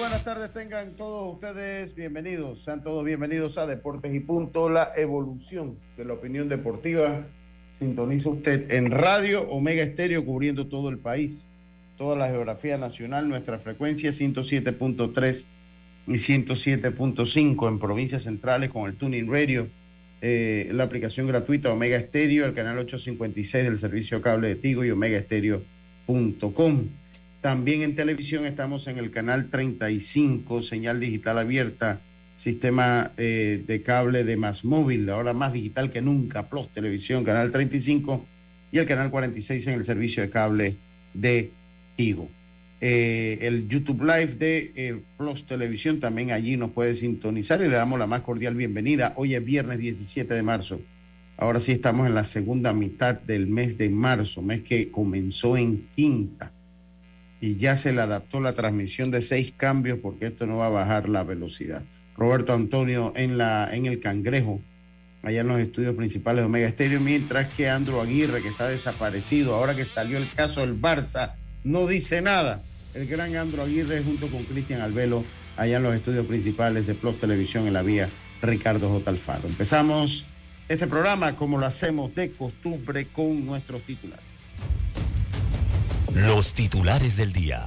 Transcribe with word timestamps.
Buenas 0.00 0.24
tardes 0.24 0.50
tengan 0.54 0.96
todos 0.96 1.34
ustedes 1.34 1.94
bienvenidos, 1.94 2.64
sean 2.64 2.82
todos 2.82 3.04
bienvenidos 3.04 3.58
a 3.58 3.66
Deportes 3.66 4.14
y 4.14 4.20
Punto, 4.20 4.70
la 4.70 4.92
evolución 4.96 5.76
de 5.98 6.06
la 6.06 6.14
opinión 6.14 6.48
deportiva. 6.48 7.26
Sintoniza 7.78 8.30
usted 8.30 8.72
en 8.72 8.90
Radio 8.92 9.42
Omega 9.50 9.82
Estéreo 9.82 10.24
cubriendo 10.24 10.68
todo 10.68 10.88
el 10.88 10.96
país, 10.96 11.46
toda 11.98 12.16
la 12.16 12.28
geografía 12.28 12.78
nacional, 12.78 13.28
nuestra 13.28 13.58
frecuencia 13.58 14.08
107.3 14.10 15.44
y 16.06 16.12
107.5 16.12 17.68
en 17.68 17.78
provincias 17.78 18.22
centrales 18.22 18.70
con 18.70 18.88
el 18.88 18.96
Tuning 18.96 19.30
Radio, 19.30 19.68
eh, 20.22 20.70
la 20.72 20.84
aplicación 20.84 21.26
gratuita 21.26 21.70
Omega 21.70 21.98
Estéreo, 21.98 22.46
el 22.46 22.54
canal 22.54 22.78
856 22.78 23.64
del 23.64 23.78
servicio 23.78 24.22
cable 24.22 24.48
de 24.48 24.54
Tigo 24.54 24.82
y 24.82 24.90
omegaestereo.com. 24.90 26.88
También 27.40 27.80
en 27.80 27.94
televisión 27.94 28.44
estamos 28.44 28.86
en 28.86 28.98
el 28.98 29.10
canal 29.10 29.48
35, 29.48 30.60
señal 30.60 31.00
digital 31.00 31.38
abierta, 31.38 32.02
sistema 32.34 33.12
eh, 33.16 33.64
de 33.66 33.82
cable 33.82 34.24
de 34.24 34.36
más 34.36 34.62
móvil, 34.62 35.08
ahora 35.08 35.32
más 35.32 35.54
digital 35.54 35.90
que 35.90 36.02
nunca, 36.02 36.50
Plus 36.50 36.68
Televisión, 36.68 37.24
canal 37.24 37.50
35 37.50 38.26
y 38.72 38.78
el 38.78 38.86
canal 38.86 39.10
46 39.10 39.66
en 39.68 39.74
el 39.74 39.86
servicio 39.86 40.22
de 40.22 40.28
cable 40.28 40.76
de 41.14 41.50
Tigo. 41.96 42.28
Eh, 42.82 43.38
el 43.40 43.68
YouTube 43.68 44.02
Live 44.02 44.34
de 44.34 44.72
eh, 44.76 45.00
Plus 45.16 45.46
Televisión 45.46 45.98
también 45.98 46.32
allí 46.32 46.58
nos 46.58 46.72
puede 46.72 46.92
sintonizar 46.92 47.62
y 47.62 47.68
le 47.68 47.74
damos 47.74 47.98
la 47.98 48.06
más 48.06 48.20
cordial 48.20 48.54
bienvenida. 48.54 49.14
Hoy 49.16 49.34
es 49.34 49.42
viernes 49.42 49.78
17 49.78 50.34
de 50.34 50.42
marzo. 50.42 50.82
Ahora 51.38 51.58
sí 51.58 51.72
estamos 51.72 52.06
en 52.06 52.14
la 52.14 52.24
segunda 52.24 52.74
mitad 52.74 53.14
del 53.18 53.46
mes 53.46 53.78
de 53.78 53.88
marzo, 53.88 54.42
mes 54.42 54.60
que 54.60 54.90
comenzó 54.90 55.56
en 55.56 55.88
quinta 55.96 56.52
y 57.40 57.56
ya 57.56 57.76
se 57.76 57.92
le 57.92 58.02
adaptó 58.02 58.40
la 58.40 58.52
transmisión 58.52 59.10
de 59.10 59.22
seis 59.22 59.52
cambios 59.56 59.98
porque 60.00 60.26
esto 60.26 60.46
no 60.46 60.58
va 60.58 60.66
a 60.66 60.70
bajar 60.70 61.08
la 61.08 61.24
velocidad. 61.24 61.82
Roberto 62.16 62.52
Antonio 62.52 63.12
en, 63.16 63.38
la, 63.38 63.68
en 63.72 63.86
el 63.86 64.00
Cangrejo, 64.00 64.60
allá 65.22 65.40
en 65.40 65.48
los 65.48 65.58
estudios 65.58 65.94
principales 65.96 66.42
de 66.42 66.46
Omega 66.46 66.68
Estéreo, 66.68 67.00
mientras 67.00 67.52
que 67.54 67.70
Andro 67.70 68.00
Aguirre, 68.02 68.42
que 68.42 68.48
está 68.48 68.68
desaparecido, 68.68 69.54
ahora 69.54 69.74
que 69.74 69.86
salió 69.86 70.18
el 70.18 70.28
caso 70.28 70.60
del 70.60 70.78
Barça, 70.78 71.34
no 71.64 71.86
dice 71.86 72.20
nada. 72.20 72.60
El 72.94 73.06
gran 73.06 73.34
Andro 73.36 73.62
Aguirre 73.62 74.02
junto 74.02 74.28
con 74.28 74.44
Cristian 74.44 74.80
Albelo, 74.80 75.24
allá 75.56 75.78
en 75.78 75.82
los 75.82 75.94
estudios 75.94 76.26
principales 76.26 76.86
de 76.86 76.94
Plus 76.94 77.18
Televisión 77.20 77.66
en 77.66 77.72
la 77.72 77.82
vía 77.82 78.08
Ricardo 78.42 78.90
J. 78.90 79.10
Alfaro. 79.10 79.48
Empezamos 79.48 80.26
este 80.68 80.86
programa 80.86 81.36
como 81.36 81.58
lo 81.58 81.66
hacemos 81.66 82.14
de 82.14 82.30
costumbre 82.30 83.06
con 83.06 83.46
nuestros 83.46 83.82
titulares. 83.82 84.29
Los 86.14 86.54
titulares 86.54 87.16
del 87.16 87.32
día. 87.32 87.64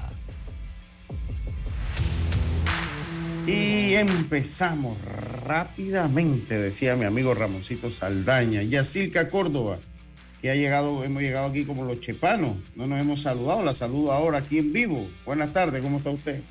Y 3.47 3.93
empezamos 3.93 4.97
rápidamente, 5.45 6.57
decía 6.57 6.97
mi 6.97 7.05
amigo 7.05 7.33
Ramoncito 7.33 7.89
Saldaña, 7.89 8.61
Yacilca 8.61 9.29
Córdoba, 9.29 9.77
que 10.41 10.51
ha 10.51 10.55
llegado, 10.55 11.05
hemos 11.05 11.21
llegado 11.21 11.47
aquí 11.47 11.65
como 11.65 11.85
los 11.85 12.01
chepanos, 12.01 12.57
no 12.75 12.85
nos 12.85 12.99
hemos 12.99 13.21
saludado, 13.21 13.63
la 13.63 13.73
saludo 13.73 14.11
ahora 14.11 14.39
aquí 14.39 14.59
en 14.59 14.73
vivo. 14.73 15.07
Buenas 15.25 15.53
tardes, 15.53 15.81
¿cómo 15.81 15.99
está 15.99 16.09
usted? 16.09 16.41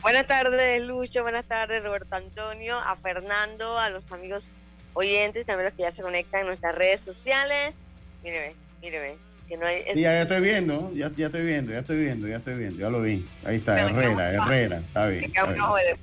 Buenas 0.00 0.26
tardes, 0.26 0.82
Lucho, 0.82 1.22
buenas 1.22 1.44
tardes, 1.44 1.84
Roberto 1.84 2.16
Antonio, 2.16 2.76
a 2.78 2.96
Fernando, 2.96 3.78
a 3.78 3.90
los 3.90 4.10
amigos 4.10 4.48
oyentes, 4.94 5.44
también 5.44 5.66
los 5.66 5.74
que 5.74 5.82
ya 5.82 5.90
se 5.90 6.02
conectan 6.02 6.42
en 6.42 6.46
nuestras 6.46 6.74
redes 6.74 7.00
sociales. 7.00 7.76
Míreme, 8.22 8.54
míreme, 8.80 9.16
que 9.48 9.56
no 9.56 9.66
hay... 9.66 9.82
Sí, 9.92 10.00
ya, 10.00 10.12
ya 10.12 10.22
estoy 10.22 10.40
viendo, 10.40 10.92
ya, 10.94 11.10
ya 11.16 11.26
estoy 11.26 11.44
viendo, 11.44 11.72
ya 11.72 11.80
estoy 11.80 11.98
viendo, 11.98 12.28
ya 12.28 12.36
estoy 12.36 12.54
viendo, 12.54 12.80
ya 12.80 12.90
lo 12.90 13.02
vi. 13.02 13.24
Ahí 13.44 13.56
está, 13.56 13.80
Herrera, 13.80 14.32
Herrera, 14.32 14.78
está 14.78 15.06
bien. 15.06 15.24
Está 15.24 15.46
bien. 15.46 15.98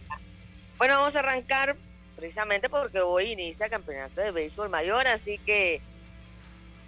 Bueno, 0.77 0.97
vamos 0.97 1.15
a 1.15 1.19
arrancar 1.19 1.75
precisamente 2.15 2.69
porque 2.69 3.01
hoy 3.01 3.31
inicia 3.31 3.65
el 3.65 3.71
campeonato 3.71 4.21
de 4.21 4.31
béisbol 4.31 4.69
mayor, 4.69 5.07
así 5.07 5.37
que, 5.39 5.81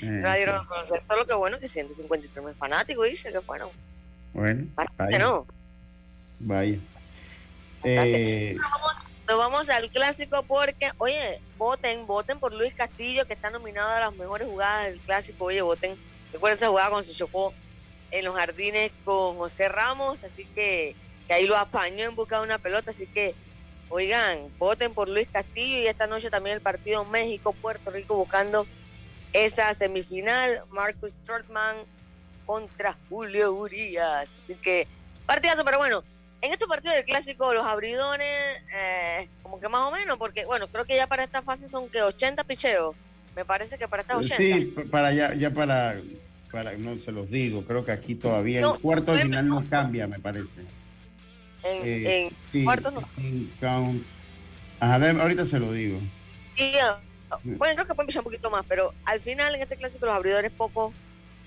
Eh, 0.00 0.22
dieron 0.36 0.56
a 0.56 0.66
conocer. 0.66 1.02
Solo 1.06 1.26
que 1.26 1.34
bueno 1.34 1.58
que 1.58 1.68
153 1.68 2.44
mil 2.44 2.54
fanáticos 2.54 3.06
dice 3.06 3.30
que 3.30 3.40
fueron. 3.40 3.68
Bueno, 4.32 4.66
vaya. 4.96 5.18
¿no? 5.18 5.46
Vaya. 6.40 6.78
Eh, 7.84 8.56
vamos, 8.58 8.96
nos 9.26 9.38
vamos 9.38 9.68
al 9.70 9.90
clásico 9.90 10.42
porque, 10.42 10.90
oye, 10.98 11.40
voten, 11.56 12.06
voten 12.06 12.38
por 12.38 12.52
Luis 12.52 12.74
Castillo, 12.74 13.26
que 13.26 13.32
está 13.32 13.50
nominado 13.50 13.90
a 13.90 14.00
las 14.00 14.14
mejores 14.14 14.48
jugadas 14.48 14.86
del 14.86 15.00
clásico. 15.00 15.46
Oye, 15.46 15.62
voten. 15.62 15.96
Recuerden 16.32 16.58
esa 16.58 16.68
jugada 16.68 16.90
cuando 16.90 17.06
se 17.06 17.14
chocó 17.14 17.54
en 18.10 18.24
los 18.24 18.36
jardines 18.36 18.92
con 19.04 19.36
José 19.36 19.68
Ramos, 19.68 20.22
así 20.24 20.44
que, 20.54 20.94
ahí 21.30 21.46
lo 21.46 21.56
apañó 21.56 22.04
en 22.04 22.14
busca 22.14 22.38
de 22.38 22.44
una 22.44 22.58
pelota. 22.58 22.90
Así 22.90 23.06
que, 23.06 23.34
oigan, 23.88 24.48
voten 24.58 24.92
por 24.92 25.08
Luis 25.08 25.28
Castillo 25.32 25.78
y 25.78 25.86
esta 25.86 26.06
noche 26.06 26.30
también 26.30 26.56
el 26.56 26.62
partido 26.62 27.04
México-Puerto 27.04 27.90
Rico 27.90 28.16
buscando 28.16 28.66
esa 29.32 29.72
semifinal. 29.72 30.62
Marcus 30.68 31.12
Strootman 31.12 31.76
contra 32.44 32.96
Julio 33.08 33.52
Urias. 33.54 34.34
Así 34.44 34.54
que, 34.56 34.86
partidazo, 35.24 35.64
pero 35.64 35.78
bueno, 35.78 36.04
en 36.44 36.52
estos 36.52 36.68
partidos 36.68 36.96
del 36.96 37.04
clásico, 37.06 37.54
los 37.54 37.64
abridores, 37.66 38.28
eh, 38.74 39.28
como 39.42 39.58
que 39.58 39.68
más 39.70 39.80
o 39.80 39.90
menos, 39.90 40.18
porque 40.18 40.44
bueno, 40.44 40.68
creo 40.68 40.84
que 40.84 40.94
ya 40.94 41.06
para 41.06 41.24
esta 41.24 41.40
fase 41.42 41.68
son 41.68 41.88
que 41.88 42.02
80 42.02 42.44
picheos. 42.44 42.94
Me 43.34 43.44
parece 43.46 43.78
que 43.78 43.88
para 43.88 44.02
esta 44.02 44.18
80. 44.18 44.36
sí, 44.36 44.66
p- 44.66 44.84
para 44.84 45.10
ya, 45.12 45.32
ya 45.34 45.50
para, 45.50 45.96
para, 46.52 46.72
no 46.74 46.98
se 46.98 47.12
los 47.12 47.30
digo, 47.30 47.64
creo 47.64 47.84
que 47.84 47.92
aquí 47.92 48.14
todavía 48.14 48.60
No, 48.60 48.74
el 48.74 48.80
cuarto 48.80 49.12
al 49.12 49.22
final 49.22 49.48
no. 49.48 49.64
cambia, 49.68 50.06
me 50.06 50.18
parece. 50.18 50.60
En, 51.62 51.82
Eh, 51.82 52.26
en 52.26 52.30
sí, 52.52 52.64
cuartos 52.64 52.92
no. 52.92 53.00
en 53.16 53.50
count. 53.58 54.04
Ajá, 54.80 55.10
ahorita 55.22 55.46
se 55.46 55.58
lo 55.58 55.72
digo. 55.72 55.98
Y, 56.56 56.74
ah, 56.76 57.00
bueno, 57.42 57.74
creo 57.74 57.86
que 57.86 57.94
pueden 57.94 58.06
pichar 58.06 58.20
un 58.20 58.24
poquito 58.24 58.50
más, 58.50 58.66
pero 58.68 58.92
al 59.06 59.18
final 59.20 59.54
en 59.54 59.62
este 59.62 59.76
clásico 59.76 60.04
los 60.04 60.14
abridores 60.14 60.52
poco, 60.52 60.92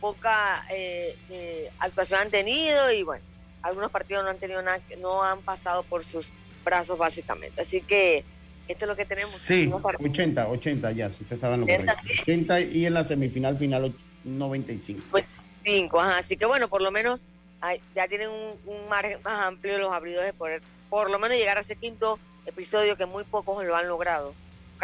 poca 0.02 0.66
eh, 0.72 1.16
eh, 1.30 1.70
actuación 1.80 2.22
han 2.22 2.32
tenido 2.32 2.92
y 2.92 3.04
bueno, 3.04 3.24
algunos 3.62 3.92
partidos 3.92 4.24
no 4.24 4.30
han 4.30 4.38
tenido 4.38 4.62
nada, 4.62 4.80
no 5.00 5.24
han 5.24 5.40
pasado 5.42 5.84
por 5.84 6.04
sus 6.04 6.28
brazos 6.64 6.98
básicamente. 6.98 7.62
Así 7.62 7.82
que 7.82 8.24
esto 8.68 8.86
es 8.86 8.90
lo 8.90 8.96
que 8.96 9.06
tenemos. 9.06 9.32
Sí, 9.32 9.68
Unos 9.68 9.82
partidos. 9.82 10.12
80, 10.12 10.48
80 10.50 10.92
ya, 10.92 11.10
si 11.10 11.24
usted 11.24 11.36
estaba 11.36 11.54
en 11.56 11.62
lo 11.62 11.66
80, 11.66 11.96
correcto. 11.96 12.22
80 12.24 12.62
y 12.62 12.86
en 12.86 12.94
la 12.94 13.04
semifinal 13.04 13.58
final 13.58 13.86
och- 13.86 13.96
95. 14.26 15.20
Cinco, 15.64 16.00
ajá. 16.02 16.18
Así 16.20 16.36
que 16.38 16.46
bueno, 16.46 16.68
por 16.70 16.82
lo 16.82 16.92
menos 16.92 17.24
hay- 17.62 17.82
ya 17.96 18.08
tienen 18.08 18.30
un, 18.30 18.52
un 18.66 18.90
margen 18.90 19.20
más 19.24 19.42
amplio 19.42 19.78
los 19.78 19.92
abridores 19.94 20.34
por, 20.34 20.50
por 20.90 21.10
lo 21.10 21.20
menos 21.20 21.38
llegar 21.38 21.58
a 21.58 21.62
ese 21.62 21.76
quinto 21.76 22.20
episodio 22.46 22.96
que 22.98 23.06
muy 23.06 23.24
pocos 23.24 23.64
lo 23.66 23.76
han 23.76 23.88
logrado. 23.88 24.34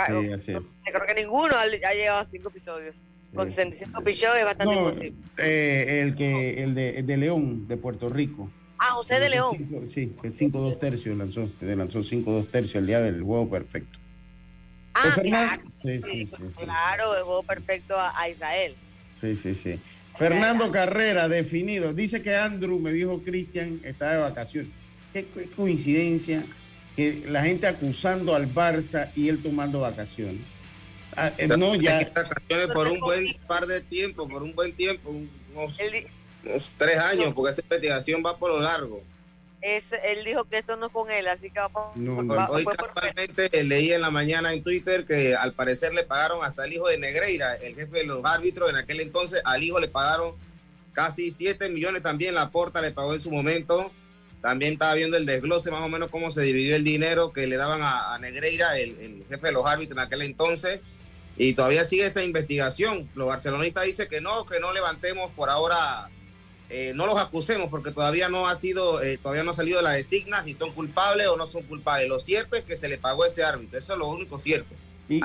Sí, 0.07 0.31
así 0.33 0.51
es. 0.51 0.57
creo 0.83 1.05
que 1.07 1.13
ninguno 1.13 1.55
ha, 1.55 1.61
ha 1.61 1.93
llegado 1.93 2.19
a 2.19 2.23
cinco 2.25 2.49
episodios. 2.49 2.95
Con 3.35 3.47
Sí. 3.47 3.53
65 3.55 4.01
pichos 4.03 4.35
es 4.35 4.45
bastante 4.45 4.75
No, 4.75 4.81
imposible. 4.81 5.13
eh, 5.37 6.01
el 6.01 6.15
que 6.15 6.63
el 6.63 6.75
de, 6.75 6.89
el 6.99 7.05
de 7.07 7.17
León, 7.17 7.67
de 7.67 7.77
Puerto 7.77 8.09
Rico. 8.09 8.49
Ah, 8.85 8.91
José 8.91 9.17
de 9.17 9.29
León. 9.29 9.55
sí, 9.93 10.11
que 10.21 10.27
5-2 10.27 10.77
tercios 10.77 11.17
lanzó, 11.17 11.49
lanzó 11.61 11.99
5-2 11.99 12.49
tercios 12.49 12.75
el 12.75 12.87
día 12.87 12.99
del 12.99 13.23
juego 13.23 13.49
perfecto. 13.49 13.97
Ah, 14.93 15.15
claro. 15.21 15.63
Sí, 15.81 16.01
sí, 16.01 16.25
sí, 16.25 16.35
claro, 16.57 17.15
el 17.15 17.23
juego 17.23 17.43
perfecto 17.43 17.95
a, 17.97 18.27
Israel. 18.27 18.75
Sí, 19.21 19.37
sí, 19.37 19.55
sí. 19.55 19.79
Fernando 20.17 20.69
Carrera, 20.69 21.29
definido. 21.29 21.93
Dice 21.93 22.21
que 22.21 22.35
Andrew, 22.35 22.77
me 22.77 22.91
dijo 22.91 23.21
Cristian, 23.23 23.79
está 23.85 24.11
de 24.11 24.17
vacaciones. 24.17 24.69
Qué, 25.13 25.25
coincidencia 25.55 26.43
que 26.97 27.23
la 27.29 27.41
gente 27.41 27.67
acusando 27.67 28.35
al 28.35 28.53
Barça 28.53 29.11
y 29.15 29.29
él 29.29 29.41
tomando 29.41 29.79
vacaciones. 29.79 30.41
Ah, 31.15 31.31
eh, 31.37 31.47
no, 31.47 31.75
ya. 31.75 31.99
Vacaciones 32.13 32.67
por 32.73 32.89
un 32.89 32.99
buen 32.99 33.33
par 33.47 33.65
de 33.65 33.79
tiempo, 33.79 34.27
por 34.27 34.43
un 34.43 34.53
buen 34.53 34.73
tiempo, 34.73 35.09
unos, 35.09 35.79
tres 36.77 36.97
años, 36.97 37.33
porque 37.33 37.51
esa 37.51 37.61
investigación 37.61 38.23
va 38.25 38.37
por 38.37 38.51
lo 38.51 38.59
largo. 38.59 39.01
Es, 39.61 39.85
él 40.03 40.25
dijo 40.25 40.43
que 40.43 40.57
esto 40.57 40.75
no 40.75 40.87
es 40.87 40.91
con 40.91 41.09
él, 41.09 41.25
así 41.27 41.49
que 41.49 41.59
va, 41.59 41.69
por, 41.69 41.91
Hoy 41.95 42.65
casualmente 42.65 43.63
leí 43.63 43.93
en 43.93 44.01
la 44.01 44.11
mañana 44.11 44.51
en 44.51 44.61
Twitter 44.61 45.05
que 45.05 45.35
al 45.35 45.53
parecer 45.53 45.93
le 45.93 46.03
pagaron 46.03 46.43
hasta 46.43 46.65
el 46.65 46.73
hijo 46.73 46.89
de 46.89 46.97
Negreira, 46.97 47.55
el 47.55 47.75
jefe 47.75 47.99
de 47.99 48.03
los 48.03 48.25
árbitros 48.25 48.69
en 48.69 48.75
aquel 48.75 48.99
entonces, 48.99 49.41
al 49.45 49.63
hijo 49.63 49.79
le 49.79 49.87
pagaron 49.87 50.35
casi 50.91 51.31
7 51.31 51.69
millones 51.69 52.01
también, 52.03 52.35
la 52.35 52.49
porta 52.51 52.81
le 52.81 52.91
pagó 52.91 53.13
en 53.13 53.21
su 53.21 53.31
momento. 53.31 53.91
También 54.41 54.73
estaba 54.73 54.93
viendo 54.95 55.15
el 55.15 55.25
desglose 55.25 55.71
más 55.71 55.81
o 55.81 55.87
menos 55.87 56.09
cómo 56.09 56.29
se 56.29 56.41
dividió 56.41 56.75
el 56.75 56.83
dinero 56.83 57.31
que 57.31 57.47
le 57.47 57.55
daban 57.55 57.79
a, 57.81 58.17
Negreira, 58.19 58.77
el, 58.77 58.99
el, 58.99 59.25
jefe 59.29 59.47
de 59.47 59.53
los 59.53 59.65
árbitros 59.65 59.97
en 59.97 60.03
aquel 60.03 60.21
entonces. 60.23 60.81
Y 61.37 61.53
todavía 61.53 61.85
sigue 61.85 62.05
esa 62.05 62.21
investigación. 62.21 63.09
Los 63.15 63.27
barcelonistas 63.27 63.85
dicen 63.85 64.09
que 64.09 64.19
no, 64.19 64.45
que 64.45 64.59
no 64.59 64.73
levantemos 64.73 65.31
por 65.31 65.49
ahora 65.49 66.09
eh, 66.69 66.93
no 66.95 67.05
los 67.05 67.17
acusemos 67.17 67.69
porque 67.69 67.91
todavía 67.91 68.29
no 68.29 68.47
ha 68.47 68.55
sido, 68.55 69.01
eh, 69.01 69.17
todavía 69.17 69.43
no 69.43 69.51
ha 69.51 69.53
salido 69.53 69.81
la 69.81 69.91
designa 69.91 70.43
si 70.43 70.53
son 70.55 70.71
culpables 70.71 71.27
o 71.27 71.37
no 71.37 71.47
son 71.47 71.63
culpables. 71.63 72.07
Lo 72.07 72.19
cierto 72.19 72.55
es 72.55 72.63
que 72.63 72.75
se 72.75 72.87
le 72.87 72.97
pagó 72.97 73.25
ese 73.25 73.43
árbitro, 73.43 73.77
eso 73.77 73.93
es 73.93 73.99
lo 73.99 74.07
único 74.07 74.39
cierto. 74.39 74.73
¿Y, 75.09 75.21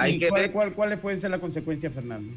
cuáles 0.74 0.98
pueden 0.98 1.20
ser 1.20 1.30
las 1.30 1.40
consecuencias, 1.40 1.94
Fernando? 1.94 2.36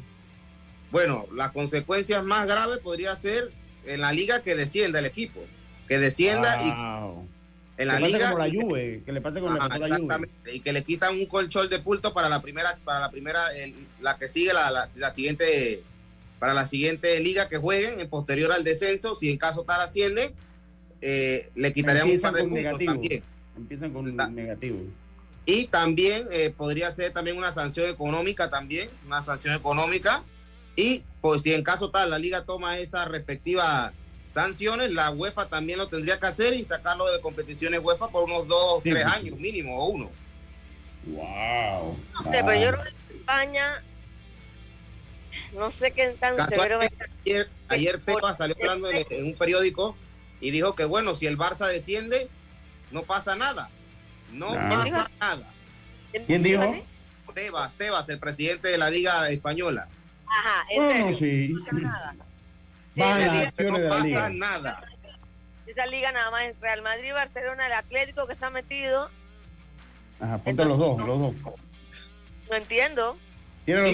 Bueno, 0.90 1.26
las 1.34 1.52
consecuencias 1.52 2.24
más 2.24 2.46
graves 2.46 2.78
podría 2.78 3.14
ser 3.16 3.50
en 3.84 4.00
la 4.00 4.12
liga 4.12 4.42
que 4.42 4.54
descienda 4.54 5.00
el 5.00 5.06
equipo, 5.06 5.40
que 5.88 5.98
descienda 5.98 6.62
y 6.62 6.68
en 7.78 7.88
la 7.88 7.98
liga 7.98 8.34
la 8.34 8.48
Juve, 8.48 9.02
que 9.04 9.12
le 9.12 9.20
pase 9.20 9.40
con 9.40 9.58
la 9.58 10.20
y 10.52 10.60
que 10.60 10.72
le 10.72 10.84
quitan 10.84 11.14
un 11.14 11.26
colchón 11.26 11.68
de 11.68 11.80
pulto 11.80 12.14
para 12.14 12.28
la 12.28 12.40
primera, 12.40 12.78
para 12.84 13.00
la 13.00 13.10
primera, 13.10 13.40
la 14.00 14.16
que 14.16 14.28
sigue 14.28 14.52
la, 14.52 14.88
la 14.94 15.10
siguiente 15.10 15.82
para 16.42 16.54
la 16.54 16.66
siguiente 16.66 17.20
liga 17.20 17.48
que 17.48 17.56
jueguen, 17.56 18.00
en 18.00 18.08
posterior 18.10 18.50
al 18.50 18.64
descenso, 18.64 19.14
si 19.14 19.30
en 19.30 19.38
caso 19.38 19.62
tal 19.62 19.80
asciende, 19.80 20.34
eh, 21.00 21.48
le 21.54 21.72
quitarían 21.72 22.10
un 22.10 22.18
par 22.18 22.34
de 22.34 22.42
puntos 22.42 22.84
también. 22.84 23.22
Empiezan 23.56 23.92
con 23.92 24.16
negativo. 24.34 24.80
Y 25.46 25.66
también 25.66 26.26
eh, 26.32 26.50
podría 26.50 26.90
ser 26.90 27.12
también 27.12 27.38
una 27.38 27.52
sanción 27.52 27.88
económica 27.88 28.50
también, 28.50 28.90
una 29.06 29.22
sanción 29.22 29.54
económica. 29.54 30.24
Y 30.74 31.04
pues 31.20 31.42
si 31.42 31.54
en 31.54 31.62
caso 31.62 31.92
tal 31.92 32.10
la 32.10 32.18
liga 32.18 32.44
toma 32.44 32.76
esas 32.76 33.06
respectivas 33.06 33.92
sanciones, 34.34 34.90
la 34.90 35.12
UEFA 35.12 35.46
también 35.46 35.78
lo 35.78 35.86
tendría 35.86 36.18
que 36.18 36.26
hacer 36.26 36.54
y 36.54 36.64
sacarlo 36.64 37.06
de 37.06 37.20
competiciones 37.20 37.80
UEFA 37.84 38.08
por 38.08 38.24
unos 38.24 38.48
dos, 38.48 38.82
tres 38.82 39.06
años 39.06 39.38
mínimo 39.38 39.78
o 39.78 39.90
uno. 39.90 40.10
Wow. 41.06 41.96
No 42.14 42.32
sé, 42.32 42.42
pero 42.44 42.54
yo 42.54 42.70
creo 42.72 42.82
que 42.82 43.14
España 43.18 43.84
no 45.54 45.70
sé 45.70 45.92
qué 45.92 46.08
tan 46.18 46.36
severo 46.48 46.80
Ayer, 47.24 47.46
ayer 47.68 48.00
Tepa 48.00 48.34
salió 48.34 48.56
hablando 48.60 48.90
en, 48.90 49.26
un 49.26 49.34
periódico 49.34 49.96
y 50.40 50.50
dijo 50.50 50.74
que 50.74 50.84
bueno, 50.84 51.14
si 51.14 51.26
el 51.26 51.38
Barça 51.38 51.68
desciende, 51.68 52.28
no 52.90 53.02
pasa 53.02 53.36
nada. 53.36 53.70
No 54.32 54.52
pasa 54.54 55.10
nada. 55.20 55.52
¿Quién 56.26 56.42
dijo? 56.42 56.62
Tebas, 57.34 57.74
Tebas, 57.74 58.08
el 58.08 58.18
presidente 58.18 58.68
de 58.68 58.78
la 58.78 58.90
Liga 58.90 59.30
Española. 59.30 59.88
Ajá, 60.26 60.66
en 60.70 61.16
serio. 61.16 61.58
No, 61.58 61.66
sí. 61.66 61.80
nada. 61.80 62.14
no 63.58 63.88
pasa 63.88 64.28
nada. 64.30 64.84
Esa 65.66 65.86
liga 65.86 66.12
nada 66.12 66.30
más 66.30 66.42
es 66.44 66.60
Real 66.60 66.82
Madrid, 66.82 67.12
Barcelona, 67.14 67.66
el 67.66 67.72
Atlético 67.72 68.26
que 68.26 68.34
está 68.34 68.50
metido. 68.50 69.10
Ajá, 70.20 70.38
ponte 70.38 70.64
los 70.64 70.78
dos, 70.78 70.98
los 70.98 71.18
dos. 71.18 71.34
No 72.50 72.56
entiendo 72.56 73.16
pero, 73.64 73.84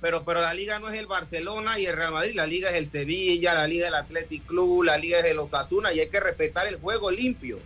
pero, 0.00 0.24
pero, 0.24 0.40
la 0.40 0.54
liga 0.54 0.78
no 0.78 0.88
es 0.88 0.98
el 0.98 1.06
Barcelona 1.06 1.78
y 1.78 1.86
el 1.86 1.96
Real 1.96 2.12
Madrid, 2.12 2.34
la 2.34 2.46
liga 2.46 2.70
es 2.70 2.76
el 2.76 2.86
Sevilla, 2.86 3.54
la 3.54 3.66
liga 3.66 3.86
es 3.86 3.88
el 3.88 3.94
Athletic 3.94 4.46
Club, 4.46 4.84
la 4.84 4.96
liga 4.96 5.18
es 5.18 5.24
el 5.24 5.38
Osasuna 5.38 5.92
y 5.92 6.00
hay 6.00 6.08
que 6.08 6.20
respetar 6.20 6.68
el 6.68 6.76
juego 6.76 7.10
limpio. 7.10 7.58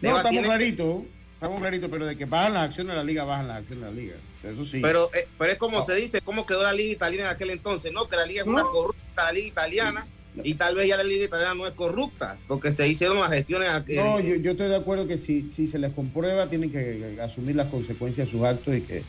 No, 0.00 0.16
estamos 0.16 0.42
claritos, 0.42 1.02
estamos 1.34 1.60
claritos, 1.60 1.90
pero 1.90 2.06
de 2.06 2.16
que 2.16 2.24
bajan 2.24 2.54
las 2.54 2.68
acciones 2.68 2.92
de 2.92 2.96
la 2.96 3.04
liga, 3.04 3.24
bajan 3.24 3.48
las 3.48 3.58
acciones 3.58 3.84
de 3.84 3.90
la 3.90 3.96
liga. 3.96 4.16
Eso 4.42 4.66
sí. 4.66 4.80
Pero, 4.80 5.10
eh, 5.14 5.28
pero 5.38 5.52
es 5.52 5.58
como 5.58 5.82
se 5.82 5.94
dice, 5.94 6.20
cómo 6.22 6.44
quedó 6.44 6.62
la 6.62 6.72
liga 6.72 6.92
italiana 6.92 7.30
en 7.30 7.34
aquel 7.36 7.50
entonces, 7.50 7.92
¿no? 7.92 8.08
Que 8.08 8.16
la 8.16 8.26
liga 8.26 8.42
es 8.42 8.46
una 8.46 8.64
corrupta, 8.64 9.24
la 9.24 9.32
liga 9.32 9.46
italiana. 9.46 10.06
Y 10.44 10.54
tal 10.54 10.76
vez 10.76 10.86
ya 10.86 10.96
la 10.96 11.02
liga 11.02 11.24
italiana 11.24 11.54
no 11.54 11.66
es 11.66 11.72
corrupta, 11.72 12.38
porque 12.46 12.70
se 12.70 12.86
hicieron 12.86 13.18
las 13.18 13.32
gestiones. 13.32 13.70
No, 13.88 14.20
yo, 14.20 14.36
yo, 14.36 14.52
estoy 14.52 14.68
de 14.68 14.76
acuerdo 14.76 15.08
que 15.08 15.18
si, 15.18 15.50
si 15.50 15.66
se 15.66 15.78
les 15.78 15.92
comprueba, 15.92 16.48
tienen 16.48 16.70
que 16.70 17.18
asumir 17.20 17.56
las 17.56 17.68
consecuencias 17.68 18.28
de 18.28 18.32
sus 18.32 18.44
actos 18.44 18.76
y 18.76 18.82
que 18.82 19.02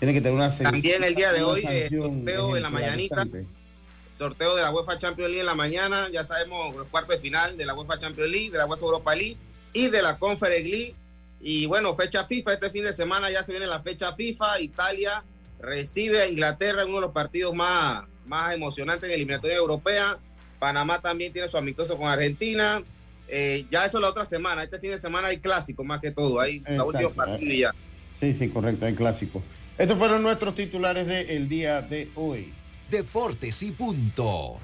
tiene 0.00 0.14
que 0.14 0.22
tener 0.22 0.32
una 0.32 0.50
También 0.50 1.04
el 1.04 1.14
día 1.14 1.30
de 1.30 1.42
hoy, 1.42 1.62
eh, 1.68 1.90
sorteo 1.90 2.56
en 2.56 2.62
la 2.62 2.70
mañanita. 2.70 3.26
Sorteo 4.16 4.56
de 4.56 4.62
la 4.62 4.70
UEFA 4.70 4.96
Champions 4.96 5.28
League 5.30 5.40
en 5.40 5.46
la 5.46 5.54
mañana. 5.54 6.08
Ya 6.10 6.24
sabemos 6.24 6.74
los 6.74 6.88
cuartos 6.88 7.16
de 7.16 7.20
final 7.20 7.56
de 7.58 7.66
la 7.66 7.74
UEFA 7.74 7.98
Champions 7.98 8.30
League, 8.30 8.50
de 8.50 8.56
la 8.56 8.64
UEFA 8.64 8.82
Europa 8.82 9.14
League 9.14 9.36
y 9.74 9.88
de 9.88 10.00
la 10.00 10.18
Conference 10.18 10.66
League. 10.66 10.94
Y 11.42 11.66
bueno, 11.66 11.94
fecha 11.94 12.24
FIFA. 12.24 12.54
Este 12.54 12.70
fin 12.70 12.84
de 12.84 12.94
semana 12.94 13.30
ya 13.30 13.42
se 13.42 13.52
viene 13.52 13.66
la 13.66 13.82
fecha 13.82 14.14
FIFA. 14.14 14.60
Italia 14.62 15.22
recibe 15.60 16.22
a 16.22 16.26
Inglaterra 16.26 16.82
en 16.82 16.88
uno 16.88 16.96
de 16.96 17.02
los 17.02 17.12
partidos 17.12 17.54
más, 17.54 18.04
más 18.24 18.54
emocionantes 18.54 19.04
en 19.04 19.10
la 19.10 19.16
eliminatoria 19.16 19.58
europea. 19.58 20.18
Panamá 20.58 20.98
también 21.02 21.30
tiene 21.30 21.50
su 21.50 21.58
amistoso 21.58 21.98
con 21.98 22.08
Argentina. 22.08 22.82
Eh, 23.28 23.66
ya 23.70 23.84
eso 23.84 24.00
la 24.00 24.08
otra 24.08 24.24
semana. 24.24 24.62
Este 24.62 24.78
fin 24.78 24.92
de 24.92 24.98
semana 24.98 25.28
hay 25.28 25.40
clásico 25.40 25.84
más 25.84 26.00
que 26.00 26.10
todo. 26.10 26.40
Hay 26.40 26.62
los 26.68 26.86
últimos 26.86 27.12
partidos 27.12 27.54
ya. 27.54 27.74
Sí, 28.18 28.32
sí, 28.32 28.48
correcto, 28.48 28.86
hay 28.86 28.94
clásico. 28.94 29.42
Estos 29.80 29.96
fueron 29.96 30.22
nuestros 30.22 30.54
titulares 30.54 31.06
del 31.06 31.48
día 31.48 31.80
de 31.80 32.10
hoy. 32.14 32.52
Deportes 32.90 33.62
y 33.62 33.72
punto. 33.72 34.58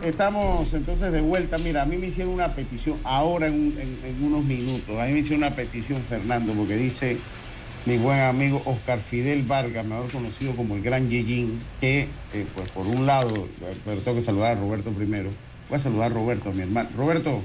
Estamos 0.00 0.72
entonces 0.74 1.10
de 1.10 1.20
vuelta. 1.22 1.58
Mira, 1.58 1.82
a 1.82 1.86
mí 1.86 1.96
me 1.96 2.06
hicieron 2.06 2.34
una 2.34 2.54
petición 2.54 3.00
ahora 3.02 3.48
en, 3.48 3.76
unos 4.22 4.44
minutos. 4.44 4.96
A 4.96 5.06
mí 5.06 5.14
me 5.14 5.18
hicieron 5.18 5.42
una 5.42 5.56
petición, 5.56 6.00
Fernando, 6.08 6.52
porque 6.52 6.76
dice 6.76 7.16
mi 7.84 7.98
buen 7.98 8.20
amigo 8.20 8.62
Oscar 8.64 9.00
Fidel 9.00 9.42
Vargas, 9.42 9.84
mejor 9.84 10.08
conocido 10.08 10.54
como 10.54 10.76
el 10.76 10.82
Gran 10.82 11.10
Yejin, 11.10 11.58
que, 11.80 12.06
eh, 12.32 12.46
pues 12.54 12.70
por 12.70 12.86
un 12.86 13.06
lado, 13.06 13.48
pero 13.84 14.00
tengo 14.02 14.18
que 14.18 14.24
saludar 14.24 14.56
a 14.56 14.60
Roberto 14.60 14.92
primero. 14.92 15.30
Voy 15.68 15.78
a 15.78 15.82
saludar 15.82 16.12
a 16.12 16.14
Roberto, 16.14 16.52
mi 16.52 16.62
hermano. 16.62 16.90
Roberto, 16.96 17.42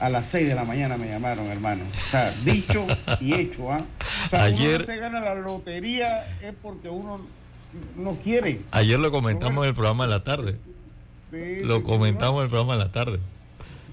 a 0.00 0.08
las 0.08 0.26
6 0.26 0.48
de 0.48 0.54
la 0.54 0.64
mañana 0.64 0.96
me 0.96 1.08
llamaron, 1.08 1.46
hermano. 1.46 1.84
O 1.94 2.00
sea, 2.00 2.30
dicho 2.44 2.86
y 3.20 3.34
hecho, 3.34 3.72
¿ah? 3.72 3.82
O 4.26 4.30
sea, 4.30 4.44
Ayer... 4.44 4.76
uno 4.76 4.86
se 4.86 4.96
gana 4.96 5.20
la 5.20 5.34
lotería 5.34 6.38
es 6.42 6.54
porque 6.62 6.88
uno 6.88 7.20
no 7.96 8.16
quiere. 8.22 8.60
Ayer 8.70 8.98
lo 8.98 9.10
comentamos 9.10 9.64
en 9.64 9.68
el 9.68 9.74
programa 9.74 10.04
de 10.04 10.10
la 10.10 10.24
tarde. 10.24 10.56
lo 11.32 11.82
comentamos 11.82 12.38
en 12.38 12.44
el 12.44 12.48
programa 12.50 12.74
de 12.74 12.84
la 12.84 12.92
tarde. 12.92 13.18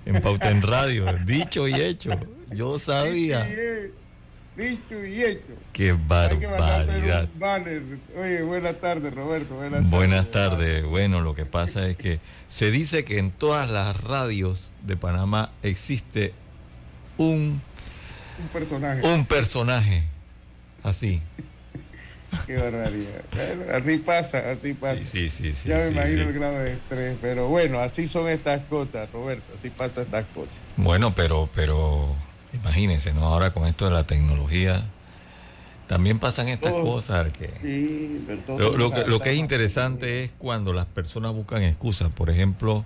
En 0.05 0.21
Pauta 0.21 0.49
en 0.49 0.61
Radio. 0.61 1.05
dicho 1.25 1.67
y 1.67 1.75
hecho. 1.75 2.11
Yo 2.51 2.79
sabía. 2.79 3.47
Dicho 4.55 5.05
y 5.05 5.23
hecho. 5.23 5.53
Qué 5.71 5.93
barbaridad. 5.93 7.29
Oye, 8.19 8.41
buenas 8.43 8.75
tardes, 8.81 9.13
Roberto. 9.13 9.55
Buenas, 9.83 10.29
tardes. 10.29 10.83
Bueno, 10.85 11.21
lo 11.21 11.33
que 11.33 11.45
pasa 11.45 11.87
es 11.87 11.95
que 11.95 12.19
se 12.49 12.69
dice 12.69 13.05
que 13.05 13.17
en 13.17 13.31
todas 13.31 13.71
las 13.71 13.99
radios 14.01 14.73
de 14.83 14.97
Panamá 14.97 15.51
existe 15.63 16.33
un, 17.17 17.61
un 18.39 18.47
personaje. 18.51 19.07
Un 19.07 19.25
personaje. 19.25 20.03
Así. 20.83 21.21
Qué 22.45 22.57
barbaridad. 22.57 23.21
así 23.73 23.97
pasa, 23.97 24.51
así 24.51 24.73
pasa. 24.73 25.01
Sí, 25.05 25.29
sí, 25.29 25.53
sí. 25.53 25.69
ya 25.69 25.77
me 25.77 25.87
imagino 25.89 26.23
el 26.23 26.33
grado 26.33 26.59
de 26.59 26.73
estrés, 26.73 27.17
pero 27.21 27.47
bueno, 27.47 27.79
así 27.79 28.07
son 28.07 28.29
estas 28.29 28.63
cosas, 28.65 29.11
Roberto, 29.11 29.43
así 29.57 29.69
pasan 29.69 30.05
estas 30.05 30.25
cosas. 30.27 30.53
Bueno, 30.77 31.13
pero, 31.13 31.49
pero 31.53 32.15
Imagínense, 32.53 33.13
¿no? 33.13 33.25
Ahora 33.25 33.51
con 33.51 33.67
esto 33.67 33.85
de 33.85 33.91
la 33.91 34.05
tecnología, 34.05 34.83
también 35.87 36.19
pasan 36.19 36.47
estas 36.47 36.71
cosas. 36.71 37.31
Que, 37.33 37.49
sí, 37.61 38.25
lo, 38.47 38.91
que, 38.91 39.05
lo 39.05 39.19
que 39.19 39.31
es 39.31 39.37
interesante 39.37 40.23
es 40.23 40.31
cuando 40.37 40.73
las 40.73 40.85
personas 40.85 41.33
buscan 41.33 41.63
excusas. 41.63 42.11
Por 42.11 42.29
ejemplo, 42.29 42.85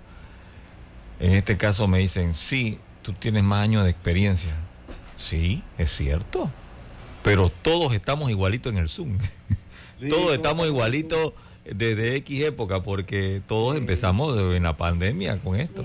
en 1.20 1.32
este 1.32 1.56
caso 1.56 1.86
me 1.88 1.98
dicen, 1.98 2.34
sí, 2.34 2.78
tú 3.02 3.12
tienes 3.12 3.42
más 3.44 3.62
años 3.62 3.84
de 3.84 3.90
experiencia. 3.90 4.54
Sí, 5.14 5.62
es 5.78 5.90
cierto. 5.90 6.50
Pero 7.22 7.48
todos 7.48 7.94
estamos 7.94 8.30
igualitos 8.30 8.72
en 8.72 8.78
el 8.78 8.88
Zoom. 8.88 9.18
todos 10.08 10.34
estamos 10.34 10.66
igualitos 10.66 11.32
desde 11.64 12.16
X 12.16 12.44
época, 12.44 12.82
porque 12.82 13.42
todos 13.46 13.76
empezamos 13.76 14.36
en 14.38 14.62
la 14.62 14.76
pandemia 14.76 15.38
con 15.38 15.58
esto. 15.58 15.84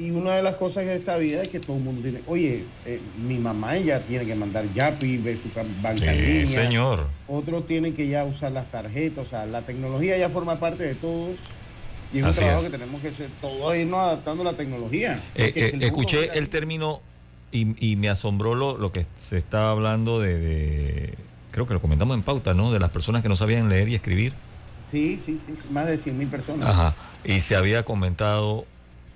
Y 0.00 0.10
una 0.12 0.34
de 0.34 0.42
las 0.42 0.54
cosas 0.56 0.86
de 0.86 0.96
esta 0.96 1.18
vida 1.18 1.42
es 1.42 1.48
que 1.48 1.60
todo 1.60 1.76
el 1.76 1.82
mundo 1.82 2.00
tiene, 2.00 2.20
oye, 2.26 2.64
eh, 2.86 3.00
mi 3.22 3.36
mamá 3.38 3.76
ella 3.76 4.00
tiene 4.00 4.24
que 4.24 4.34
mandar 4.34 4.64
Yapi, 4.72 5.18
ver 5.18 5.36
su 5.36 5.52
ca- 5.52 5.62
banca 5.82 6.12
Sí, 6.14 6.46
señor. 6.46 7.06
Otros 7.28 7.66
tienen 7.66 7.94
que 7.94 8.08
ya 8.08 8.24
usar 8.24 8.52
las 8.52 8.70
tarjetas, 8.70 9.26
o 9.26 9.28
sea, 9.28 9.44
la 9.44 9.60
tecnología 9.60 10.16
ya 10.16 10.30
forma 10.30 10.56
parte 10.56 10.84
de 10.84 10.94
todos. 10.94 11.36
Y 12.14 12.18
es 12.20 12.24
un 12.24 12.32
trabajo 12.32 12.60
es. 12.60 12.64
que 12.70 12.70
tenemos 12.78 13.00
que 13.02 13.08
hacer, 13.08 13.28
todos 13.42 13.76
irnos 13.76 14.00
adaptando 14.00 14.42
a 14.42 14.52
la 14.52 14.56
tecnología. 14.56 15.22
Eh, 15.34 15.52
eh, 15.54 15.70
el 15.74 15.82
escuché 15.82 16.30
el 16.38 16.48
término 16.48 17.02
y, 17.52 17.92
y 17.92 17.96
me 17.96 18.08
asombró 18.08 18.54
lo, 18.54 18.78
lo 18.78 18.92
que 18.92 19.04
se 19.28 19.36
estaba 19.36 19.70
hablando 19.72 20.18
de, 20.18 20.38
de- 20.38 21.14
creo 21.50 21.66
que 21.66 21.74
lo 21.74 21.80
comentamos 21.82 22.16
en 22.16 22.22
pauta, 22.22 22.54
¿no? 22.54 22.72
De 22.72 22.78
las 22.78 22.90
personas 22.90 23.22
que 23.22 23.28
no 23.28 23.36
sabían 23.36 23.68
leer 23.68 23.88
y 23.90 23.96
escribir. 23.96 24.32
Sí, 24.90 25.20
sí, 25.24 25.38
sí, 25.44 25.52
sí, 25.56 25.68
más 25.70 25.86
de 25.86 25.98
100 25.98 26.16
mil 26.18 26.28
personas. 26.28 26.68
Ajá. 26.70 26.94
Y 27.22 27.40
se 27.40 27.54
había 27.54 27.84
comentado 27.84 28.64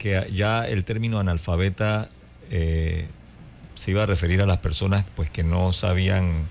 que 0.04 0.28
ya 0.34 0.68
el 0.68 0.84
término 0.84 1.18
analfabeta 1.18 2.10
eh, 2.50 3.06
se 3.74 3.90
iba 3.90 4.02
a 4.02 4.06
referir 4.06 4.42
a 4.42 4.46
las 4.46 4.58
personas 4.58 5.06
pues 5.16 5.30
que 5.30 5.42
no 5.42 5.72
sabían 5.72 6.42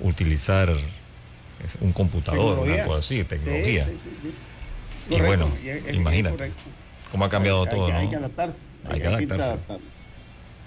utilizar 0.00 0.68
un 1.80 1.92
computador, 1.92 2.56
Tecnología. 2.56 2.74
una 2.74 2.84
cosa 2.86 2.98
así, 2.98 3.22
tecnología. 3.22 3.84
Sí, 3.84 3.92
sí, 3.92 4.10
sí, 4.22 4.28
sí. 5.10 5.14
Y 5.14 5.20
bueno, 5.20 5.48
es- 5.64 5.94
imagínate 5.94 6.50
cómo 7.12 7.24
ha 7.24 7.30
cambiado 7.30 7.62
Hay- 7.62 7.70
todo, 7.70 7.86
hay, 7.86 7.92
¿no? 7.92 7.98
Hay 8.00 8.08
que 8.10 8.16
adaptarse. 8.16 8.58
Hay 8.90 9.00
que 9.00 9.06
adaptarse. 9.06 9.58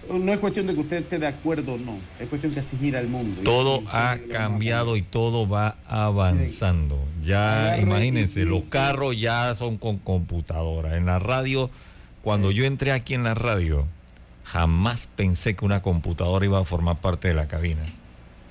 No 0.09 0.31
es 0.33 0.39
cuestión 0.39 0.67
de 0.67 0.73
que 0.73 0.79
usted 0.79 0.97
esté 0.99 1.19
de 1.19 1.27
acuerdo 1.27 1.73
o 1.73 1.77
no, 1.79 1.97
es 2.17 2.29
cuestión 2.29 2.53
que 2.53 2.61
así 2.61 2.77
gira 2.77 3.01
el 3.01 3.09
mundo. 3.09 3.41
Todo 3.43 3.83
ha 3.91 4.17
cambiado 4.31 4.95
y 4.95 5.01
todo 5.01 5.49
va 5.49 5.75
avanzando. 5.85 6.97
Ya 7.25 7.77
imagínense, 7.77 8.45
los 8.45 8.63
carros 8.63 9.19
ya 9.19 9.53
son 9.53 9.77
con 9.77 9.97
computadora. 9.97 10.95
En 10.95 11.05
la 11.07 11.19
radio, 11.19 11.69
cuando 12.21 12.51
yo 12.51 12.65
entré 12.65 12.91
aquí 12.91 13.13
en 13.13 13.23
la 13.23 13.33
radio, 13.33 13.85
jamás 14.45 15.07
pensé 15.15 15.55
que 15.55 15.65
una 15.65 15.81
computadora 15.81 16.45
iba 16.45 16.59
a 16.59 16.65
formar 16.65 16.97
parte 16.97 17.27
de 17.27 17.33
la 17.33 17.47
cabina. 17.47 17.81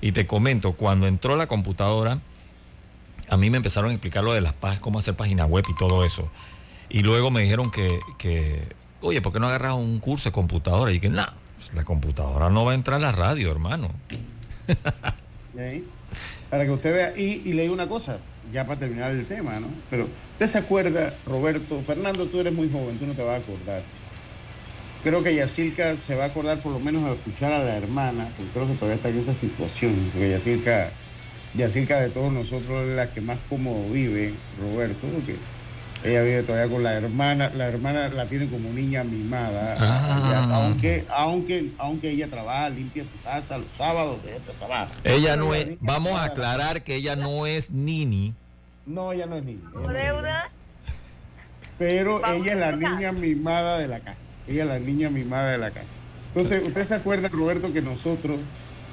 Y 0.01 0.11
te 0.13 0.25
comento, 0.25 0.73
cuando 0.73 1.07
entró 1.07 1.35
la 1.35 1.47
computadora, 1.47 2.19
a 3.29 3.37
mí 3.37 3.49
me 3.49 3.57
empezaron 3.57 3.91
a 3.91 3.93
explicar 3.93 4.23
lo 4.23 4.33
de 4.33 4.41
las 4.41 4.53
páginas, 4.53 4.81
cómo 4.81 4.99
hacer 4.99 5.15
página 5.15 5.45
web 5.45 5.63
y 5.69 5.75
todo 5.75 6.03
eso. 6.03 6.29
Y 6.89 7.03
luego 7.03 7.31
me 7.31 7.41
dijeron 7.41 7.71
que, 7.71 7.99
que 8.17 8.67
oye, 9.01 9.21
¿por 9.21 9.31
qué 9.31 9.39
no 9.39 9.47
agarras 9.47 9.75
un 9.75 9.99
curso 9.99 10.29
de 10.29 10.33
computadora? 10.33 10.91
Y 10.91 10.99
que, 10.99 11.09
no, 11.09 11.25
la 11.73 11.83
computadora 11.85 12.49
no 12.49 12.65
va 12.65 12.71
a 12.71 12.75
entrar 12.75 12.97
a 12.97 13.01
la 13.01 13.11
radio, 13.11 13.51
hermano. 13.51 13.89
¿Sí? 15.55 15.85
Para 16.51 16.65
que 16.65 16.71
usted 16.71 16.93
vea, 16.93 17.13
y, 17.15 17.41
y 17.45 17.53
le 17.53 17.63
digo 17.63 17.73
una 17.73 17.87
cosa, 17.87 18.19
ya 18.51 18.65
para 18.65 18.79
terminar 18.79 19.11
el 19.11 19.25
tema, 19.25 19.59
¿no? 19.61 19.67
Pero 19.89 20.07
usted 20.33 20.47
se 20.47 20.57
acuerda, 20.57 21.13
Roberto, 21.25 21.81
Fernando, 21.87 22.27
tú 22.27 22.41
eres 22.41 22.53
muy 22.53 22.69
joven, 22.69 22.99
tú 22.99 23.07
no 23.07 23.13
te 23.13 23.23
vas 23.23 23.35
a 23.35 23.43
acordar. 23.43 23.81
Creo 25.01 25.23
que 25.23 25.33
Yacirca 25.33 25.95
se 25.95 26.13
va 26.13 26.25
a 26.25 26.27
acordar 26.27 26.59
por 26.59 26.73
lo 26.73 26.79
menos 26.79 27.03
a 27.05 27.13
escuchar 27.13 27.53
a 27.53 27.63
la 27.63 27.77
hermana, 27.77 28.29
porque 28.35 28.51
creo 28.51 28.67
que 28.67 28.73
todavía 28.73 28.97
está 28.97 29.09
en 29.09 29.19
esa 29.19 29.33
situación, 29.33 29.95
porque 30.11 30.29
Yacirca, 30.29 30.91
Yacirca 31.55 32.01
de 32.01 32.09
todos 32.09 32.31
nosotros 32.33 32.85
es 32.85 32.95
la 32.97 33.11
que 33.11 33.21
más 33.21 33.39
cómodo 33.49 33.89
vive, 33.89 34.33
Roberto, 34.59 35.07
porque 35.07 35.37
ella 36.03 36.21
vive 36.23 36.43
todavía 36.43 36.73
con 36.73 36.83
la 36.83 36.93
hermana, 36.93 37.51
la 37.55 37.67
hermana 37.67 38.09
la 38.09 38.25
tiene 38.25 38.47
como 38.47 38.69
niña 38.71 39.03
mimada, 39.03 39.77
Ah. 39.79 40.63
aunque, 40.63 41.05
aunque, 41.09 41.71
aunque 41.77 42.09
ella 42.11 42.27
trabaja, 42.27 42.69
limpia 42.69 43.03
tu 43.03 43.23
casa 43.23 43.57
los 43.57 43.67
sábados, 43.77 44.17
ella 44.25 44.39
trabaja. 44.59 44.91
Ella 45.03 45.35
no 45.35 45.53
es, 45.53 45.67
vamos 45.79 46.13
a 46.13 46.23
aclarar 46.25 46.83
que 46.83 46.95
ella 46.95 47.15
no 47.15 47.45
es 47.45 47.71
Nini. 47.71 48.33
No, 48.85 49.13
ella 49.13 49.25
no 49.27 49.35
es 49.37 49.43
no 49.43 49.49
niña. 49.51 49.93
deudas? 49.93 50.45
Pero 51.77 52.19
Vamos 52.19 52.45
ella 52.45 52.53
es 52.53 52.59
la 52.59 52.71
niña 52.75 53.11
mimada 53.11 53.77
de 53.79 53.87
la 53.87 53.99
casa. 53.99 54.23
Ella 54.47 54.63
es 54.63 54.69
la 54.69 54.79
niña 54.79 55.09
mimada 55.09 55.51
de 55.51 55.57
la 55.57 55.71
casa. 55.71 55.87
Entonces, 56.33 56.63
¿usted 56.67 56.83
se 56.85 56.95
acuerda, 56.95 57.27
Roberto, 57.29 57.73
que 57.73 57.81
nosotros 57.81 58.37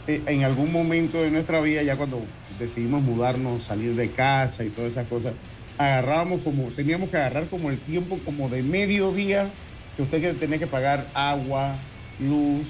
eh, 0.06 0.22
en 0.26 0.44
algún 0.44 0.72
momento 0.72 1.18
de 1.22 1.30
nuestra 1.30 1.60
vida, 1.60 1.82
ya 1.82 1.96
cuando 1.96 2.22
decidimos 2.58 3.02
mudarnos, 3.02 3.62
salir 3.64 3.94
de 3.94 4.10
casa 4.10 4.64
y 4.64 4.70
todas 4.70 4.92
esas 4.92 5.06
cosas, 5.06 5.34
agarrábamos 5.78 6.40
como, 6.40 6.64
teníamos 6.70 7.08
que 7.08 7.16
agarrar 7.16 7.46
como 7.46 7.70
el 7.70 7.78
tiempo 7.78 8.18
como 8.24 8.48
de 8.48 8.62
mediodía, 8.62 9.48
que 9.96 10.02
usted 10.02 10.36
tenía 10.36 10.58
que 10.58 10.66
pagar 10.66 11.06
agua, 11.14 11.76
luz, 12.20 12.66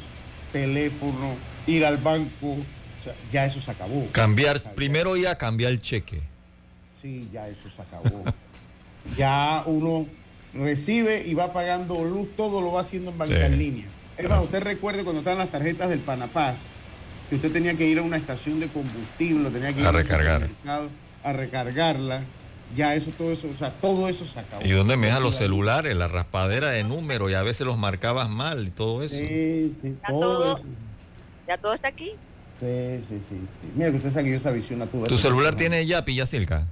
teléfono, 0.53 1.35
ir 1.67 1.85
al 1.85 1.97
banco, 1.97 2.53
o 2.53 3.05
sea, 3.05 3.15
ya 3.33 3.47
eso 3.47 3.61
se 3.61 3.71
acabó. 3.71 4.07
Cambiar, 4.12 4.62
primero 4.75 5.17
iba 5.17 5.31
a 5.31 5.38
cambiar 5.38 5.73
el 5.73 5.81
cheque. 5.81 6.21
Sí, 7.03 7.29
ya 7.33 7.49
eso 7.49 7.69
se 7.75 7.81
acabó. 7.83 8.25
ya 9.17 9.62
uno 9.67 10.07
recibe 10.55 11.23
y 11.27 11.35
va 11.35 11.53
pagando 11.53 12.05
luz, 12.05 12.29
todo 12.37 12.61
lo 12.61 12.73
va 12.73 12.83
haciendo 12.83 13.11
en 13.11 13.19
banca 13.19 13.35
Sí. 13.35 13.41
en 13.43 13.59
línea. 13.59 13.87
Es 14.17 14.29
más, 14.29 14.43
usted 14.45 14.62
recuerde 14.62 15.05
cuando 15.05 15.21
estaban 15.21 15.38
las 15.38 15.50
tarjetas 15.50 15.88
del 15.88 16.00
Panapaz, 16.00 16.57
que 17.31 17.37
usted 17.37 17.53
tenía 17.53 17.75
que 17.75 17.87
ir 17.87 17.99
a 17.99 18.03
una 18.03 18.17
estación 18.17 18.59
de 18.59 18.67
combustible, 18.69 19.50
tenía 19.50 19.73
que 19.73 19.81
ir 19.81 19.87
A 19.87 19.93
recargar. 19.93 20.49
a 21.23 21.33
recargarla. 21.33 22.23
Ya 22.77 22.95
eso, 22.95 23.11
todo 23.17 23.33
eso, 23.33 23.49
o 23.53 23.57
sea, 23.57 23.71
todo 23.73 24.09
eso 24.09 24.25
se 24.27 24.39
acabó. 24.41 24.63
¿Y 24.65 24.71
dónde 24.71 24.97
me 24.97 25.07
dejan 25.07 25.23
los 25.23 25.35
Sí, 25.35 25.45
celulares? 25.45 25.97
La 25.97 26.07
raspadera 26.07 26.69
de 26.71 26.85
números 26.85 27.31
y 27.31 27.35
a 27.35 27.43
veces 27.43 27.67
los 27.67 27.79
marcabas 27.79 28.29
mal 28.29 28.67
y 28.67 28.71
todo 28.71 29.03
eso. 29.03 29.15
Sí, 29.15 29.75
sí, 29.81 29.97
Ya 30.03 30.09
todo, 30.09 30.21
todo. 30.21 30.57
eso. 30.59 30.67
Ya 31.49 31.57
todo 31.59 31.73
está 31.73 31.89
aquí. 31.89 32.13
Sí, 32.61 33.01
sí, 33.09 33.21
sí, 33.29 33.37
sí. 33.63 33.69
Mira 33.75 33.91
que 33.91 33.97
usted 33.97 34.13
sabe 34.13 34.25
que 34.27 34.31
yo 34.33 34.37
esa 34.37 34.51
visión 34.51 34.81
la 34.81 34.87
tuve. 34.87 35.09
¿Tu 35.09 35.17
celular 35.17 35.55
tiene 35.55 35.87
Yapi, 35.87 36.15
Yacirca? 36.15 36.67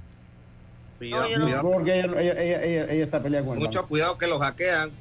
Cuidado, 0.99 1.29
yo 1.29 1.37
no- 1.39 1.45
cuidado. 1.45 1.71
Porque 1.71 1.99
ella, 1.99 2.05
ella, 2.21 2.41
ella, 2.41 2.63
ella- 2.63 2.93
ella 2.93 3.03
está 3.03 3.21
peleando 3.23 3.49
con 3.49 3.59
Mucho 3.59 3.87
cuidado 3.87 4.17
que 4.17 4.27
lo 4.27 4.37
hackean. 4.39 4.91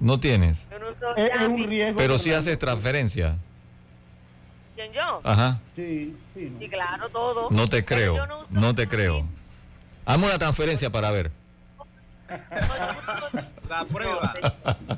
No 0.00 0.18
tienes. 0.18 0.66
Yo 0.70 0.78
no 0.78 0.86
uso 0.90 1.16
Es, 1.16 1.30
es 1.34 1.48
un 1.48 1.64
riesgo. 1.68 1.98
Pero 1.98 2.18
si 2.18 2.24
Fernando. 2.24 2.40
haces 2.50 2.58
transferencia. 2.58 3.36
¿Quién 4.74 4.92
yo? 4.92 5.20
Ajá. 5.24 5.60
Sí, 5.76 6.14
sí. 6.34 6.50
no. 6.52 6.58
Sí, 6.58 6.68
claro, 6.68 7.08
todo. 7.10 7.48
No 7.50 7.68
te 7.68 7.84
creo. 7.84 8.14
no 8.26 8.44
No 8.50 8.74
te 8.74 8.88
creo. 8.88 9.24
Hazme 10.06 10.26
una 10.26 10.38
transferencia 10.38 10.88
para 10.88 11.10
ver. 11.10 11.30
La 13.68 13.84
prueba. 13.84 14.32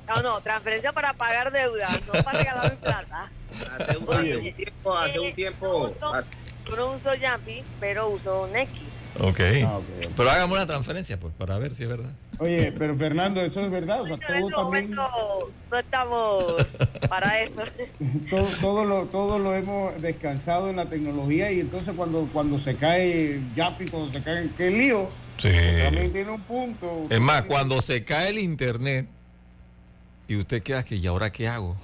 No, 0.06 0.22
no, 0.22 0.40
transferencia 0.40 0.92
para 0.92 1.12
pagar 1.14 1.50
deudas, 1.50 1.98
no 2.06 2.22
para 2.22 2.38
regalar 2.38 2.70
mi 2.70 2.76
plata. 2.76 3.30
Hace 3.78 3.96
un, 3.96 4.12
hace 4.14 4.36
un 4.36 4.52
tiempo, 4.54 4.96
hace 4.96 5.18
un 5.20 5.34
tiempo. 5.34 5.94
hace- 6.12 6.28
Yo 6.66 6.76
no 6.76 6.90
uso 6.90 7.14
Yapi, 7.14 7.62
pero 7.80 8.08
uso 8.08 8.46
Neki. 8.52 8.86
Ok. 9.20 9.40
Ah, 9.66 9.76
ok, 9.78 9.84
ok. 10.06 10.12
Pero 10.16 10.30
hágame 10.30 10.52
una 10.52 10.66
transferencia, 10.66 11.18
pues, 11.18 11.32
para 11.34 11.56
ver 11.58 11.74
si 11.74 11.84
es 11.84 11.88
verdad. 11.88 12.10
Oye, 12.40 12.72
pero 12.78 12.96
Fernando, 12.96 13.40
eso 13.42 13.60
es 13.62 13.70
verdad, 13.70 14.02
o 14.02 14.06
sea, 14.06 14.14
En 14.14 14.20
todo 14.20 14.34
este 14.36 14.52
también, 14.54 14.94
momento 14.94 15.52
no 15.70 15.78
estamos 15.78 16.44
para 17.08 17.42
eso. 17.42 17.62
todo, 18.30 18.46
todo 18.60 18.84
lo, 18.84 19.04
todo 19.06 19.38
lo 19.40 19.54
hemos 19.54 20.00
descansado 20.00 20.70
en 20.70 20.76
la 20.76 20.86
tecnología 20.86 21.50
y 21.50 21.60
entonces 21.60 21.96
cuando, 21.96 22.28
cuando 22.32 22.58
se 22.60 22.76
cae 22.76 23.40
Yapi, 23.56 23.86
cuando 23.86 24.12
se 24.12 24.22
cae, 24.22 24.50
qué 24.56 24.70
lío, 24.70 25.08
Sí. 25.38 25.50
también 25.84 26.12
tiene 26.12 26.30
un 26.32 26.40
punto. 26.40 27.06
Es 27.10 27.20
más, 27.20 27.42
cuando 27.42 27.80
se 27.80 28.04
cae 28.04 28.30
el 28.30 28.38
internet 28.38 29.06
y 30.26 30.36
usted 30.36 30.62
queda 30.62 30.82
que, 30.84 30.96
¿y 30.96 31.06
ahora 31.06 31.30
qué 31.30 31.46
hago? 31.48 31.76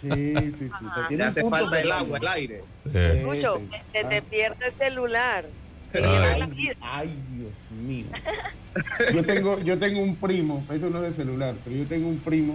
Sí, 0.00 0.08
sí, 0.36 0.54
sí. 0.58 1.14
un 1.14 1.22
hace 1.22 1.48
falta 1.50 1.80
el 1.80 1.90
agua, 1.92 2.18
el 2.18 2.28
aire. 2.28 2.64
Eh, 2.94 3.18
Escucho, 3.20 3.56
sí. 3.58 3.76
se 3.92 4.04
te 4.04 4.16
Ah. 4.18 4.22
pierde 4.30 4.66
el 4.68 4.72
celular. 4.74 5.44
La 5.92 6.30
Ay, 6.34 6.50
vida. 6.54 6.74
ay, 6.80 7.14
Dios 7.36 7.52
mío. 7.86 8.06
Yo 9.14 9.24
tengo, 9.24 9.58
yo 9.60 9.78
tengo 9.78 10.00
un 10.00 10.14
primo, 10.16 10.64
esto 10.70 10.90
no 10.90 10.98
es 10.98 11.02
de 11.02 11.12
celular, 11.24 11.54
pero 11.64 11.74
yo 11.74 11.86
tengo 11.86 12.08
un 12.08 12.18
primo 12.18 12.54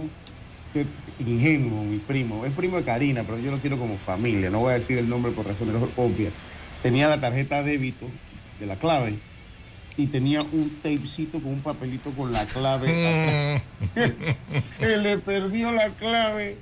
que 0.72 0.86
ingenuo, 1.18 1.82
mi 1.84 1.98
primo, 1.98 2.46
es 2.46 2.52
primo 2.52 2.78
de 2.78 2.84
Karina, 2.84 3.24
pero 3.24 3.38
yo 3.38 3.50
lo 3.50 3.58
quiero 3.58 3.78
como 3.78 3.98
familia, 3.98 4.48
no 4.50 4.60
voy 4.60 4.70
a 4.72 4.74
decir 4.78 4.96
el 4.96 5.08
nombre 5.08 5.32
por 5.32 5.46
razones 5.46 5.74
obvias. 5.96 6.32
Tenía 6.82 7.08
la 7.08 7.20
tarjeta 7.20 7.62
débito 7.62 8.06
de 8.58 8.66
la 8.66 8.76
clave 8.76 9.16
y 9.96 10.06
tenía 10.06 10.42
un 10.42 10.70
tapecito 10.82 11.40
con 11.40 11.52
un 11.52 11.60
papelito 11.60 12.10
con 12.12 12.32
la 12.32 12.46
clave. 12.46 13.60
Se 14.64 14.96
le 14.96 15.18
perdió 15.18 15.72
la 15.72 15.90
clave 15.90 16.56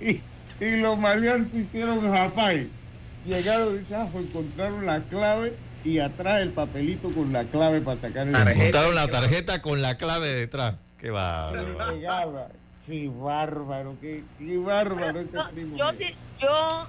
y, 0.00 0.20
y 0.64 0.76
los 0.78 0.98
maleantes 0.98 1.62
hicieron 1.66 2.10
japay. 2.10 2.68
Llegaron 3.26 3.84
y 3.88 3.94
ah, 3.94 4.08
pues 4.12 4.26
encontraron 4.26 4.84
la 4.86 5.00
clave 5.00 5.54
y 5.86 6.00
atrás 6.00 6.42
el 6.42 6.50
papelito 6.50 7.10
con 7.10 7.32
la 7.32 7.44
clave 7.44 7.80
para 7.80 8.00
sacar 8.00 8.26
el 8.26 8.32
Tarjeta. 8.32 8.90
La 8.90 9.06
tarjeta 9.06 9.62
con 9.62 9.80
la 9.82 9.96
clave 9.96 10.28
detrás. 10.34 10.74
Qué 10.98 11.10
bárbaro. 11.10 12.48
Qué 12.86 13.08
bárbaro, 13.08 13.96
qué, 14.00 14.22
qué 14.38 14.58
bárbaro 14.58 15.20
este 15.20 15.36
No, 15.36 15.50
primo. 15.50 15.76
yo 15.76 15.92
sí, 15.92 16.14
yo 16.40 16.86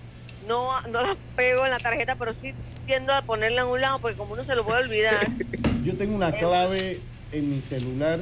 no, 0.47 0.69
no 0.89 1.01
la 1.01 1.15
pego 1.35 1.65
en 1.65 1.71
la 1.71 1.79
tarjeta, 1.79 2.15
pero 2.15 2.33
sí 2.33 2.53
tiendo 2.85 3.13
a 3.13 3.23
ponerla 3.23 3.61
en 3.63 3.67
un 3.67 3.81
lado 3.81 3.99
porque 3.99 4.15
como 4.15 4.33
uno 4.33 4.43
se 4.43 4.55
lo 4.55 4.63
puede 4.63 4.83
olvidar. 4.83 5.27
Yo 5.83 5.95
tengo 5.95 6.15
una 6.15 6.31
clave 6.31 6.99
en 7.31 7.49
mi 7.49 7.61
celular 7.61 8.19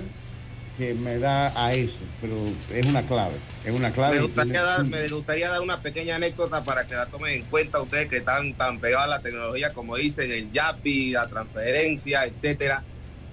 que 0.78 0.94
me 0.94 1.18
da 1.20 1.52
a 1.56 1.74
eso, 1.74 2.00
pero 2.22 2.36
es 2.74 2.86
una 2.86 3.02
clave. 3.04 3.36
Es 3.64 3.74
una 3.74 3.92
clave. 3.92 4.18
Me 4.18 4.22
gustaría, 4.24 4.54
tiene- 4.54 4.68
dar, 4.68 4.84
me 4.84 5.08
gustaría 5.10 5.50
dar 5.50 5.62
una 5.62 5.82
pequeña 5.82 6.16
anécdota 6.16 6.64
para 6.64 6.86
que 6.86 6.96
la 6.96 7.06
tomen 7.06 7.34
en 7.34 7.44
cuenta 7.44 7.82
ustedes 7.82 8.08
que 8.08 8.18
están 8.18 8.54
tan 8.54 8.80
pegados 8.80 9.06
a 9.06 9.10
la 9.10 9.20
tecnología 9.20 9.74
como 9.74 9.96
dicen 9.96 10.32
el 10.32 10.52
Yapi, 10.52 11.12
la 11.12 11.28
transferencia, 11.28 12.26
etcétera. 12.26 12.84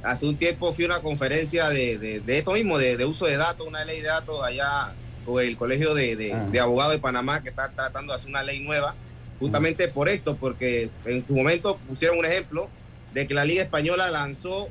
hace 0.02 0.26
un 0.26 0.36
tiempo 0.36 0.72
fui 0.72 0.84
a 0.84 0.88
una 0.88 1.00
conferencia 1.00 1.68
de, 1.68 1.98
de, 1.98 2.38
esto 2.38 2.52
mismo, 2.52 2.78
de, 2.78 2.96
de, 2.96 3.04
uso 3.04 3.26
de 3.26 3.36
datos, 3.36 3.66
una 3.66 3.84
ley 3.84 4.00
de 4.00 4.08
datos 4.08 4.44
allá 4.44 4.92
con 5.24 5.42
el 5.42 5.56
Colegio 5.56 5.94
de, 5.94 6.32
ah. 6.34 6.44
de, 6.50 6.60
Abogados 6.60 6.92
de 6.92 6.98
Panamá 6.98 7.42
que 7.42 7.50
está 7.50 7.70
tratando 7.70 8.12
de 8.12 8.16
hacer 8.16 8.30
una 8.30 8.42
ley 8.42 8.60
nueva, 8.60 8.94
justamente 9.38 9.88
por 9.88 10.08
esto, 10.08 10.36
porque 10.36 10.90
en 11.04 11.26
su 11.26 11.34
momento 11.34 11.76
pusieron 11.88 12.18
un 12.18 12.26
ejemplo 12.26 12.68
de 13.12 13.26
que 13.26 13.34
la 13.34 13.44
Liga 13.44 13.62
Española 13.62 14.10
lanzó, 14.10 14.68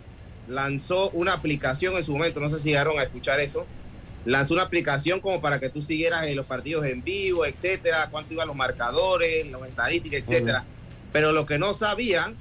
lanzó 0.51 1.09
una 1.11 1.33
aplicación 1.33 1.95
en 1.97 2.03
su 2.03 2.11
momento, 2.11 2.39
no 2.39 2.49
sé 2.49 2.59
si 2.59 2.69
llegaron 2.69 2.99
a 2.99 3.03
escuchar 3.03 3.39
eso, 3.39 3.65
lanzó 4.25 4.53
una 4.53 4.63
aplicación 4.63 5.19
como 5.19 5.41
para 5.41 5.59
que 5.59 5.69
tú 5.69 5.81
siguieras 5.81 6.25
en 6.27 6.35
los 6.35 6.45
partidos 6.45 6.85
en 6.85 7.03
vivo, 7.03 7.45
etcétera, 7.45 8.09
cuánto 8.11 8.33
iban 8.33 8.47
los 8.47 8.55
marcadores, 8.55 9.47
las 9.47 9.61
estadísticas, 9.67 10.21
etcétera. 10.21 10.65
Pero 11.11 11.31
lo 11.31 11.45
que 11.45 11.57
no 11.57 11.73
sabían, 11.73 12.35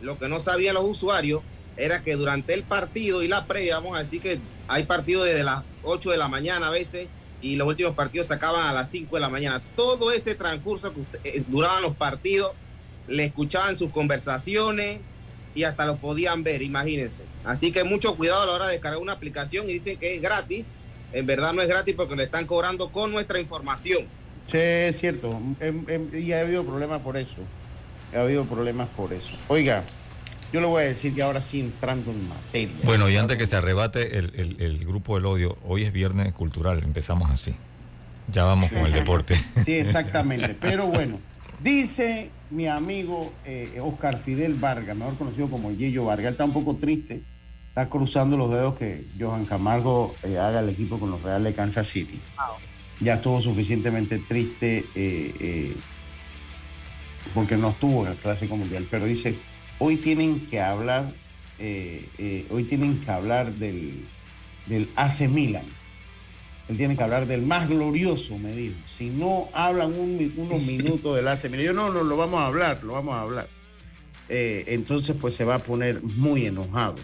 lo 0.00 0.18
que 0.18 0.28
no 0.28 0.40
sabían 0.40 0.74
los 0.74 0.84
usuarios, 0.84 1.42
era 1.76 2.02
que 2.02 2.16
durante 2.16 2.54
el 2.54 2.62
partido 2.62 3.22
y 3.22 3.28
la 3.28 3.46
previa, 3.46 3.76
vamos 3.76 3.96
a 3.96 4.00
decir 4.00 4.20
que 4.20 4.38
hay 4.68 4.84
partidos 4.84 5.26
desde 5.26 5.42
las 5.42 5.64
8 5.82 6.10
de 6.10 6.16
la 6.16 6.28
mañana 6.28 6.68
a 6.68 6.70
veces 6.70 7.08
y 7.40 7.56
los 7.56 7.66
últimos 7.66 7.94
partidos 7.94 8.28
se 8.28 8.34
acaban 8.34 8.66
a 8.66 8.72
las 8.72 8.90
5 8.90 9.16
de 9.16 9.20
la 9.20 9.28
mañana. 9.28 9.60
Todo 9.74 10.12
ese 10.12 10.34
transcurso 10.34 10.92
que 10.94 11.00
eh, 11.24 11.44
duraban 11.48 11.82
los 11.82 11.96
partidos, 11.96 12.52
le 13.08 13.24
escuchaban 13.24 13.76
sus 13.76 13.90
conversaciones 13.90 15.00
y 15.54 15.64
hasta 15.64 15.86
lo 15.86 15.96
podían 15.96 16.42
ver, 16.42 16.62
imagínense. 16.62 17.24
Así 17.44 17.72
que 17.72 17.84
mucho 17.84 18.16
cuidado 18.16 18.42
a 18.42 18.46
la 18.46 18.52
hora 18.52 18.66
de 18.66 18.72
descargar 18.72 19.00
una 19.00 19.12
aplicación 19.12 19.68
y 19.68 19.74
dicen 19.74 19.98
que 19.98 20.16
es 20.16 20.22
gratis. 20.22 20.74
En 21.12 21.26
verdad 21.26 21.52
no 21.52 21.60
es 21.60 21.68
gratis 21.68 21.94
porque 21.94 22.16
le 22.16 22.24
están 22.24 22.46
cobrando 22.46 22.90
con 22.90 23.12
nuestra 23.12 23.38
información. 23.38 24.06
Sí, 24.50 24.58
es 24.58 24.98
cierto. 24.98 25.40
Em, 25.60 25.84
em, 25.88 26.08
y 26.14 26.32
ha 26.32 26.40
habido 26.40 26.64
problemas 26.64 27.00
por 27.02 27.16
eso. 27.16 27.36
Ha 28.14 28.20
habido 28.20 28.44
problemas 28.44 28.88
por 28.96 29.12
eso. 29.12 29.32
Oiga, 29.48 29.84
yo 30.52 30.60
le 30.60 30.66
voy 30.66 30.82
a 30.82 30.86
decir 30.86 31.14
que 31.14 31.22
ahora 31.22 31.40
sí 31.40 31.60
entrando 31.60 32.10
en 32.10 32.28
materia. 32.28 32.76
Bueno, 32.84 33.08
y 33.08 33.16
antes 33.16 33.38
que 33.38 33.46
se 33.46 33.56
arrebate 33.56 34.18
el, 34.18 34.84
grupo 34.86 35.14
del 35.16 35.26
odio, 35.26 35.58
hoy 35.66 35.84
es 35.84 35.92
viernes 35.92 36.32
cultural, 36.34 36.82
empezamos 36.82 37.30
así. 37.30 37.54
Ya 38.28 38.44
vamos 38.44 38.70
con 38.70 38.80
el 38.80 38.92
deporte. 38.92 39.36
Sí, 39.64 39.74
exactamente. 39.74 40.54
Pero 40.60 40.86
bueno, 40.86 41.18
dice 41.62 42.30
mi 42.52 42.68
amigo 42.68 43.32
eh, 43.44 43.80
Oscar 43.82 44.18
Fidel 44.18 44.54
Vargas, 44.54 44.96
mejor 44.96 45.16
conocido 45.16 45.48
como 45.48 45.72
Yello 45.72 46.04
Vargas, 46.04 46.32
está 46.32 46.44
un 46.44 46.52
poco 46.52 46.76
triste, 46.76 47.22
está 47.68 47.88
cruzando 47.88 48.36
los 48.36 48.50
dedos 48.50 48.76
que 48.76 49.04
Johan 49.18 49.46
Camargo 49.46 50.14
eh, 50.22 50.38
haga 50.38 50.60
el 50.60 50.68
equipo 50.68 51.00
con 51.00 51.10
los 51.10 51.22
Reales 51.22 51.52
de 51.52 51.54
Kansas 51.54 51.88
City. 51.88 52.20
Ya 53.00 53.14
estuvo 53.14 53.40
suficientemente 53.40 54.18
triste 54.18 54.84
eh, 54.94 55.74
porque 57.34 57.56
no 57.56 57.70
estuvo 57.70 58.04
en 58.04 58.12
el 58.12 58.18
Clásico 58.18 58.56
Mundial, 58.56 58.86
pero 58.90 59.06
dice 59.06 59.34
hoy 59.78 59.96
tienen 59.96 60.46
que 60.46 60.60
hablar, 60.60 61.04
eh, 61.58 62.08
eh, 62.18 62.46
hoy 62.50 62.64
tienen 62.64 63.00
que 63.00 63.10
hablar 63.10 63.52
del, 63.54 64.04
del 64.66 64.88
AC 64.96 65.22
Milan. 65.28 65.64
Él 66.68 66.76
tiene 66.76 66.96
que 66.96 67.02
hablar 67.02 67.26
del 67.26 67.42
más 67.42 67.68
glorioso, 67.68 68.38
me 68.38 68.52
dijo. 68.52 68.76
Si 68.86 69.10
no 69.10 69.48
hablan 69.52 69.92
unos 69.92 70.62
minutos 70.66 71.16
del 71.16 71.28
AC 71.28 71.44
Milan, 71.44 71.66
yo 71.66 71.72
no, 71.72 71.92
no, 71.92 72.04
lo 72.04 72.16
vamos 72.16 72.40
a 72.40 72.46
hablar, 72.46 72.82
lo 72.84 72.94
vamos 72.94 73.14
a 73.14 73.20
hablar. 73.20 73.48
Eh, 74.28 74.64
entonces, 74.68 75.16
pues 75.20 75.34
se 75.34 75.44
va 75.44 75.56
a 75.56 75.58
poner 75.58 76.02
muy 76.02 76.46
enojado. 76.46 76.96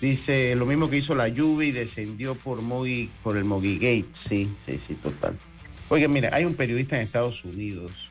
Dice 0.00 0.54
lo 0.56 0.66
mismo 0.66 0.90
que 0.90 0.98
hizo 0.98 1.14
la 1.14 1.30
Juve 1.34 1.66
y 1.66 1.72
descendió 1.72 2.34
por, 2.34 2.60
Mogi, 2.60 3.08
por 3.22 3.36
el 3.36 3.44
Mogi 3.44 3.76
Gate. 3.76 4.08
Sí, 4.12 4.50
sí, 4.64 4.78
sí, 4.78 4.94
total. 4.94 5.38
Oiga, 5.88 6.08
mira, 6.08 6.30
hay 6.32 6.44
un 6.44 6.54
periodista 6.54 6.96
en 6.96 7.02
Estados 7.02 7.44
Unidos, 7.44 8.10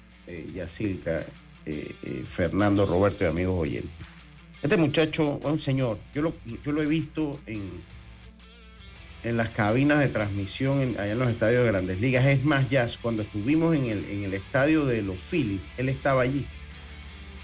Yacirca, 0.55 1.25
eh, 1.65 1.95
eh, 2.03 2.23
Fernando 2.27 2.85
Roberto 2.85 3.23
y 3.23 3.27
amigos 3.27 3.59
oyentes. 3.59 3.91
Este 4.61 4.77
muchacho, 4.77 5.39
un 5.43 5.59
señor, 5.59 5.97
yo 6.13 6.21
lo, 6.21 6.33
yo 6.63 6.71
lo 6.71 6.81
he 6.83 6.85
visto 6.85 7.39
en, 7.47 7.71
en 9.25 9.37
las 9.37 9.49
cabinas 9.49 9.99
de 9.99 10.07
transmisión 10.07 10.95
allá 10.97 11.11
en 11.11 11.19
los 11.19 11.29
estadios 11.29 11.63
de 11.63 11.71
grandes 11.71 11.99
ligas. 11.99 12.25
Es 12.25 12.43
más, 12.43 12.69
ya 12.69 12.87
cuando 13.01 13.23
estuvimos 13.23 13.75
en 13.75 13.87
el, 13.87 14.05
en 14.05 14.23
el 14.23 14.33
estadio 14.33 14.85
de 14.85 15.01
los 15.01 15.17
Phillies, 15.17 15.61
él 15.77 15.89
estaba 15.89 16.21
allí. 16.21 16.45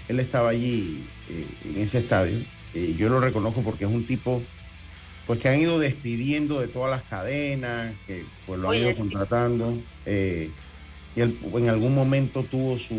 Él 0.08 0.20
estaba 0.20 0.50
allí 0.50 1.04
eh, 1.28 1.46
en 1.64 1.82
ese 1.82 1.98
estadio. 1.98 2.38
yo 2.96 3.08
lo 3.08 3.20
reconozco 3.20 3.62
porque 3.62 3.84
es 3.84 3.90
un 3.90 4.06
tipo 4.06 4.42
pues 5.26 5.38
que 5.38 5.48
han 5.48 5.60
ido 5.60 5.78
despidiendo 5.78 6.60
de 6.60 6.66
todas 6.66 6.90
las 6.90 7.02
cadenas, 7.08 7.92
que 8.06 8.24
pues 8.46 8.58
lo 8.58 8.70
han 8.70 8.78
ido 8.78 8.94
contratando 8.94 9.78
y 11.14 11.20
en 11.20 11.68
algún 11.68 11.94
momento 11.94 12.42
tuvo 12.42 12.78
su, 12.78 12.96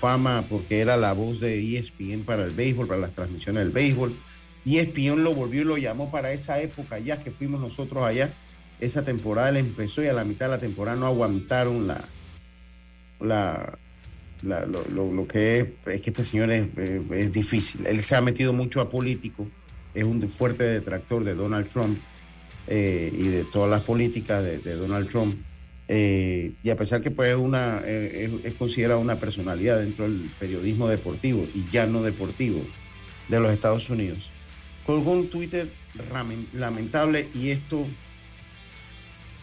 fama 0.00 0.42
porque 0.48 0.80
era 0.80 0.96
la 0.96 1.12
voz 1.12 1.38
de 1.38 1.78
ESPN 1.78 2.22
para 2.24 2.44
el 2.44 2.52
béisbol, 2.52 2.86
para 2.86 3.00
las 3.00 3.14
transmisiones 3.14 3.64
del 3.64 3.72
béisbol. 3.72 4.14
ESPN 4.66 5.22
lo 5.22 5.34
volvió 5.34 5.62
y 5.62 5.64
lo 5.64 5.76
llamó 5.76 6.10
para 6.10 6.32
esa 6.32 6.60
época, 6.60 6.98
ya 6.98 7.22
que 7.22 7.30
fuimos 7.30 7.60
nosotros 7.60 8.02
allá. 8.04 8.30
Esa 8.80 9.04
temporada 9.04 9.50
él 9.50 9.56
empezó 9.56 10.02
y 10.02 10.06
a 10.06 10.12
la 10.12 10.24
mitad 10.24 10.46
de 10.46 10.52
la 10.52 10.58
temporada 10.58 10.98
no 10.98 11.06
aguantaron 11.06 11.86
la, 11.86 12.04
la, 13.20 13.76
lo, 14.66 15.28
que 15.28 15.60
es, 15.60 15.66
es 15.86 16.00
que 16.00 16.10
este 16.10 16.24
señor 16.24 16.50
es, 16.50 16.66
es, 16.76 17.32
difícil. 17.32 17.86
Él 17.86 18.02
se 18.02 18.16
ha 18.16 18.20
metido 18.20 18.52
mucho 18.52 18.80
a 18.80 18.90
político, 18.90 19.46
es 19.94 20.04
un 20.04 20.20
fuerte 20.28 20.64
detractor 20.64 21.24
de 21.24 21.34
Donald 21.34 21.68
Trump 21.68 21.98
eh, 22.66 23.10
y 23.16 23.28
de 23.28 23.44
todas 23.44 23.70
las 23.70 23.82
políticas 23.82 24.42
de 24.42 24.74
Donald 24.74 25.08
Trump. 25.08 25.36
Eh, 25.88 26.52
y 26.64 26.70
a 26.70 26.76
pesar 26.76 27.00
que 27.00 27.12
pues 27.12 27.36
una, 27.36 27.80
eh, 27.84 28.28
es, 28.42 28.54
considerada 28.54 28.98
una 28.98 29.16
personalidad 29.16 29.78
dentro 29.78 30.04
del 30.04 30.28
periodismo 30.38 30.88
deportivo 30.88 31.46
y 31.54 31.64
ya 31.70 31.86
no 31.86 32.02
deportivo 32.02 32.60
de 33.28 33.40
los 33.40 33.52
Estados 33.52 33.88
Unidos, 33.88 34.30
colgó 34.86 35.10
un 35.10 35.28
Twitter 35.28 35.68
lamentable 36.54 37.28
y 37.34 37.50
esto 37.50 37.86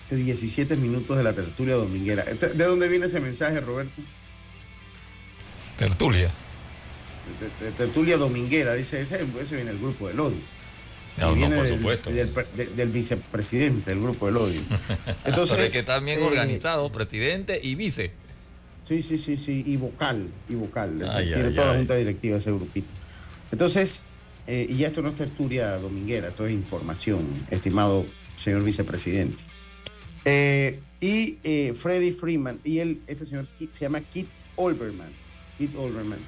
de 0.10 0.16
17 0.18 0.76
minutos 0.78 1.18
de 1.18 1.24
la 1.24 1.34
tertulia 1.34 1.76
dominguera. 1.76 2.24
¿De 2.24 2.64
dónde 2.64 2.88
viene 2.88 3.08
ese 3.08 3.20
mensaje, 3.20 3.60
Roberto? 3.60 4.02
Tertulia. 5.78 6.32
De, 7.60 7.72
tertulia 7.72 8.18
dominguera, 8.18 8.74
dice 8.74 9.02
ese, 9.02 9.26
ese 9.42 9.56
viene 9.56 9.72
el 9.72 9.80
grupo 9.80 10.08
del 10.08 10.20
odio. 10.20 10.38
No, 11.18 11.36
no, 11.36 11.50
por 11.50 11.68
supuesto. 11.68 12.10
Del, 12.12 12.90
vicepresidente 12.90 13.92
del 13.92 14.02
grupo 14.02 14.28
del 14.28 14.38
odio. 14.38 14.62
Entonces, 15.26 15.60
es 15.60 15.74
que 15.74 15.80
está 15.80 16.00
bien 16.00 16.20
eh, 16.20 16.24
organizado, 16.24 16.92
presidente 16.92 17.60
y 17.62 17.76
vice. 17.76 18.12
Sí, 18.88 19.02
sí, 19.02 19.18
sí, 19.18 19.38
sí, 19.38 19.64
y 19.66 19.78
vocal, 19.78 20.28
y 20.50 20.56
vocal. 20.56 20.98
tiene 20.98 21.52
toda 21.52 21.68
la 21.68 21.78
junta 21.78 21.96
directiva 21.96 22.38
ese 22.38 22.52
grupito. 22.52 22.88
Entonces, 23.52 24.04
eh, 24.48 24.68
y 24.70 24.84
esto 24.84 25.02
no 25.02 25.10
es 25.10 25.18
tertulia 25.18 25.78
dominguera, 25.78 26.30
esto 26.30 26.46
es 26.46 26.54
información, 26.54 27.28
estimado 27.50 28.06
señor 28.38 28.64
vicepresidente. 28.64 29.38
Eh, 30.26 30.80
y 31.02 31.38
Freddy 31.76 32.12
Freeman, 32.12 32.60
y 32.64 32.80
él, 32.80 33.02
este 33.08 33.26
señor 33.26 33.46
se 33.60 33.80
llama 33.82 34.00
Kit 34.00 34.28
Olbermann. 34.56 35.12
Kit 35.58 35.76
Olbermann 35.76 36.20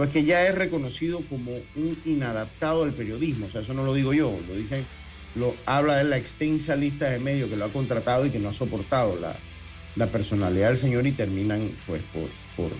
pues 0.00 0.08
que 0.12 0.24
ya 0.24 0.46
es 0.46 0.54
reconocido 0.54 1.20
como 1.28 1.52
un 1.76 1.98
inadaptado 2.06 2.84
al 2.84 2.94
periodismo. 2.94 3.44
O 3.44 3.50
sea, 3.50 3.60
eso 3.60 3.74
no 3.74 3.84
lo 3.84 3.92
digo 3.92 4.14
yo, 4.14 4.34
lo 4.48 4.54
dicen, 4.54 4.86
lo 5.34 5.54
habla 5.66 5.98
de 5.98 6.04
la 6.04 6.16
extensa 6.16 6.74
lista 6.74 7.10
de 7.10 7.18
medios 7.18 7.50
que 7.50 7.56
lo 7.56 7.66
ha 7.66 7.68
contratado 7.68 8.24
y 8.24 8.30
que 8.30 8.38
no 8.38 8.48
ha 8.48 8.54
soportado 8.54 9.18
la, 9.20 10.06
personalidad 10.06 10.68
del 10.68 10.78
señor 10.78 11.06
y 11.06 11.12
terminan 11.12 11.70
pues 11.86 12.00
por, 12.56 12.70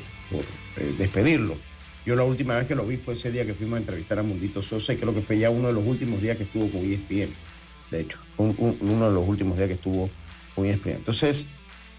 eh, 0.79 0.95
despedirlo. 0.97 1.59
Yo 2.07 2.17
la 2.17 2.25
última 2.25 2.57
vez 2.57 2.67
que 2.67 2.75
lo 2.75 2.87
vi 2.87 2.97
fue 2.97 3.15
ese 3.15 3.31
día 3.31 3.45
que 3.45 3.55
fuimos 3.55 3.77
a 3.77 3.81
entrevistar 3.81 4.19
a 4.19 4.23
Mundito 4.23 4.63
Sosa 4.63 4.93
y 4.93 4.97
creo 4.97 5.15
que 5.15 5.21
fue 5.21 5.39
ya 5.39 5.51
uno 5.51 5.69
de 5.69 5.75
los 5.75 5.87
últimos 5.87 6.21
días 6.23 6.37
que 6.37 6.45
estuvo 6.45 6.69
con 6.71 6.81
ESPN. 6.81 7.31
De 7.91 8.01
hecho, 8.01 8.19
fue 8.37 8.47
uno 8.47 9.09
de 9.09 9.15
los 9.15 9.29
últimos 9.29 9.57
días 9.57 9.69
que 9.69 9.75
estuvo 9.75 10.11
con 10.55 10.65
ESPN. 10.65 10.97
Entonces, 10.97 11.47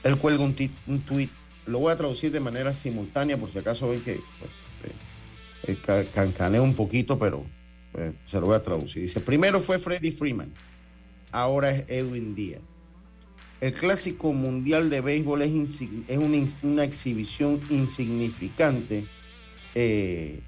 él 0.03 0.17
cuelga 0.17 0.43
un, 0.43 0.53
tweet, 0.53 1.29
lo 1.67 1.79
voy 1.79 1.91
a 1.91 1.97
traducir 1.97 2.31
de 2.31 2.39
manera 2.39 2.73
simultánea 2.73 3.37
por 3.37 3.51
si 3.51 3.59
acaso 3.59 3.89
ven 3.89 4.01
que 4.01 4.19
pues, 4.39 5.77
eh, 5.97 6.07
cancaneo 6.13 6.63
un 6.63 6.73
poquito, 6.73 7.19
pero 7.19 7.45
eh, 7.93 8.13
se 8.29 8.39
lo 8.39 8.47
voy 8.47 8.55
a 8.55 8.63
traducir. 8.63 9.03
Dice, 9.03 9.19
primero 9.19 9.61
fue 9.61 9.77
Freddie 9.77 10.11
Freeman, 10.11 10.51
ahora 11.31 11.71
es 11.71 11.85
Edwin 11.87 12.33
Díaz. 12.33 12.61
El 13.59 13.75
clásico 13.75 14.33
mundial 14.33 14.89
de 14.89 15.01
béisbol 15.01 15.43
es 15.43 16.17
una, 16.63 16.83
exhibición 16.83 17.61
insignificante 17.69 19.05
eh, 19.75 20.39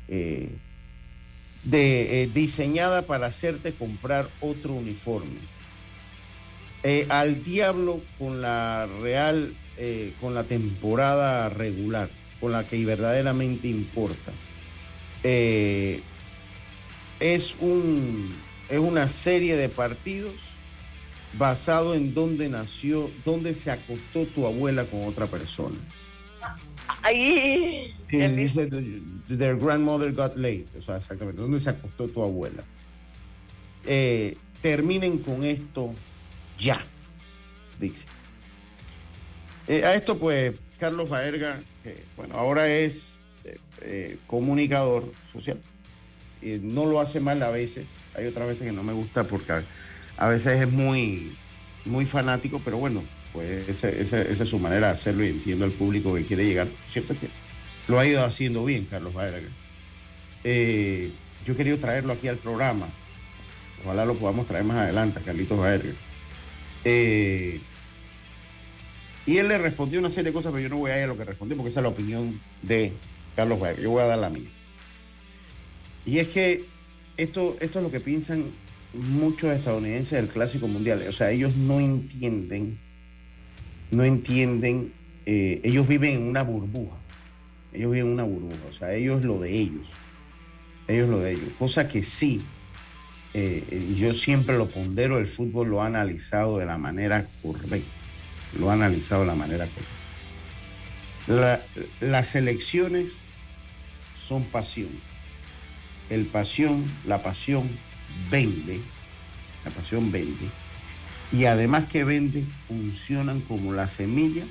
de, 1.63 2.29
diseñada 2.33 3.03
para 3.03 3.27
hacerte 3.27 3.73
comprar 3.73 4.27
otro 4.41 4.73
uniforme. 4.73 5.39
al 7.09 7.43
diablo 7.43 8.01
con 8.19 8.41
la 8.41 8.87
real, 9.01 9.55
con 10.19 10.33
la 10.33 10.43
temporada 10.43 11.49
regular, 11.49 12.09
con 12.39 12.51
la 12.51 12.65
que 12.65 12.83
verdaderamente 12.83 13.69
importa. 13.69 14.33
Eh, 15.23 16.01
es, 17.19 17.55
un, 17.61 18.29
es 18.69 18.79
una 18.79 19.07
serie 19.07 19.55
de 19.55 19.69
partidos 19.69 20.33
basado 21.37 21.95
en 21.95 22.13
dónde 22.13 22.49
nació, 22.49 23.09
dónde 23.23 23.55
se 23.55 23.71
acostó 23.71 24.25
tu 24.27 24.45
abuela 24.45 24.83
con 24.83 25.07
otra 25.07 25.27
persona. 25.27 25.77
Ahí. 27.01 27.95
Dice, 28.17 28.67
their 29.27 29.55
grandmother 29.57 30.11
got 30.13 30.35
late. 30.37 30.65
O 30.77 30.81
sea, 30.81 30.97
exactamente, 30.97 31.41
dónde 31.41 31.59
se 31.59 31.69
acostó 31.69 32.07
tu 32.07 32.21
abuela. 32.23 32.63
eh, 33.85 34.37
terminen 34.61 35.17
con 35.17 35.43
esto 35.43 35.93
ya, 36.57 36.81
dice. 37.79 38.05
Eh, 39.67 39.83
a 39.83 39.93
esto, 39.95 40.17
pues, 40.17 40.53
Carlos 40.79 41.09
Baerga, 41.09 41.59
que, 41.83 42.03
bueno, 42.15 42.35
ahora 42.35 42.67
es 42.69 43.17
eh, 43.81 44.17
comunicador 44.27 45.11
social. 45.31 45.59
No 46.61 46.85
lo 46.85 46.99
hace 46.99 47.19
mal 47.19 47.41
a 47.43 47.49
veces. 47.49 47.87
Hay 48.15 48.25
otras 48.25 48.47
veces 48.47 48.65
que 48.67 48.71
no 48.73 48.83
me 48.83 48.93
gusta 48.93 49.25
porque 49.25 49.63
a, 50.17 50.27
veces 50.27 50.61
es 50.61 50.69
muy, 50.71 51.33
muy 51.85 52.05
fanático, 52.05 52.61
pero 52.63 52.77
bueno, 52.77 53.03
pues 53.33 53.67
esa, 53.67 53.89
esa- 53.89 54.21
esa 54.21 54.43
es 54.43 54.49
su 54.49 54.59
manera 54.59 54.87
de 54.87 54.93
hacerlo 54.93 55.25
y 55.25 55.29
entiendo 55.29 55.65
al 55.65 55.71
público 55.71 56.13
que 56.15 56.25
quiere 56.25 56.45
llegar. 56.45 56.67
Cierto 56.91 57.13
que 57.19 57.27
lo 57.87 57.99
ha 57.99 58.05
ido 58.05 58.23
haciendo 58.23 58.63
bien, 58.65 58.85
Carlos 58.85 59.13
Baerga. 59.13 59.49
Eh, 60.43 61.11
yo 61.45 61.55
querido 61.55 61.77
traerlo 61.77 62.13
aquí 62.13 62.27
al 62.27 62.37
programa. 62.37 62.87
Ojalá 63.83 64.05
lo 64.05 64.15
podamos 64.15 64.47
traer 64.47 64.63
más 64.63 64.77
adelante, 64.77 65.21
Carlitos 65.23 65.57
Baerga. 65.57 65.93
Eh, 66.85 67.59
y 69.25 69.37
él 69.37 69.47
le 69.47 69.57
respondió 69.57 69.99
una 69.99 70.09
serie 70.09 70.31
de 70.31 70.33
cosas, 70.33 70.51
pero 70.51 70.63
yo 70.63 70.69
no 70.69 70.77
voy 70.77 70.91
a 70.91 70.97
ir 70.97 71.03
a 71.05 71.07
lo 71.07 71.17
que 71.17 71.23
respondió 71.23 71.55
porque 71.57 71.69
esa 71.69 71.79
es 71.79 71.83
la 71.83 71.89
opinión 71.89 72.39
de 72.61 72.93
Carlos 73.35 73.59
Baerga. 73.59 73.81
Yo 73.81 73.91
voy 73.91 74.01
a 74.01 74.07
dar 74.07 74.19
la 74.19 74.29
mía. 74.29 74.49
Y 76.05 76.19
es 76.19 76.27
que 76.27 76.65
esto, 77.17 77.55
esto 77.59 77.79
es 77.79 77.83
lo 77.83 77.91
que 77.91 77.99
piensan 77.99 78.45
muchos 78.93 79.53
estadounidenses 79.53 80.11
del 80.11 80.27
Clásico 80.27 80.67
Mundial. 80.67 81.03
O 81.07 81.11
sea, 81.11 81.31
ellos 81.31 81.55
no 81.55 81.79
entienden, 81.79 82.77
no 83.91 84.03
entienden, 84.03 84.91
eh, 85.25 85.61
ellos 85.63 85.87
viven 85.87 86.11
en 86.17 86.23
una 86.23 86.43
burbuja. 86.43 86.97
Ellos 87.73 87.91
viven 87.91 88.07
en 88.07 88.13
una 88.13 88.23
burbuja. 88.23 88.57
O 88.69 88.73
sea, 88.73 88.93
ellos 88.93 89.23
lo 89.23 89.39
de 89.39 89.51
ellos. 89.57 89.87
Ellos 90.87 91.09
lo 91.09 91.19
de 91.19 91.31
ellos. 91.33 91.49
Cosa 91.57 91.87
que 91.87 92.03
sí, 92.03 92.39
eh, 93.33 93.63
y 93.89 93.95
yo 93.95 94.13
siempre 94.13 94.57
lo 94.57 94.67
pondero, 94.69 95.17
el 95.17 95.27
fútbol 95.27 95.69
lo 95.69 95.81
ha 95.81 95.87
analizado 95.87 96.57
de 96.59 96.65
la 96.65 96.77
manera 96.77 97.25
correcta. 97.41 97.87
Lo 98.59 98.69
ha 98.69 98.73
analizado 98.73 99.21
de 99.21 99.27
la 99.27 99.35
manera 99.35 99.65
correcta. 99.67 99.93
La- 101.27 101.61
las 102.01 102.35
elecciones 102.35 103.17
son 104.27 104.43
pasión. 104.43 104.89
El 106.09 106.25
pasión, 106.25 106.83
la 107.07 107.23
pasión 107.23 107.69
vende. 108.29 108.79
La 109.65 109.71
pasión 109.71 110.11
vende. 110.11 110.49
Y 111.31 111.45
además 111.45 111.85
que 111.85 112.03
vende, 112.03 112.43
funcionan 112.67 113.41
como 113.41 113.73
la 113.73 113.87
semilla 113.87 114.43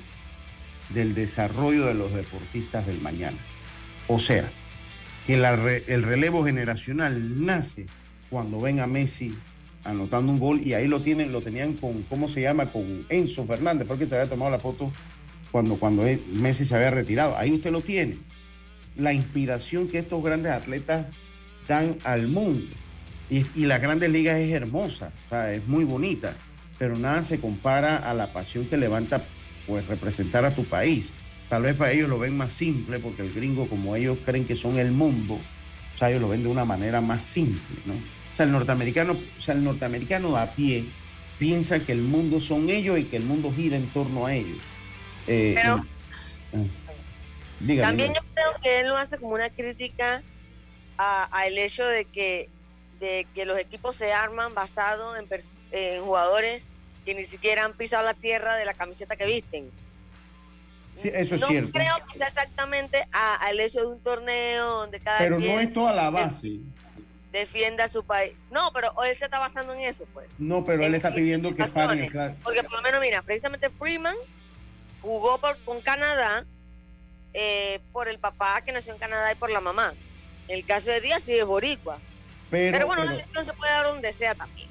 del 0.89 1.15
desarrollo 1.15 1.85
de 1.85 1.93
los 1.93 2.13
deportistas 2.13 2.85
del 2.85 3.01
mañana. 3.01 3.37
O 4.07 4.19
sea, 4.19 4.49
que 5.25 5.35
el 5.35 6.03
relevo 6.03 6.43
generacional 6.43 7.45
nace 7.45 7.85
cuando 8.29 8.59
ven 8.59 8.79
a 8.79 8.87
Messi 8.87 9.33
anotando 9.83 10.31
un 10.31 10.39
gol 10.39 10.61
y 10.63 10.73
ahí 10.73 10.87
lo 10.87 11.01
tienen, 11.01 11.31
lo 11.31 11.41
tenían 11.41 11.73
con, 11.73 12.03
¿cómo 12.03 12.29
se 12.29 12.41
llama? 12.41 12.67
Con 12.67 13.05
Enzo 13.09 13.45
Fernández, 13.45 13.87
porque 13.87 14.07
se 14.07 14.15
había 14.15 14.29
tomado 14.29 14.51
la 14.51 14.59
foto 14.59 14.91
cuando, 15.51 15.77
cuando 15.77 16.03
Messi 16.33 16.65
se 16.65 16.75
había 16.75 16.91
retirado. 16.91 17.37
Ahí 17.37 17.51
usted 17.51 17.71
lo 17.71 17.81
tiene. 17.81 18.17
La 18.97 19.13
inspiración 19.13 19.87
que 19.87 19.99
estos 19.99 20.23
grandes 20.23 20.51
atletas 20.51 21.07
dan 21.67 21.97
al 22.03 22.27
mundo. 22.27 22.75
Y, 23.29 23.65
las 23.65 23.81
grandes 23.81 24.11
ligas 24.11 24.37
es 24.37 24.51
hermosa, 24.51 25.11
es 25.51 25.65
muy 25.67 25.85
bonita, 25.85 26.35
pero 26.77 26.95
nada 26.95 27.23
se 27.23 27.39
compara 27.39 27.97
a 27.97 28.13
la 28.13 28.27
pasión 28.27 28.65
que 28.65 28.77
levanta 28.77 29.23
pues 29.67 29.85
representar 29.87 30.45
a 30.45 30.53
tu 30.53 30.65
país. 30.65 31.13
Tal 31.49 31.63
vez 31.63 31.75
para 31.75 31.91
ellos 31.91 32.09
lo 32.09 32.19
ven 32.19 32.35
más 32.35 32.53
simple, 32.53 32.99
porque 32.99 33.21
el 33.21 33.31
gringo, 33.31 33.67
como 33.67 33.95
ellos 33.95 34.17
creen 34.25 34.45
que 34.45 34.55
son 34.55 34.77
el 34.79 34.91
mundo, 34.91 35.35
o 35.35 35.97
sea, 35.97 36.09
ellos 36.09 36.21
lo 36.21 36.29
ven 36.29 36.43
de 36.43 36.49
una 36.49 36.65
manera 36.65 37.01
más 37.01 37.23
simple, 37.23 37.61
¿no? 37.85 37.93
O 37.93 38.35
sea, 38.35 38.45
el 38.45 38.51
norteamericano, 38.51 39.13
o 39.37 39.41
sea, 39.41 39.53
el 39.53 39.63
norteamericano 39.63 40.35
a 40.37 40.47
pie 40.47 40.85
piensa 41.37 41.79
que 41.79 41.91
el 41.91 42.01
mundo 42.01 42.41
son 42.41 42.69
ellos 42.69 42.97
y 42.97 43.03
que 43.03 43.17
el 43.17 43.23
mundo 43.23 43.53
gira 43.55 43.77
en 43.77 43.87
torno 43.89 44.25
a 44.25 44.33
ellos. 44.33 44.57
Eh, 45.27 45.53
Pero- 45.55 45.75
ah. 45.75 46.63
Dígame, 47.59 47.87
También 47.87 48.09
dígame. 48.09 48.27
yo 48.27 48.33
creo 48.33 48.61
que 48.61 48.79
él 48.81 48.87
lo 48.89 48.97
hace 48.97 49.17
como 49.17 49.33
una 49.35 49.49
crítica 49.49 50.21
a- 50.97 51.23
al 51.25 51.57
hecho 51.57 51.85
de 51.85 52.05
que, 52.05 52.49
de 52.99 53.25
que 53.33 53.45
los 53.45 53.57
equipos 53.57 53.95
se 53.95 54.11
arman 54.11 54.53
basado 54.53 55.15
en, 55.15 55.27
en 55.71 56.03
jugadores 56.03 56.65
que 57.05 57.13
ni 57.15 57.25
siquiera 57.25 57.65
han 57.65 57.73
pisado 57.73 58.03
la 58.05 58.13
tierra 58.13 58.55
de 58.55 58.65
la 58.65 58.73
camiseta 58.73 59.15
que 59.15 59.25
visten. 59.25 59.69
Sí, 60.95 61.09
eso 61.13 61.35
es 61.35 61.41
no 61.41 61.47
cierto. 61.47 61.71
creo 61.71 61.95
que 62.11 62.17
sea 62.17 62.27
exactamente 62.27 63.05
al 63.11 63.59
hecho 63.59 63.79
de 63.81 63.87
un 63.87 63.99
torneo 64.01 64.67
donde 64.81 64.99
cada 64.99 65.17
Pero 65.17 65.37
quien 65.37 65.55
no 65.55 65.59
es 65.61 65.73
toda 65.73 65.93
la 65.93 66.09
base. 66.11 66.59
defienda 67.31 67.85
a 67.85 67.87
su 67.87 68.03
país. 68.05 68.33
No, 68.51 68.71
pero 68.73 68.91
él 69.03 69.17
se 69.17 69.25
está 69.25 69.39
basando 69.39 69.73
en 69.73 69.79
eso, 69.81 70.05
pues. 70.13 70.29
No, 70.37 70.63
pero 70.63 70.83
él 70.85 70.93
está 70.93 71.11
pidiendo 71.13 71.49
que 71.55 71.63
cla- 71.63 72.35
Porque 72.43 72.61
por 72.63 72.73
lo 72.73 72.81
menos, 72.83 73.01
mira, 73.01 73.23
precisamente 73.23 73.69
Freeman 73.71 74.15
jugó 75.01 75.39
por- 75.39 75.57
con 75.65 75.81
Canadá 75.81 76.45
eh, 77.33 77.79
por 77.91 78.07
el 78.07 78.19
papá 78.19 78.61
que 78.61 78.71
nació 78.71 78.93
en 78.93 78.99
Canadá 78.99 79.31
y 79.31 79.35
por 79.35 79.49
la 79.49 79.59
mamá. 79.61 79.95
En 80.47 80.55
el 80.59 80.63
caso 80.65 80.91
de 80.91 81.01
Díaz 81.01 81.23
sí 81.23 81.33
es 81.35 81.43
boricua. 81.45 81.97
Pero, 82.51 82.71
Pero, 82.77 82.85
bueno, 82.85 83.01
una 83.01 83.11
pero- 83.13 83.21
elección 83.23 83.45
se 83.45 83.53
puede 83.53 83.71
dar 83.71 83.85
donde 83.85 84.13
sea 84.13 84.35
también. 84.35 84.69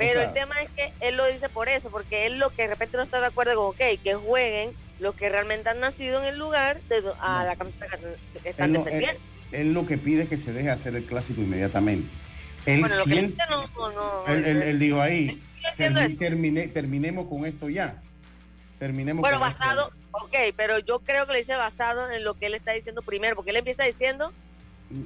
Pero 0.00 0.20
sea- 0.20 0.28
el 0.28 0.32
tema 0.34 0.54
es 0.62 0.70
que 0.70 0.92
él 1.00 1.16
lo 1.16 1.26
dice 1.26 1.48
por 1.50 1.68
eso, 1.68 1.90
porque 1.90 2.24
él 2.26 2.38
lo 2.38 2.50
que 2.50 2.62
de 2.62 2.68
repente 2.68 2.96
no 2.96 3.02
está 3.02 3.20
de 3.20 3.26
acuerdo 3.26 3.54
con, 3.54 3.66
ok, 3.66 4.00
que 4.02 4.14
jueguen 4.14 4.74
los 4.98 5.14
que 5.14 5.28
realmente 5.28 5.68
han 5.68 5.80
nacido 5.80 6.20
en 6.20 6.24
el 6.26 6.38
lugar 6.38 6.80
de 6.88 7.02
a 7.20 7.40
No. 7.40 7.46
la 7.46 7.56
camiseta 7.56 7.86
que 8.42 8.48
están 8.48 8.66
él, 8.66 8.72
no- 8.72 8.78
él- 8.80 8.84
defendiendo. 8.84 9.20
él 9.52 9.72
lo 9.72 9.86
que 9.86 9.98
pide 9.98 10.22
es 10.22 10.28
que 10.30 10.38
se 10.38 10.52
deje 10.52 10.70
hacer 10.70 10.96
el 10.96 11.04
clásico 11.04 11.40
inmediatamente. 11.42 12.08
Él 12.66 12.80
Bueno, 12.80 12.96
lo 12.96 13.04
que 13.04 13.10
siente, 13.10 13.32
dice 13.32 13.44
no, 13.94 14.26
él, 14.26 14.44
él- 14.44 14.62
él 14.62 14.78
dijo 14.78 15.00
ahí, 15.00 15.40
termine- 15.76 16.68
terminemos 16.68 17.26
con 17.28 17.44
esto 17.46 17.68
ya. 17.68 18.02
Terminemos 18.78 19.20
Bueno, 19.20 19.38
con 19.38 19.48
esto. 19.48 19.60
basado, 19.60 19.92
ok, 20.12 20.34
pero 20.56 20.78
yo 20.78 21.00
creo 21.00 21.26
que 21.26 21.32
le 21.32 21.38
dice 21.38 21.56
basado 21.56 22.10
en 22.10 22.24
lo 22.24 22.34
que 22.34 22.46
él 22.46 22.54
está 22.54 22.72
diciendo 22.72 23.02
primero, 23.02 23.36
porque 23.36 23.50
él 23.50 23.56
empieza 23.58 23.84
diciendo 23.84 24.32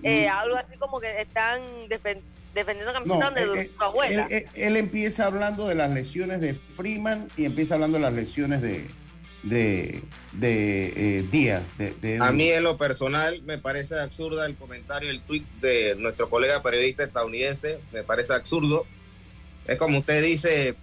eh, 0.02 0.28
Mm, 0.28 0.38
algo 0.38 0.56
así 0.56 0.76
como 0.78 0.98
que 0.98 1.20
están 1.20 1.60
defen- 1.90 2.22
defendiendo 2.54 2.92
no, 2.92 2.98
camiseta 2.98 3.24
donde 3.26 3.40
él, 3.42 3.48
duró 3.48 3.60
él- 3.60 3.70
tu 3.76 3.84
abuela. 3.84 4.26
él- 4.30 4.46
él 4.54 4.76
empieza 4.76 5.26
hablando 5.26 5.66
de 5.68 5.74
las 5.74 5.90
lesiones 5.90 6.40
de 6.40 6.54
Freeman 6.54 7.28
y 7.36 7.44
empieza 7.44 7.74
hablando 7.74 7.98
de 7.98 8.02
las 8.04 8.12
lesiones 8.14 8.62
de, 8.62 8.86
de, 9.42 10.02
de, 10.32 11.18
eh, 11.18 11.24
Díaz. 11.30 11.62
de- 11.78 11.90
de- 12.00 12.18
A 12.22 12.32
mí 12.32 12.48
en 12.50 12.62
lo 12.62 12.76
personal 12.78 13.42
me 13.42 13.58
parece 13.58 13.98
absurda 13.98 14.46
el 14.46 14.54
comentario, 14.56 15.10
el 15.10 15.20
tweet 15.20 15.42
de 15.60 15.94
nuestro 15.96 16.30
colega 16.30 16.62
periodista 16.62 17.04
estadounidense, 17.04 17.78
me 17.92 18.02
parece 18.02 18.32
absurdo. 18.32 18.86
Es 19.66 19.76
como 19.76 19.98
usted 19.98 20.22
dice, 20.22 20.74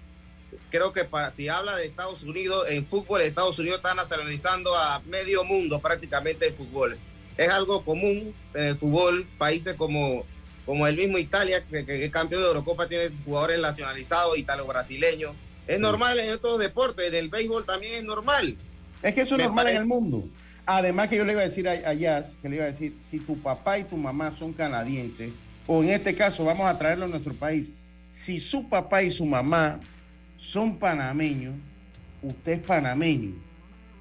creo 0.70 0.92
que 0.92 1.06
para, 1.06 1.32
si 1.32 1.48
habla 1.50 1.76
de 1.76 1.86
Estados 1.86 2.24
Unidos, 2.24 2.70
en 2.70 2.86
fútbol, 2.86 3.22
Estados 3.22 3.58
Unidos 3.60 3.78
está 3.78 3.94
nacionalizando 3.96 4.76
a 4.76 5.02
medio 5.08 5.44
mundo 5.44 5.80
prácticamente 5.80 6.48
en 6.48 6.56
fútbol. 6.56 6.98
Es 7.38 7.50
algo 7.50 7.84
común 7.84 8.34
en 8.54 8.64
el 8.64 8.78
fútbol, 8.78 9.26
países 9.38 9.74
como, 9.76 10.26
como 10.66 10.86
el 10.88 10.96
mismo 10.96 11.18
Italia, 11.18 11.64
que, 11.64 11.86
que 11.86 12.06
es 12.06 12.12
campeón 12.12 12.42
de 12.42 12.48
Eurocopa, 12.50 12.88
tiene 12.88 13.10
jugadores 13.26 13.60
nacionalizados, 13.60 14.38
italo-brasileños. 14.38 15.34
Es 15.68 15.78
Sí. 15.78 15.82
normal 15.82 16.20
en 16.20 16.32
otros 16.34 16.60
deportes, 16.60 17.08
en 17.08 17.16
el 17.16 17.30
béisbol 17.30 17.66
también 17.66 17.94
es 17.96 18.04
normal. 18.04 18.56
Es 19.02 19.14
que 19.14 19.22
eso 19.22 19.36
es 19.36 19.44
normal 19.44 19.68
en 19.70 19.78
el 19.78 19.86
mundo. 19.86 20.24
Además 20.66 21.10
que 21.10 21.18
yo 21.18 21.26
le 21.26 21.34
iba 21.34 21.42
a 21.42 21.46
decir 21.46 21.68
a, 21.68 21.72
a 21.72 21.94
Jazz, 21.94 22.38
que 22.42 22.50
le 22.50 22.58
iba 22.58 22.66
a 22.66 22.70
decir, 22.70 22.96
si 23.00 23.20
tu 23.20 23.38
papá 23.42 23.80
y 23.80 23.84
tu 23.84 23.98
mamá 23.98 24.34
son 24.38 24.54
canadienses, 24.54 25.34
o 25.68 25.84
en 25.84 25.90
este 25.90 26.16
caso 26.16 26.44
vamos 26.46 26.68
a 26.68 26.78
traerlo 26.78 27.06
a 27.06 27.08
nuestro 27.08 27.34
país, 27.34 27.70
si 28.12 28.40
su 28.40 28.68
papá 28.70 29.02
y 29.04 29.12
su 29.12 29.26
mamá 29.26 29.80
son 30.38 30.78
panameños, 30.78 31.56
usted 32.22 32.54
es 32.54 32.60
panameño, 32.60 33.34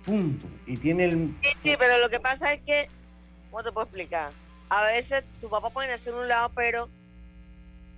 punto. 0.04 0.46
Y 0.66 0.76
tiene 0.76 1.04
el... 1.04 1.34
Sí, 1.42 1.48
sí, 1.62 1.74
pero 1.78 1.98
lo 1.98 2.08
que 2.10 2.20
pasa 2.20 2.52
es 2.52 2.60
que, 2.62 2.88
¿cómo 3.50 3.62
te 3.62 3.72
puedo 3.72 3.86
explicar? 3.86 4.30
A 4.70 4.84
veces 4.84 5.24
tu 5.40 5.48
papá 5.48 5.70
puede 5.70 5.88
nacer 5.88 6.14
en 6.14 6.20
un 6.20 6.28
lado, 6.28 6.50
pero 6.54 6.88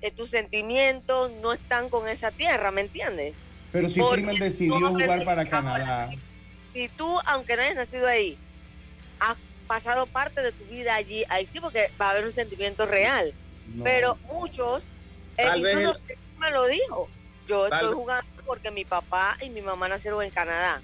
eh, 0.01 0.11
tus 0.11 0.31
sentimientos 0.31 1.31
no 1.43 1.53
están 1.53 1.89
con 1.89 2.09
esa 2.09 2.31
tierra, 2.31 2.71
¿me 2.71 2.81
entiendes? 2.81 3.37
Pero 3.71 3.89
si 3.89 4.01
Porque 4.01 4.23
Freeman 4.23 4.39
decidió 4.39 4.89
jugar 4.89 5.25
para 5.25 5.49
Canadá. 5.49 6.11
Si 6.73 6.89
tú, 6.89 7.19
aunque 7.27 7.57
no 7.57 7.63
hayas 7.63 7.77
nacido 7.77 8.07
ahí, 8.07 8.37
has 9.21 9.37
pasado 9.67 10.07
parte 10.07 10.43
de 10.43 10.53
tu 10.53 10.65
vida 10.65 10.95
allí, 10.95 11.25
ahí 11.29 11.47
sí, 11.53 11.61
porque 11.61 11.91
va 12.01 12.09
a 12.09 12.11
haber 12.11 12.25
un 12.25 12.33
sentimiento 12.33 12.87
real. 12.87 13.33
no. 13.75 13.85
Pero 13.85 14.19
muchos, 14.27 14.83
Tal 15.37 15.63
vez 15.63 15.75
incluso 15.75 15.99
me 16.39 16.51
lo 16.51 16.67
dijo, 16.67 17.09
yo 17.47 17.69
Tal 17.69 17.81
estoy 17.81 17.95
jugando 17.95 18.27
porque 18.47 18.71
mi 18.71 18.85
papá 18.85 19.37
y 19.41 19.51
mi 19.51 19.63
mamá 19.63 19.89
nacieron 19.89 20.23
en 20.23 20.31
Canadá. 20.31 20.81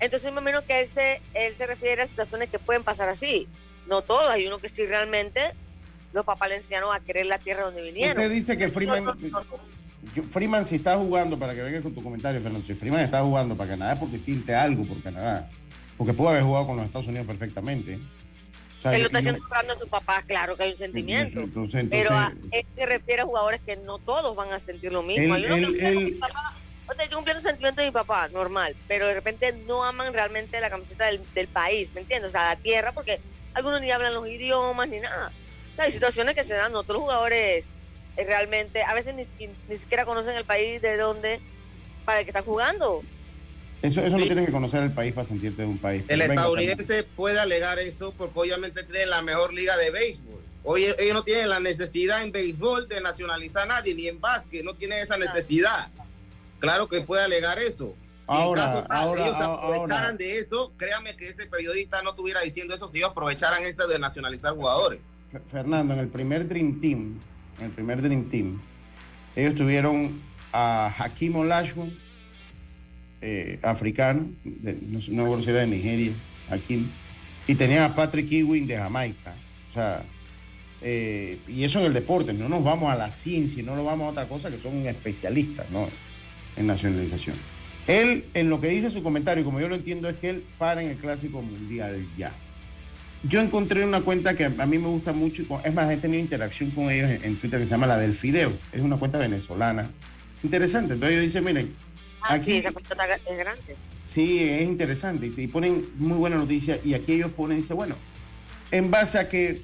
Entonces, 0.00 0.32
me 0.32 0.40
imagino 0.40 0.64
que 0.64 0.80
él 0.80 0.88
se, 0.88 1.20
él 1.34 1.54
se 1.56 1.66
refiere 1.66 2.02
a 2.02 2.06
situaciones 2.06 2.48
que 2.48 2.58
pueden 2.58 2.82
pasar 2.82 3.08
así. 3.08 3.46
No 3.90 4.02
todos, 4.02 4.30
hay 4.30 4.46
uno 4.46 4.60
que 4.60 4.68
sí 4.68 4.86
realmente 4.86 5.40
los 6.12 6.24
papás 6.24 6.48
le 6.48 6.56
enseñaron 6.56 6.94
a 6.94 7.00
querer 7.00 7.26
la 7.26 7.38
tierra 7.38 7.64
donde 7.64 7.82
vinieron. 7.82 8.16
usted 8.16 8.30
dice 8.30 8.56
que 8.56 8.68
Freeman, 8.68 9.04
No, 9.04 9.14
no, 9.14 9.20
no, 9.20 9.40
no. 9.40 9.60
yo- 10.14 10.22
Freeman 10.22 10.64
si 10.64 10.76
está 10.76 10.96
jugando, 10.96 11.36
para 11.36 11.56
que 11.56 11.62
venga 11.62 11.82
con 11.82 11.92
tu 11.92 12.00
comentario, 12.00 12.40
Fernando, 12.40 12.64
si 12.64 12.74
Freeman 12.74 13.00
está 13.00 13.20
jugando 13.22 13.56
para 13.56 13.70
Canadá 13.70 13.94
es 13.94 13.98
porque 13.98 14.18
siente 14.18 14.54
algo 14.54 14.84
por 14.84 15.02
Canadá, 15.02 15.50
porque 15.98 16.14
pudo 16.14 16.28
haber 16.28 16.44
jugado 16.44 16.68
con 16.68 16.76
los 16.76 16.86
Estados 16.86 17.08
Unidos 17.08 17.26
perfectamente. 17.26 17.94
él 17.94 19.00
lo 19.00 19.06
está 19.06 19.18
haciendo 19.18 19.40
a 19.42 19.78
su 19.78 19.88
papá, 19.88 20.22
claro 20.22 20.56
que 20.56 20.62
hay 20.62 20.70
un 20.70 20.78
sentimiento. 20.78 21.48
pero 21.90 22.12
a, 22.12 22.32
él 22.52 22.64
se 22.76 22.86
refiere 22.86 23.22
a 23.22 23.24
jugadores 23.24 23.60
que 23.66 23.76
no 23.76 23.98
todos 23.98 24.36
van 24.36 24.52
a 24.52 24.60
sentir 24.60 24.92
lo 24.92 25.02
mismo. 25.02 25.36
yo 25.36 25.48
cumpliendo 27.16 27.40
el 27.40 27.40
sentimiento 27.40 27.80
de 27.80 27.88
mi 27.88 27.92
papá, 27.92 28.28
normal, 28.28 28.76
pero 28.86 29.08
de 29.08 29.14
repente 29.14 29.52
no 29.66 29.84
aman 29.84 30.12
realmente 30.12 30.60
la 30.60 30.70
camiseta 30.70 31.06
del, 31.06 31.48
país, 31.48 31.92
¿me 31.92 32.02
entiendes? 32.02 32.30
O 32.30 32.32
sea, 32.32 32.54
la 32.54 32.56
tierra, 32.56 32.92
porque 32.92 33.20
algunos 33.54 33.80
ni 33.80 33.90
hablan 33.90 34.14
los 34.14 34.26
idiomas 34.28 34.88
ni 34.88 35.00
nada. 35.00 35.32
O 35.72 35.76
sea, 35.76 35.84
hay 35.84 35.92
situaciones 35.92 36.34
que 36.34 36.42
se 36.42 36.54
dan, 36.54 36.74
otros 36.74 37.00
jugadores 37.00 37.66
eh, 38.16 38.24
realmente, 38.24 38.82
a 38.82 38.94
veces 38.94 39.14
ni, 39.14 39.24
ni, 39.68 39.76
siquiera 39.76 40.04
conocen 40.04 40.36
el 40.36 40.44
país 40.44 40.82
de 40.82 40.96
donde, 40.96 41.40
para 42.04 42.20
el 42.20 42.24
que 42.24 42.30
están 42.30 42.44
jugando. 42.44 43.02
Eso, 43.82 44.02
eso 44.02 44.18
no 44.18 44.24
tienes 44.24 44.46
que 44.46 44.52
conocer 44.52 44.82
el 44.82 44.92
país 44.92 45.14
para 45.14 45.26
sentirte 45.26 45.62
de 45.62 45.68
un 45.68 45.78
país. 45.78 46.04
El 46.08 46.20
estadounidense 46.20 47.02
puede 47.02 47.38
alegar 47.40 47.78
eso 47.78 48.12
porque 48.16 48.38
obviamente 48.38 48.82
tiene 48.84 49.06
la 49.06 49.22
mejor 49.22 49.54
liga 49.54 49.76
de 49.76 49.90
béisbol. 49.90 50.40
Hoy 50.62 50.84
ellos 50.84 51.14
no 51.14 51.24
tienen 51.24 51.48
la 51.48 51.60
necesidad 51.60 52.22
en 52.22 52.32
béisbol 52.32 52.88
de 52.88 53.00
nacionalizar 53.00 53.62
a 53.62 53.66
nadie, 53.66 53.94
ni 53.94 54.08
en 54.08 54.20
básquet, 54.20 54.62
no 54.62 54.74
tienen 54.74 54.98
esa 54.98 55.16
necesidad. 55.16 55.88
Claro 56.58 56.88
que 56.88 57.00
puede 57.00 57.22
alegar 57.22 57.58
eso. 57.58 57.94
Ahora, 58.30 58.78
en 58.78 58.84
caso 58.86 59.16
ellos 59.16 59.40
aprovecharan 59.40 60.16
de 60.16 60.38
eso, 60.38 60.72
créanme 60.76 61.16
que 61.16 61.30
ese 61.30 61.46
periodista 61.46 62.00
no 62.02 62.10
estuviera 62.10 62.40
diciendo 62.40 62.74
eso, 62.74 62.90
que 62.90 62.98
ellos 62.98 63.10
aprovecharan 63.10 63.64
esto 63.64 63.88
de 63.88 63.98
nacionalizar 63.98 64.54
jugadores. 64.54 65.00
Fernando, 65.50 65.94
en 65.94 66.00
el 66.00 66.08
primer 66.08 66.46
Dream 66.48 66.80
Team, 66.80 67.18
en 67.58 67.64
el 67.64 67.70
primer 67.72 68.00
Dream 68.00 68.30
Team, 68.30 68.60
ellos 69.34 69.54
tuvieron 69.56 70.20
a 70.52 70.94
Hakim 70.96 71.36
Olajuwon, 71.36 71.92
eh, 73.20 73.58
africano, 73.62 74.30
no, 74.44 75.26
no 75.26 75.42
si 75.42 75.50
era 75.50 75.60
de 75.60 75.66
Nigeria, 75.66 76.12
Hakim, 76.50 76.88
y 77.48 77.54
tenían 77.56 77.82
a 77.82 77.94
Patrick 77.96 78.30
Ewing 78.30 78.66
de 78.66 78.76
Jamaica. 78.76 79.34
O 79.70 79.74
sea, 79.74 80.04
eh, 80.82 81.38
y 81.48 81.64
eso 81.64 81.80
en 81.80 81.86
el 81.86 81.92
deporte, 81.92 82.32
no 82.32 82.48
nos 82.48 82.62
vamos 82.62 82.92
a 82.92 82.96
la 82.96 83.10
ciencia, 83.10 83.62
no 83.64 83.74
nos 83.74 83.84
vamos 83.84 84.06
a 84.06 84.10
otra 84.10 84.28
cosa 84.28 84.50
que 84.50 84.58
son 84.58 84.86
especialistas, 84.86 85.68
¿no? 85.70 85.88
en 86.56 86.66
nacionalización. 86.66 87.36
Él, 87.86 88.24
en 88.34 88.50
lo 88.50 88.60
que 88.60 88.68
dice 88.68 88.90
su 88.90 89.02
comentario, 89.02 89.44
como 89.44 89.60
yo 89.60 89.68
lo 89.68 89.74
entiendo, 89.74 90.08
es 90.08 90.16
que 90.18 90.30
él 90.30 90.44
para 90.58 90.82
en 90.82 90.90
el 90.90 90.96
Clásico 90.96 91.42
Mundial 91.42 92.06
ya. 92.16 92.32
Yo 93.22 93.40
encontré 93.40 93.84
una 93.84 94.00
cuenta 94.00 94.34
que 94.34 94.44
a 94.44 94.66
mí 94.66 94.78
me 94.78 94.88
gusta 94.88 95.12
mucho, 95.12 95.42
es 95.64 95.74
más, 95.74 95.90
he 95.90 95.96
tenido 95.98 96.22
interacción 96.22 96.70
con 96.70 96.90
ellos 96.90 97.10
en, 97.22 97.36
Twitter 97.36 97.58
que 97.58 97.66
se 97.66 97.70
llama 97.70 97.86
la 97.86 97.98
del 97.98 98.14
Fideo, 98.14 98.52
es 98.72 98.80
una 98.80 98.96
cuenta 98.96 99.18
venezolana. 99.18 99.90
Interesante, 100.42 100.94
entonces 100.94 101.18
ellos 101.18 101.26
dicen, 101.26 101.44
miren, 101.44 101.74
ah, 102.22 102.34
aquí... 102.34 102.52
Sí, 102.52 102.56
esa 102.58 102.72
cuenta 102.72 102.94
es 102.94 103.38
grande. 103.38 103.76
Sí, 104.06 104.40
es 104.40 104.62
interesante, 104.62 105.30
y 105.36 105.46
ponen 105.48 105.86
muy 105.98 106.16
buena 106.16 106.36
noticia, 106.36 106.78
y 106.82 106.94
aquí 106.94 107.12
ellos 107.12 107.32
ponen, 107.32 107.58
dice, 107.58 107.74
bueno, 107.74 107.96
en 108.70 108.90
base 108.90 109.18
a 109.18 109.28
que 109.28 109.60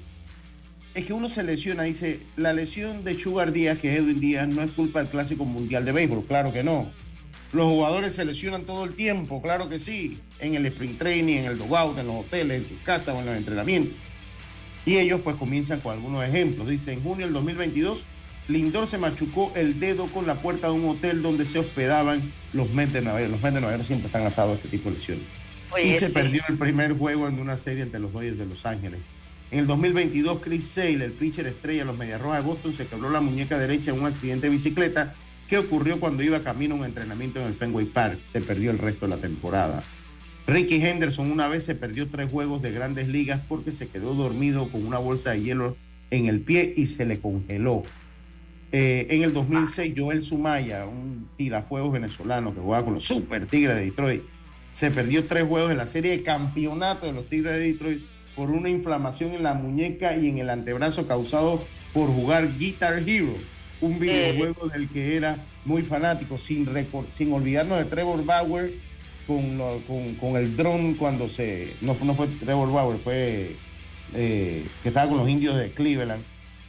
es 0.93 1.05
que 1.05 1.13
uno 1.13 1.29
se 1.29 1.43
lesiona, 1.43 1.83
dice, 1.83 2.19
la 2.35 2.53
lesión 2.53 3.03
de 3.03 3.19
Sugar 3.19 3.51
Díaz, 3.51 3.77
que 3.77 3.93
es 3.93 3.99
Edwin 3.99 4.19
Díaz, 4.19 4.47
no 4.47 4.63
es 4.63 4.71
culpa 4.71 4.99
del 4.99 5.09
Clásico 5.09 5.45
Mundial 5.45 5.85
de 5.85 5.91
Béisbol, 5.91 6.25
claro 6.25 6.51
que 6.51 6.63
no. 6.63 6.89
Los 7.53 7.65
jugadores 7.65 8.13
se 8.13 8.25
lesionan 8.25 8.63
todo 8.63 8.83
el 8.83 8.93
tiempo, 8.93 9.41
claro 9.41 9.69
que 9.69 9.79
sí, 9.79 10.19
en 10.39 10.55
el 10.55 10.65
sprint 10.65 10.99
training, 10.99 11.37
en 11.37 11.45
el 11.45 11.57
dugout, 11.57 11.97
en 11.97 12.07
los 12.07 12.25
hoteles, 12.25 12.63
en 12.63 12.69
sus 12.69 12.79
casas 12.79 13.15
o 13.15 13.19
en 13.19 13.25
los 13.25 13.37
entrenamientos. 13.37 13.95
Y 14.85 14.97
ellos 14.97 15.21
pues 15.23 15.35
comienzan 15.35 15.79
con 15.79 15.93
algunos 15.93 16.23
ejemplos. 16.23 16.67
Dice, 16.67 16.93
en 16.93 17.03
junio 17.03 17.25
del 17.25 17.33
2022, 17.33 18.05
Lindor 18.47 18.87
se 18.87 18.97
machucó 18.97 19.51
el 19.55 19.79
dedo 19.79 20.07
con 20.07 20.27
la 20.27 20.35
puerta 20.35 20.67
de 20.67 20.73
un 20.73 20.87
hotel 20.87 21.21
donde 21.21 21.45
se 21.45 21.59
hospedaban 21.59 22.21
los 22.53 22.69
Mets 22.71 22.93
de 22.93 23.01
Nueva 23.01 23.19
York. 23.19 23.31
Los 23.31 23.41
Mets 23.41 23.55
de 23.55 23.61
Nueva 23.61 23.75
York 23.75 23.87
siempre 23.87 24.07
están 24.07 24.25
atados 24.25 24.53
a 24.53 24.55
este 24.55 24.69
tipo 24.69 24.89
de 24.89 24.95
lesiones. 24.95 25.25
y 25.83 25.95
se 25.95 26.09
perdió 26.09 26.41
el 26.47 26.57
primer 26.57 26.97
juego 26.97 27.27
en 27.27 27.39
una 27.39 27.57
serie 27.57 27.83
entre 27.83 27.99
los 27.99 28.13
Dodgers 28.13 28.37
de 28.37 28.45
Los 28.45 28.65
Ángeles 28.65 28.99
en 29.49 29.59
el 29.59 29.67
2022, 29.67 30.41
Chris 30.41 30.65
Sale, 30.65 31.05
el 31.05 31.13
pitcher 31.13 31.47
estrella 31.47 31.79
de 31.79 31.85
los 31.85 31.97
Mediarrojas 31.97 32.43
de 32.43 32.49
Boston, 32.49 32.75
se 32.75 32.85
quebró 32.85 33.09
la 33.09 33.21
muñeca 33.21 33.57
derecha 33.57 33.91
en 33.91 33.99
un 33.99 34.05
accidente 34.05 34.47
de 34.47 34.51
bicicleta 34.51 35.15
que 35.47 35.57
ocurrió 35.57 35.99
cuando 35.99 36.23
iba 36.23 36.43
camino 36.43 36.75
a 36.75 36.79
un 36.79 36.85
entrenamiento 36.85 37.39
en 37.39 37.47
el 37.47 37.53
Fenway 37.53 37.85
Park. 37.85 38.19
Se 38.25 38.41
perdió 38.41 38.71
el 38.71 38.77
resto 38.77 39.07
de 39.07 39.15
la 39.15 39.21
temporada. 39.21 39.83
Ricky 40.45 40.75
Henderson 40.75 41.31
una 41.31 41.47
vez 41.47 41.65
se 41.65 41.75
perdió 41.75 42.07
tres 42.07 42.31
juegos 42.31 42.61
de 42.61 42.71
grandes 42.71 43.07
ligas 43.07 43.41
porque 43.47 43.71
se 43.71 43.87
quedó 43.87 44.13
dormido 44.13 44.69
con 44.69 44.85
una 44.85 44.97
bolsa 44.97 45.31
de 45.31 45.41
hielo 45.41 45.77
en 46.09 46.27
el 46.27 46.41
pie 46.41 46.73
y 46.75 46.85
se 46.87 47.05
le 47.05 47.19
congeló. 47.19 47.83
Eh, 48.71 49.07
en 49.09 49.23
el 49.23 49.33
2006, 49.33 49.93
Joel 49.97 50.23
Sumaya, 50.23 50.85
un 50.85 51.29
tirafuegos 51.37 51.91
venezolano 51.91 52.53
que 52.53 52.61
jugaba 52.61 52.85
con 52.85 52.93
los 52.93 53.05
Super 53.05 53.45
Tigres 53.45 53.75
de 53.75 53.85
Detroit, 53.85 54.23
se 54.73 54.91
perdió 54.91 55.25
tres 55.25 55.45
juegos 55.45 55.71
en 55.71 55.77
la 55.77 55.87
serie 55.87 56.11
de 56.11 56.23
campeonato 56.23 57.07
de 57.07 57.13
los 57.13 57.27
Tigres 57.29 57.53
de 57.53 57.59
Detroit 57.59 58.01
por 58.35 58.51
una 58.51 58.69
inflamación 58.69 59.31
en 59.31 59.43
la 59.43 59.53
muñeca 59.53 60.15
y 60.15 60.27
en 60.29 60.37
el 60.37 60.49
antebrazo 60.49 61.07
causado 61.07 61.61
por 61.93 62.09
jugar 62.09 62.57
Guitar 62.57 63.01
Hero, 63.07 63.33
un 63.81 63.99
videojuego 63.99 64.67
del 64.69 64.87
que 64.89 65.15
era 65.15 65.37
muy 65.65 65.83
fanático, 65.83 66.37
sin, 66.37 66.67
sin 67.11 67.33
olvidarnos 67.33 67.77
de 67.79 67.85
Trevor 67.85 68.23
Bauer 68.25 68.73
con, 69.27 69.57
con, 70.19 70.37
el 70.37 70.55
dron 70.55 70.93
cuando 70.95 71.29
se... 71.29 71.73
No, 71.81 71.95
no 72.03 72.15
fue 72.15 72.27
Trevor 72.27 72.71
Bauer, 72.71 72.97
fue 72.97 73.55
eh, 74.13 74.65
que 74.81 74.89
estaba 74.89 75.09
con 75.09 75.17
los 75.19 75.29
indios 75.29 75.55
de 75.57 75.69
Cleveland, 75.69 76.23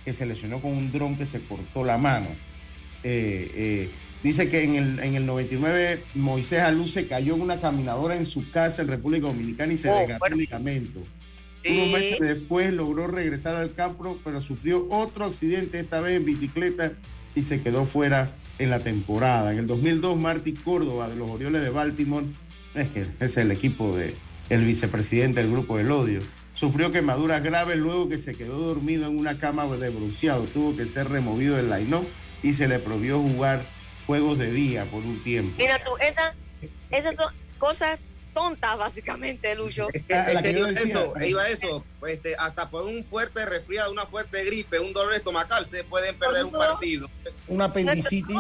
que 0.05 0.13
se 0.13 0.27
lesionó 0.27 0.61
con 0.61 0.73
un 0.73 0.91
dron 0.91 1.17
que 1.17 1.25
se 1.25 1.41
cortó 1.41 1.85
la 1.85 1.99
mano. 1.99 2.27
Eh, 3.05 3.51
eh, 3.55 3.91
dice 4.23 4.51
que 4.51 4.65
en 4.65 4.75
el, 4.75 4.99
en 4.99 5.15
el 5.15 5.25
99 5.25 6.03
Moisés 6.15 6.61
Alú 6.61 6.89
se 6.89 7.07
cayó 7.07 7.37
en 7.37 7.43
una 7.43 7.59
caminadora 7.59 8.17
en 8.17 8.27
su 8.27 8.51
casa 8.51 8.83
en 8.83 8.89
República 8.89 9.29
Dominicana 9.29 9.73
y 9.73 9.77
se 9.77 9.89
oh, 9.89 9.97
desgarró 9.97 10.27
el 10.27 10.39
ligamento. 10.39 11.01
Unos 11.71 11.89
meses 11.89 12.19
después 12.21 12.73
logró 12.73 13.07
regresar 13.07 13.57
al 13.57 13.75
campo, 13.75 14.19
pero 14.25 14.41
sufrió 14.41 14.87
otro 14.91 15.25
accidente, 15.25 15.81
esta 15.81 16.01
vez 16.01 16.17
en 16.17 16.25
bicicleta, 16.25 16.93
y 17.35 17.43
se 17.43 17.63
quedó 17.63 17.87
fuera 17.87 18.31
en 18.59 18.71
la 18.71 18.81
temporada. 18.81 19.53
En 19.53 19.59
el 19.59 19.67
2002, 19.67 20.17
Marty 20.19 20.55
Córdoba 20.55 21.09
de 21.09 21.17
los 21.17 21.31
Orioles 21.31 21.63
de 21.63 21.71
Baltimore, 21.71 22.27
es 22.75 22.89
que 22.91 23.07
es 23.21 23.37
el 23.37 23.51
equipo 23.51 23.97
del 23.97 24.15
el 24.51 24.65
vicepresidente 24.65 25.43
del 25.43 25.51
grupo 25.51 25.77
del 25.77 25.91
odio, 25.91 26.21
sufrió 26.55 26.91
quemaduras 26.91 27.43
graves 27.43 27.77
luego 27.77 28.09
que 28.09 28.19
se 28.19 28.35
quedó 28.35 28.59
dormido 28.59 29.07
en 29.07 29.19
una 29.19 29.39
cama 29.39 29.67
de 29.67 29.91
bronceado. 29.91 30.45
Tuvo 30.45 30.77
que 30.77 30.87
ser 30.87 31.09
removido 31.09 31.57
del 31.57 31.69
line 31.71 32.01
y 32.43 32.55
se 32.55 32.67
le 32.67 32.79
prohibió 32.79 33.21
jugar 33.21 33.63
juegos 34.07 34.39
de 34.39 34.51
día 34.51 34.87
por 34.87 35.05
un 35.05 35.23
tiempo. 35.23 35.55
Mira 35.59 35.79
tú, 35.85 35.91
esas 36.01 37.15
son 37.15 37.33
cosas 37.59 37.99
tontas, 38.39 38.79
básicamente, 38.79 39.53
Lucho. 39.57 39.89
Es 39.93 40.03
que, 40.03 40.51
iba 40.53 40.71
eso, 40.71 41.13
iba 41.27 41.49
eso. 41.49 41.85
Este, 42.07 42.37
hasta 42.37 42.71
por 42.71 42.85
un 42.85 43.05
fuerte 43.05 43.45
resfriado, 43.45 43.91
una 43.91 44.07
fuerte 44.07 44.45
gripe, 44.45 44.79
un 44.79 44.93
dolor 44.93 45.13
estomacal, 45.15 45.67
se 45.67 45.83
pueden 45.83 46.17
perder 46.17 46.45
un 46.45 46.53
partido. 46.53 47.11
Una 47.49 47.65
apendicitis. 47.65 48.39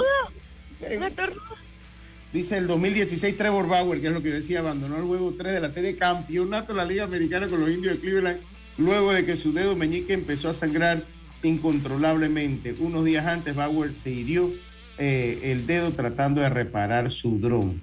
Dice 2.32 2.58
el 2.58 2.66
2016 2.68 3.36
Trevor 3.36 3.66
Bauer, 3.66 4.00
que 4.00 4.06
es 4.06 4.12
lo 4.12 4.22
que 4.22 4.30
decía, 4.30 4.60
abandonó 4.60 4.98
el 4.98 5.04
juego 5.04 5.34
3 5.36 5.54
de 5.54 5.60
la 5.60 5.72
serie 5.72 5.96
campeonato 5.96 6.72
de 6.72 6.76
la 6.76 6.84
Liga 6.84 7.04
Americana 7.04 7.48
con 7.48 7.60
los 7.60 7.70
indios 7.70 7.94
de 7.94 8.00
Cleveland, 8.00 8.40
luego 8.76 9.12
de 9.12 9.24
que 9.24 9.36
su 9.36 9.52
dedo 9.52 9.74
meñique 9.74 10.12
empezó 10.12 10.48
a 10.48 10.54
sangrar 10.54 11.02
incontrolablemente. 11.42 12.74
Unos 12.78 13.04
días 13.04 13.26
antes, 13.26 13.56
Bauer 13.56 13.94
se 13.94 14.10
hirió 14.10 14.52
eh, 14.98 15.40
el 15.42 15.66
dedo 15.66 15.90
tratando 15.90 16.40
de 16.40 16.50
reparar 16.50 17.10
su 17.10 17.40
dron. 17.40 17.80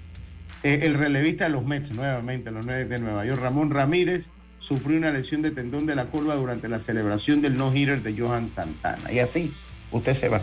Eh, 0.66 0.84
el 0.84 0.94
relevista 0.94 1.44
de 1.44 1.50
los 1.50 1.64
Mets, 1.64 1.92
nuevamente, 1.92 2.50
los 2.50 2.66
Mets 2.66 2.88
de 2.88 2.98
Nueva 2.98 3.24
York, 3.24 3.40
Ramón 3.40 3.70
Ramírez, 3.70 4.30
sufrió 4.58 4.98
una 4.98 5.12
lesión 5.12 5.40
de 5.40 5.52
tendón 5.52 5.86
de 5.86 5.94
la 5.94 6.06
curva 6.06 6.34
durante 6.34 6.68
la 6.68 6.80
celebración 6.80 7.40
del 7.40 7.56
no-hitter 7.56 8.02
de 8.02 8.20
Johan 8.20 8.50
Santana. 8.50 9.12
Y 9.12 9.20
así, 9.20 9.52
usted 9.92 10.14
se 10.14 10.28
va. 10.28 10.42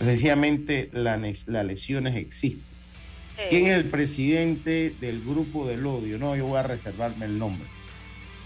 Sencillamente, 0.00 0.90
las 0.92 1.64
lesiones 1.64 2.16
existen. 2.16 2.64
¿Quién 3.48 3.68
es 3.68 3.78
el 3.78 3.84
presidente 3.84 4.92
del 5.00 5.20
grupo 5.20 5.68
del 5.68 5.86
odio? 5.86 6.18
No, 6.18 6.34
yo 6.34 6.46
voy 6.46 6.58
a 6.58 6.64
reservarme 6.64 7.26
el 7.26 7.38
nombre. 7.38 7.68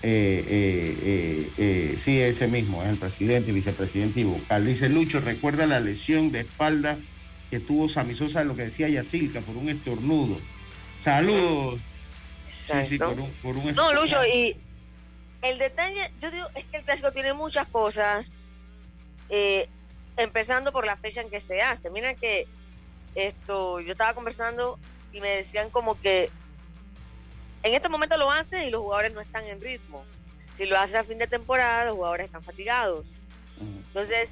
Eh, 0.03 1.49
eh, 1.57 1.97
sí, 1.99 2.21
ese 2.21 2.49
mismo, 2.49 2.83
es 2.83 2.91
el 2.91 2.99
presidente 2.99 3.51
y 3.51 3.55
vicepresidente 3.55 4.21
y 4.21 4.25
vocal. 4.25 4.67
Dice 4.67 4.91
Lucho, 4.91 5.21
recuerda 5.21 5.67
la 5.67 5.81
lesión 5.81 6.33
de 6.33 6.41
espalda 6.41 6.99
que 7.51 7.61
tuvo 7.61 7.89
Samisosa, 7.89 8.45
lo 8.45 8.57
que 8.57 8.65
decía 8.65 8.91
Yacilca, 8.91 9.41
por 9.41 9.57
un 9.57 9.71
estornudo 9.71 10.39
Saludos. 11.01 11.81
no, 13.75 13.93
Lucho, 13.93 14.25
y 14.27 14.57
el 15.43 15.59
detalle, 15.59 16.11
yo 16.21 16.31
digo, 16.31 16.47
es 16.55 16.65
que 16.65 16.79
el 16.79 16.85
clásico 16.85 17.13
tiene 17.13 17.35
muchas 17.35 17.67
cosas, 17.69 18.33
eh, 19.29 19.69
empezando 20.17 20.73
por 20.73 20.87
la 20.87 20.97
fecha 20.97 21.21
en 21.21 21.31
que 21.31 21.41
se 21.41 21.61
hace. 21.61 21.91
Mira 21.91 22.15
que 22.15 22.47
esto, 23.15 23.81
yo 23.81 23.93
estaba 23.93 24.15
conversando 24.15 24.79
y 25.13 25.21
me 25.21 25.29
decían 25.29 25.71
como 25.71 26.01
que 26.01 26.31
en 27.63 27.75
este 27.75 27.89
momento 27.89 28.17
lo 28.17 28.31
hace 28.31 28.67
y 28.67 28.71
los 28.71 28.83
jugadores 28.83 29.13
no 29.13 29.21
están 29.21 29.47
en 29.47 29.61
ritmo. 29.61 30.05
Si 30.55 30.67
lo 30.67 30.79
hace 30.79 30.99
a 30.99 31.05
fin 31.05 31.19
de 31.19 31.27
temporada, 31.27 31.87
los 31.87 31.95
jugadores 31.95 32.27
están 32.27 32.45
fatigados. 32.45 33.09
Entonces, 33.59 34.29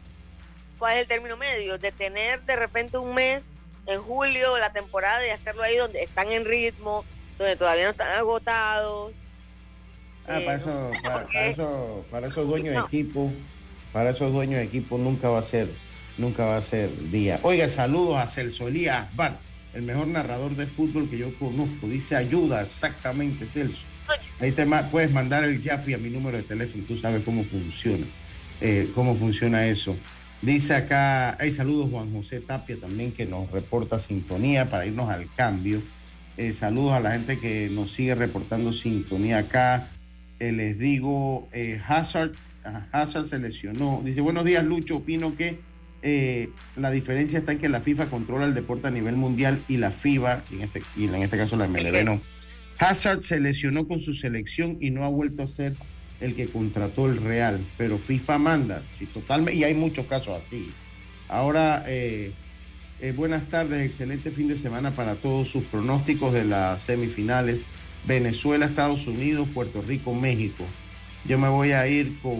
¿cuál 0.79 0.97
es 0.97 1.03
el 1.03 1.09
término 1.09 1.37
medio? 1.37 1.79
De 1.79 1.93
tener 1.93 2.43
de 2.43 2.57
repente 2.57 2.99
un 2.99 3.15
mes 3.15 3.47
en 3.87 4.01
julio 4.03 4.59
la 4.59 4.73
temporada 4.73 5.27
y 5.27 5.31
hacerlo 5.31 5.63
ahí 5.63 5.77
donde 5.77 6.03
están 6.03 6.31
en 6.31 6.45
ritmo, 6.45 7.05
donde 7.39 7.57
todavía 7.57 7.85
no 7.85 7.91
están 7.91 8.13
agotados. 8.19 9.13
Ah, 10.27 10.39
para, 10.45 10.55
eso, 10.55 10.91
para, 11.03 11.47
eso, 11.47 12.07
para 12.11 12.27
esos 12.29 12.47
dueños 12.47 12.75
de 12.75 12.81
equipo, 12.81 13.33
para 13.93 14.11
esos 14.11 14.33
dueños 14.33 14.57
de 14.57 14.65
equipo 14.65 14.97
nunca 14.99 15.29
va 15.29 15.41
a 15.41 15.43
ser, 15.43 15.69
nunca 16.17 16.45
va 16.45 16.57
a 16.59 16.63
ser 16.63 16.91
día. 17.11 17.41
Oiga, 17.43 17.69
saludos 17.69 18.19
a 18.19 18.27
Celso 18.29 18.69
Elías 18.69 19.15
Bar, 19.17 19.39
el 19.75 19.83
mejor 19.83 20.07
narrador 20.07 20.55
de 20.55 20.67
fútbol 20.67 21.11
que 21.11 21.19
yo 21.19 21.37
conozco. 21.39 21.89
Dice 21.89 22.15
ayuda, 22.15 22.63
exactamente, 22.63 23.47
Celso. 23.47 23.85
Ahí 24.41 24.53
te 24.53 24.67
puedes 24.91 25.13
mandar 25.13 25.45
el 25.45 25.63
Yapi 25.63 25.95
a 25.95 25.99
mi 25.99 26.11
número 26.11 26.37
de 26.37 26.43
teléfono, 26.43 26.85
tú 26.87 26.97
sabes 26.97 27.25
cómo 27.25 27.45
funciona, 27.45 28.05
eh, 28.61 28.91
cómo 28.95 29.15
funciona 29.15 29.67
eso. 29.67 29.97
Dice 30.43 30.75
acá, 30.75 31.37
hay 31.41 31.53
saludos 31.53 31.91
Juan 31.91 32.13
José 32.13 32.41
Tapia 32.41 32.77
también 32.77 33.13
que 33.13 33.27
nos 33.27 33.51
reporta 33.51 33.99
sintonía 33.99 34.69
para 34.69 34.87
irnos 34.87 35.09
al 35.09 35.27
cambio. 35.35 35.81
Eh, 36.37 36.53
saludos 36.53 36.93
a 36.93 37.01
la 37.01 37.13
gente 37.13 37.39
que 37.39 37.71
nos 37.71 37.93
sigue 37.93 38.15
reportando 38.15 38.73
sintonía 38.73 39.39
acá. 39.39 39.89
Eh, 40.41 40.53
les 40.53 40.79
digo, 40.79 41.49
Hazard, 41.87 42.33
Hazard 42.91 43.25
se 43.25 43.39
lesionó. 43.39 44.03
Dice, 44.05 44.21
buenos 44.21 44.45
días 44.45 44.65
Lucho, 44.65 44.97
opino 44.97 45.37
que 45.37 45.61
la 46.77 46.91
diferencia 46.91 47.39
está 47.39 47.53
en 47.53 47.59
que 47.59 47.69
la 47.69 47.81
FIFA 47.81 48.07
controla 48.07 48.45
el 48.45 48.55
deporte 48.55 48.89
a 48.89 48.91
nivel 48.91 49.17
mundial 49.17 49.63
y 49.69 49.77
la 49.77 49.93
FIBA, 49.93 50.43
y 50.51 50.55
en 50.57 50.63
este, 50.63 50.83
y 50.97 51.05
en 51.05 51.15
este 51.15 51.37
caso 51.37 51.57
la 51.57 51.69
MLB 51.69 52.05
no 52.05 52.21
Hazard 52.83 53.23
se 53.23 53.39
lesionó 53.39 53.87
con 53.87 54.03
su 54.03 54.13
selección 54.13 54.79
y 54.81 54.91
no 54.91 55.05
ha 55.05 55.09
vuelto 55.09 55.45
a 55.45 55.47
ser 55.47 55.73
el 56.23 56.35
que 56.35 56.49
contrató 56.49 57.07
el 57.07 57.19
Real, 57.19 57.61
pero 57.77 57.99
FIFA 57.99 58.39
manda, 58.39 58.83
sí, 58.99 59.07
totalmente, 59.07 59.59
y 59.59 59.65
hay 59.65 59.75
muchos 59.75 60.07
casos 60.07 60.39
así. 60.43 60.69
Ahora, 61.29 61.85
eh, 61.87 62.33
eh, 63.01 63.13
buenas 63.17 63.49
tardes, 63.49 63.85
excelente 63.85 64.31
fin 64.31 64.49
de 64.49 64.57
semana 64.57 64.93
para 64.93 65.17
todos 65.17 65.49
sus 65.49 65.65
pronósticos 65.65 66.33
de 66.33 66.45
las 66.45 66.83
semifinales. 66.83 67.63
Venezuela, 68.07 68.67
Estados 68.67 69.07
Unidos, 69.07 69.49
Puerto 69.53 69.83
Rico, 69.83 70.15
México. 70.15 70.65
Yo 71.25 71.39
me 71.39 71.49
voy 71.49 71.73
a 71.73 71.87
ir 71.87 72.19
con, 72.21 72.39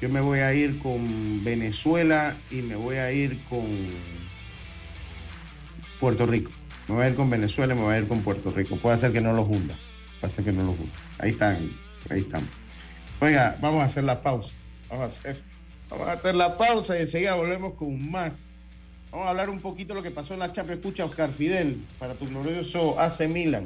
yo 0.00 0.08
me 0.08 0.20
voy 0.20 0.40
a 0.40 0.54
ir 0.54 0.78
con 0.78 1.42
Venezuela 1.44 2.36
y 2.50 2.56
me 2.56 2.76
voy 2.76 2.96
a 2.96 3.12
ir 3.12 3.38
con 3.48 3.66
Puerto 6.00 6.26
Rico. 6.26 6.50
Me 6.88 6.94
voy 6.94 7.04
a 7.04 7.08
ir 7.08 7.14
con 7.14 7.28
Venezuela 7.28 7.74
y 7.74 7.76
me 7.76 7.84
voy 7.84 7.94
a 7.94 7.98
ir 7.98 8.08
con 8.08 8.22
Puerto 8.22 8.50
Rico. 8.50 8.76
Puede 8.76 8.98
ser 8.98 9.12
que 9.12 9.20
no 9.20 9.32
lo 9.32 9.42
hunda. 9.42 9.74
Puede 10.20 10.32
ser 10.32 10.44
que 10.44 10.52
no 10.52 10.62
lo 10.62 10.70
hunda. 10.70 10.92
Ahí 11.18 11.30
están, 11.30 11.70
ahí 12.10 12.20
están. 12.20 12.42
Oiga, 13.20 13.56
vamos 13.60 13.82
a 13.82 13.84
hacer 13.84 14.04
la 14.04 14.22
pausa. 14.22 14.54
Vamos 14.88 15.04
a 15.04 15.06
hacer, 15.06 15.42
vamos 15.90 16.08
a 16.08 16.12
hacer 16.12 16.34
la 16.34 16.56
pausa 16.56 16.96
y 16.96 17.02
enseguida 17.02 17.34
volvemos 17.34 17.74
con 17.74 18.10
más. 18.10 18.46
Vamos 19.10 19.26
a 19.26 19.30
hablar 19.30 19.50
un 19.50 19.60
poquito 19.60 19.94
de 19.94 20.00
lo 20.00 20.02
que 20.02 20.10
pasó 20.10 20.34
en 20.34 20.40
la 20.40 20.52
Chapa. 20.52 20.72
Escucha, 20.72 21.04
Oscar 21.04 21.32
Fidel, 21.32 21.82
para 21.98 22.14
tu 22.14 22.28
glorioso 22.28 23.00
AC 23.00 23.28
Milan. 23.28 23.64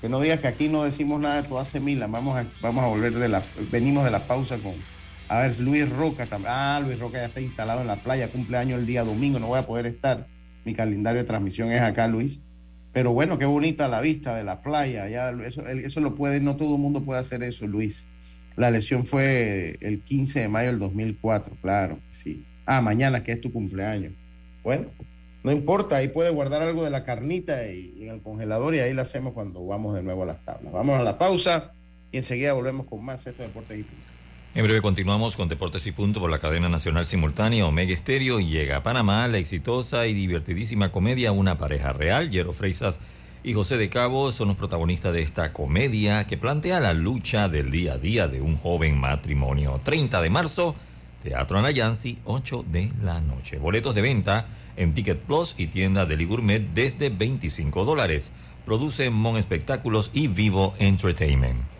Que 0.00 0.08
no 0.08 0.20
digas 0.20 0.40
que 0.40 0.48
aquí 0.48 0.68
no 0.68 0.84
decimos 0.84 1.20
nada 1.20 1.42
de 1.42 1.48
tu 1.48 1.58
AC 1.58 1.76
Milan. 1.80 2.12
Vamos 2.12 2.36
a, 2.36 2.46
vamos 2.60 2.84
a 2.84 2.88
volver 2.88 3.12
de 3.12 3.28
la. 3.28 3.42
Venimos 3.70 4.04
de 4.04 4.10
la 4.10 4.26
pausa 4.26 4.58
con. 4.58 4.74
A 5.28 5.40
ver, 5.40 5.58
Luis 5.60 5.88
Roca 5.88 6.26
también. 6.26 6.52
Ah, 6.54 6.80
Luis 6.84 6.98
Roca 6.98 7.18
ya 7.18 7.26
está 7.26 7.40
instalado 7.40 7.80
en 7.80 7.86
la 7.86 7.96
playa. 7.96 8.28
Cumpleaños 8.28 8.80
el 8.80 8.86
día 8.86 9.04
domingo. 9.04 9.38
No 9.38 9.48
voy 9.48 9.58
a 9.58 9.66
poder 9.66 9.86
estar 9.86 10.26
mi 10.64 10.74
calendario 10.74 11.22
de 11.22 11.26
transmisión 11.26 11.72
es 11.72 11.80
acá, 11.80 12.06
Luis. 12.06 12.40
Pero 12.92 13.12
bueno, 13.12 13.38
qué 13.38 13.46
bonita 13.46 13.88
la 13.88 14.00
vista 14.00 14.36
de 14.36 14.44
la 14.44 14.62
playa. 14.62 15.08
Ya, 15.08 15.30
eso, 15.44 15.66
eso 15.66 16.00
lo 16.00 16.14
puede, 16.14 16.40
no 16.40 16.56
todo 16.56 16.74
el 16.74 16.80
mundo 16.80 17.02
puede 17.02 17.20
hacer 17.20 17.42
eso, 17.42 17.66
Luis. 17.66 18.06
La 18.56 18.70
lesión 18.70 19.06
fue 19.06 19.78
el 19.80 20.02
15 20.02 20.40
de 20.40 20.48
mayo 20.48 20.70
del 20.70 20.78
2004, 20.80 21.56
claro, 21.62 21.98
sí. 22.10 22.44
Ah, 22.66 22.80
mañana 22.80 23.22
que 23.22 23.32
es 23.32 23.40
tu 23.40 23.52
cumpleaños. 23.52 24.12
Bueno, 24.62 24.86
no 25.42 25.52
importa, 25.52 25.96
ahí 25.96 26.08
puede 26.08 26.30
guardar 26.30 26.62
algo 26.62 26.84
de 26.84 26.90
la 26.90 27.04
carnita 27.04 27.66
y, 27.66 28.02
en 28.02 28.10
el 28.10 28.20
congelador 28.20 28.74
y 28.74 28.80
ahí 28.80 28.92
la 28.92 29.02
hacemos 29.02 29.32
cuando 29.32 29.64
vamos 29.64 29.94
de 29.94 30.02
nuevo 30.02 30.24
a 30.24 30.26
las 30.26 30.44
tablas. 30.44 30.72
Vamos 30.72 31.00
a 31.00 31.02
la 31.02 31.16
pausa 31.16 31.72
y 32.12 32.18
enseguida 32.18 32.52
volvemos 32.52 32.86
con 32.86 33.02
más 33.04 33.26
estos 33.26 33.46
deportes 33.46 33.78
y 33.78 33.86
en 34.52 34.64
breve 34.64 34.82
continuamos 34.82 35.36
con 35.36 35.48
Deportes 35.48 35.86
y 35.86 35.92
Punto 35.92 36.18
por 36.18 36.28
la 36.28 36.40
cadena 36.40 36.68
nacional 36.68 37.06
simultánea 37.06 37.66
Omega 37.66 37.94
Estéreo 37.94 38.40
y 38.40 38.48
llega 38.48 38.78
a 38.78 38.82
Panamá 38.82 39.28
la 39.28 39.38
exitosa 39.38 40.08
y 40.08 40.14
divertidísima 40.14 40.90
comedia 40.90 41.30
Una 41.30 41.56
pareja 41.56 41.92
real. 41.92 42.30
Yero 42.30 42.52
Freisas 42.52 42.98
y 43.44 43.54
José 43.54 43.76
de 43.76 43.88
Cabo 43.88 44.32
son 44.32 44.48
los 44.48 44.56
protagonistas 44.56 45.12
de 45.12 45.22
esta 45.22 45.52
comedia 45.52 46.26
que 46.26 46.36
plantea 46.36 46.80
la 46.80 46.94
lucha 46.94 47.48
del 47.48 47.70
día 47.70 47.92
a 47.92 47.98
día 47.98 48.26
de 48.26 48.40
un 48.40 48.56
joven 48.56 48.98
matrimonio. 48.98 49.80
30 49.84 50.20
de 50.20 50.30
marzo, 50.30 50.74
Teatro 51.22 51.58
Anayansi, 51.58 52.18
8 52.24 52.64
de 52.72 52.90
la 53.02 53.20
noche. 53.20 53.58
Boletos 53.58 53.94
de 53.94 54.02
venta 54.02 54.48
en 54.76 54.94
Ticket 54.94 55.20
Plus 55.20 55.54
y 55.58 55.68
tienda 55.68 56.06
de 56.06 56.24
Gourmet 56.24 56.58
desde 56.58 57.08
25 57.08 57.84
dólares. 57.84 58.32
Produce 58.66 59.10
Mon 59.10 59.36
Espectáculos 59.36 60.10
y 60.12 60.26
Vivo 60.26 60.74
Entertainment. 60.78 61.79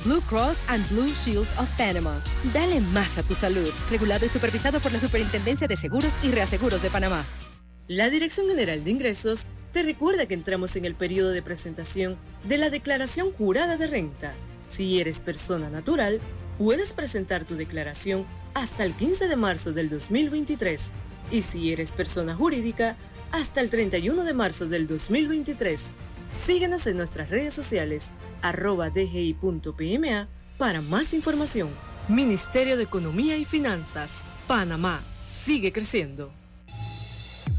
Blue 0.03 0.21
Cross 0.21 0.63
and 0.67 0.87
Blue 0.89 1.09
Shield 1.09 1.47
of 1.59 1.69
Panama. 1.77 2.19
Dale 2.53 2.81
más 2.91 3.19
a 3.19 3.23
tu 3.23 3.35
salud. 3.35 3.69
Regulado 3.91 4.25
y 4.25 4.29
supervisado 4.29 4.79
por 4.79 4.91
la 4.91 4.99
Superintendencia 4.99 5.67
de 5.67 5.77
Seguros 5.77 6.11
y 6.23 6.31
Reaseguros 6.31 6.81
de 6.81 6.89
Panamá. 6.89 7.23
La 7.87 8.09
Dirección 8.09 8.47
General 8.47 8.83
de 8.83 8.89
Ingresos 8.89 9.45
te 9.71 9.83
recuerda 9.83 10.25
que 10.25 10.33
entramos 10.33 10.75
en 10.75 10.85
el 10.85 10.95
periodo 10.95 11.29
de 11.29 11.43
presentación 11.43 12.17
de 12.47 12.57
la 12.57 12.71
declaración 12.71 13.31
jurada 13.33 13.77
de 13.77 13.85
renta. 13.85 14.33
Si 14.65 14.99
eres 14.99 15.19
persona 15.19 15.69
natural, 15.69 16.19
puedes 16.57 16.93
presentar 16.93 17.45
tu 17.45 17.55
declaración 17.55 18.25
hasta 18.55 18.83
el 18.83 18.93
15 18.93 19.27
de 19.27 19.35
marzo 19.35 19.71
del 19.71 19.91
2023. 19.91 20.93
Y 21.29 21.43
si 21.43 21.71
eres 21.71 21.91
persona 21.91 22.35
jurídica, 22.35 22.97
hasta 23.31 23.61
el 23.61 23.69
31 23.69 24.23
de 24.23 24.33
marzo 24.33 24.65
del 24.65 24.87
2023. 24.87 25.91
Síguenos 26.31 26.87
en 26.87 26.97
nuestras 26.97 27.29
redes 27.29 27.53
sociales 27.53 28.11
dgi.pma 28.41 30.27
para 30.57 30.81
más 30.81 31.13
información. 31.13 31.69
Ministerio 32.07 32.77
de 32.77 32.83
Economía 32.83 33.37
y 33.37 33.45
Finanzas, 33.45 34.23
Panamá, 34.47 35.01
sigue 35.19 35.71
creciendo. 35.71 36.31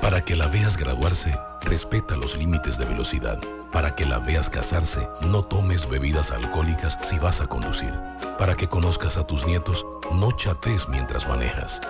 Para 0.00 0.24
que 0.24 0.36
la 0.36 0.48
veas 0.48 0.76
graduarse, 0.76 1.36
respeta 1.62 2.16
los 2.16 2.36
límites 2.38 2.78
de 2.78 2.86
velocidad. 2.86 3.40
Para 3.72 3.96
que 3.96 4.06
la 4.06 4.20
veas 4.20 4.48
casarse, 4.48 5.08
no 5.20 5.44
tomes 5.44 5.90
bebidas 5.90 6.30
alcohólicas 6.30 6.96
si 7.02 7.18
vas 7.18 7.40
a 7.40 7.46
conducir. 7.46 7.92
Para 8.38 8.54
que 8.54 8.68
conozcas 8.68 9.16
a 9.16 9.26
tus 9.26 9.46
nietos, 9.46 9.86
no 10.12 10.30
chates 10.32 10.88
mientras 10.90 11.26
manejas. 11.26 11.80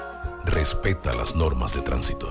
Respeta 0.44 1.12
las 1.12 1.34
normas 1.34 1.74
de 1.74 1.80
tránsito. 1.80 2.30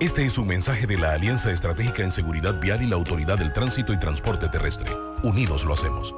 Este 0.00 0.24
es 0.24 0.38
un 0.38 0.46
mensaje 0.46 0.86
de 0.86 0.96
la 0.96 1.12
Alianza 1.12 1.52
Estratégica 1.52 2.02
en 2.02 2.10
Seguridad 2.10 2.58
Vial 2.58 2.82
y 2.82 2.86
la 2.86 2.96
Autoridad 2.96 3.36
del 3.36 3.52
Tránsito 3.52 3.92
y 3.92 4.00
Transporte 4.00 4.48
Terrestre. 4.48 4.90
Unidos 5.22 5.66
lo 5.66 5.74
hacemos. 5.74 6.14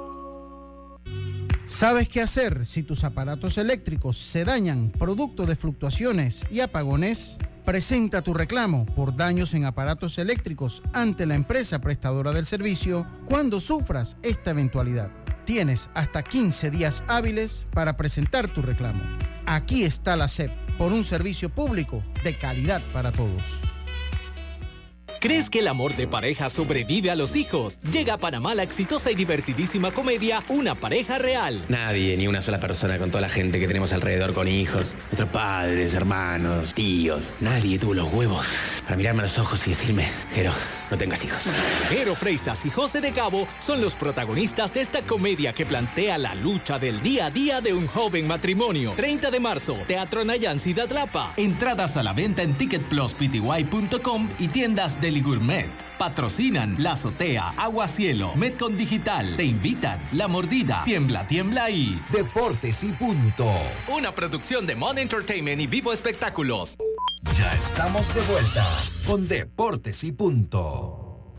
¿Sabes 1.66 2.09
qué 2.09 2.20
hacer 2.20 2.64
si 2.64 2.84
tus 2.84 3.03
aparatos 3.03 3.59
eléctricos 3.59 4.18
se 4.18 4.45
dañan 4.45 4.93
producto 4.97 5.45
de 5.45 5.57
fluctuaciones 5.57 6.45
y 6.49 6.61
apagones? 6.61 7.38
Presenta 7.64 8.22
tu 8.22 8.34
reclamo 8.34 8.86
por 8.86 9.16
daños 9.16 9.53
en 9.55 9.64
aparatos 9.64 10.18
eléctricos 10.18 10.80
ante 10.93 11.26
la 11.26 11.34
empresa 11.34 11.80
prestadora 11.80 12.30
del 12.30 12.47
servicio 12.47 13.05
cuando 13.24 13.59
sufras 13.59 14.16
esta 14.22 14.53
eventualidad. 14.53 15.22
Tienes 15.53 15.90
hasta 15.92 16.22
15 16.22 16.70
días 16.70 17.05
hábiles 17.09 17.66
para 17.74 17.94
presentar 17.94 18.48
tu 18.48 18.62
reclamo. 18.62 19.03
Aquí 19.44 19.84
está 19.84 20.16
la 20.16 20.26
SEP, 20.26 20.50
por 20.78 20.92
un 20.92 21.05
servicio 21.05 21.50
público 21.50 22.03
de 22.24 22.38
calidad 22.38 22.80
para 22.90 23.12
todos. 23.12 23.61
¿Crees 25.20 25.50
que 25.50 25.59
el 25.59 25.68
amor 25.68 25.94
de 25.94 26.07
pareja 26.07 26.48
sobrevive 26.48 27.11
a 27.11 27.16
los 27.16 27.36
hijos? 27.36 27.80
Llega 27.92 28.14
a 28.14 28.18
Panamá 28.18 28.55
la 28.55 28.62
exitosa 28.62 29.11
y 29.11 29.14
divertidísima 29.14 29.90
comedia 29.90 30.42
Una 30.48 30.74
pareja 30.74 31.18
real. 31.18 31.61
Nadie, 31.68 32.16
ni 32.16 32.26
una 32.28 32.40
sola 32.40 32.59
persona 32.59 32.96
con 32.96 33.11
toda 33.11 33.20
la 33.20 33.28
gente 33.28 33.61
que 33.61 33.68
tenemos 33.68 33.92
alrededor 33.92 34.32
con 34.32 34.48
hijos, 34.48 34.94
nuestros 35.11 35.28
padres, 35.28 35.92
hermanos, 35.92 36.72
tíos, 36.72 37.24
nadie 37.40 37.78
tuvo 37.78 37.92
los 37.92 38.11
huevos 38.11 38.46
para 38.84 38.96
mirarme 38.96 39.20
a 39.20 39.24
los 39.24 39.38
ojos 39.38 39.66
y 39.66 39.70
decirme, 39.70 40.09
Jero, 40.34 40.53
no 40.93 40.99
tengas 40.99 41.24
hijos. 41.24 41.40
Jero 41.88 42.14
Freisas 42.14 42.66
y 42.66 42.70
José 42.70 43.01
de 43.01 43.12
Cabo 43.12 43.49
son 43.59 43.80
los 43.80 43.95
protagonistas 43.95 44.74
de 44.74 44.82
esta 44.82 45.01
comedia 45.01 45.55
que 45.55 45.64
plantea 45.64 46.18
la 46.18 46.34
lucha 46.34 46.78
del 46.78 47.03
día 47.03 47.26
a 47.26 47.30
día 47.30 47.62
de 47.62 47.72
un 47.72 47.86
joven 47.86 48.26
matrimonio. 48.26 48.93
30 48.95 49.30
de 49.30 49.40
marzo, 49.40 49.74
Teatro 49.86 50.22
de 50.24 50.82
Atlapa. 50.82 51.32
Entradas 51.38 51.97
a 51.97 52.03
la 52.03 52.12
venta 52.12 52.43
en 52.43 52.53
ticketpluspty.com 52.55 54.28
y 54.38 54.49
tiendas 54.49 55.01
de 55.01 55.20
Gourmet. 55.22 55.91
Patrocinan 56.03 56.82
La 56.82 56.94
Azotea, 56.94 57.50
Agua 57.57 57.86
Cielo, 57.86 58.32
Metcon 58.34 58.76
Digital. 58.76 59.36
Te 59.36 59.44
invitan 59.44 60.00
La 60.14 60.26
Mordida, 60.26 60.82
Tiembla, 60.84 61.28
Tiembla 61.28 61.70
y 61.70 61.96
Deportes 62.12 62.82
y 62.82 62.90
Punto. 62.90 63.48
Una 63.86 64.11
producción 64.11 64.66
de 64.66 64.74
Mon 64.74 64.98
Entertainment 64.98 65.61
y 65.61 65.68
Vivo 65.68 65.92
Espectáculos. 65.92 66.76
Ya 67.38 67.55
estamos 67.55 68.12
de 68.16 68.20
vuelta 68.22 68.66
con 69.07 69.28
Deportes 69.28 70.03
y 70.03 70.11
Punto. 70.11 71.36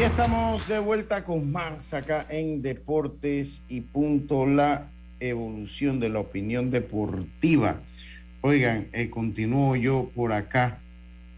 Y 0.00 0.02
estamos 0.02 0.66
de 0.66 0.80
vuelta 0.80 1.24
con 1.24 1.52
más 1.52 1.94
acá 1.94 2.26
en 2.28 2.60
Deportes 2.60 3.62
y 3.68 3.82
Punto, 3.82 4.46
la 4.46 4.90
evolución 5.20 6.00
de 6.00 6.08
la 6.08 6.18
opinión 6.18 6.72
deportiva. 6.72 7.80
Oigan, 8.44 8.88
eh, 8.92 9.08
continúo 9.08 9.76
yo 9.76 10.10
por 10.16 10.32
acá 10.32 10.80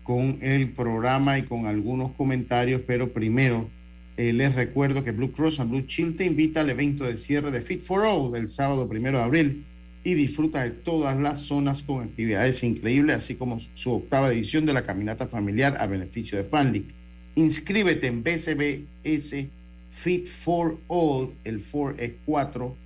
con 0.04 0.38
el 0.40 0.70
programa 0.70 1.38
y 1.38 1.42
con 1.42 1.66
algunos 1.66 2.12
comentarios, 2.12 2.80
pero 2.86 3.12
primero 3.12 3.68
eh, 4.16 4.32
les 4.32 4.54
recuerdo 4.54 5.04
que 5.04 5.10
Blue 5.10 5.30
Cross 5.30 5.60
and 5.60 5.70
Blue 5.70 5.84
Shield 5.86 6.16
te 6.16 6.24
invita 6.24 6.62
al 6.62 6.70
evento 6.70 7.04
de 7.04 7.18
cierre 7.18 7.50
de 7.50 7.60
Fit 7.60 7.82
for 7.82 8.06
All 8.06 8.32
del 8.32 8.48
sábado 8.48 8.88
primero 8.88 9.18
de 9.18 9.24
abril 9.24 9.64
y 10.02 10.14
disfruta 10.14 10.62
de 10.62 10.70
todas 10.70 11.20
las 11.20 11.40
zonas 11.40 11.82
con 11.82 12.02
actividades 12.02 12.62
increíbles, 12.62 13.16
así 13.16 13.34
como 13.34 13.60
su 13.74 13.92
octava 13.92 14.32
edición 14.32 14.64
de 14.64 14.72
la 14.72 14.86
caminata 14.86 15.26
familiar 15.26 15.76
a 15.78 15.86
beneficio 15.86 16.38
de 16.38 16.44
FanLeague. 16.44 16.88
Inscríbete 17.34 18.06
en 18.06 18.22
BCBS 18.22 19.46
Fit 19.90 20.26
for 20.26 20.78
All, 20.88 21.34
el 21.44 21.62
4 21.62 21.96
es 21.98 22.12
4 22.24 22.76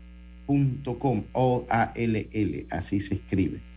Com, 0.99 1.23
o 1.35 1.67
a 1.69 1.93
l 1.95 2.29
l 2.33 2.67
así 2.71 2.99
se 2.99 3.15
escribe. 3.15 3.68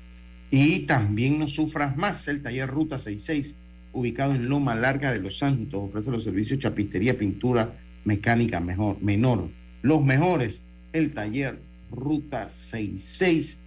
Y 0.52 0.82
también 0.82 1.40
no 1.40 1.48
sufras 1.48 1.96
más, 1.98 2.28
el 2.28 2.44
taller 2.44 2.70
Ruta 2.70 3.00
66, 3.00 3.56
ubicado 3.94 4.36
en 4.36 4.50
Loma 4.50 4.76
Larga 4.76 5.12
de 5.12 5.20
Los 5.20 5.38
Santos, 5.38 5.82
ofrece 5.82 6.12
los 6.12 6.24
servicios 6.24 6.60
chapistería, 6.60 7.18
pintura, 7.18 7.74
mecánica 8.06 8.60
mejor, 8.60 9.02
menor. 9.02 9.50
Los 9.82 10.04
mejores, 10.04 10.62
el 10.92 11.14
taller 11.14 11.58
Ruta 11.90 12.50
66. 12.50 13.60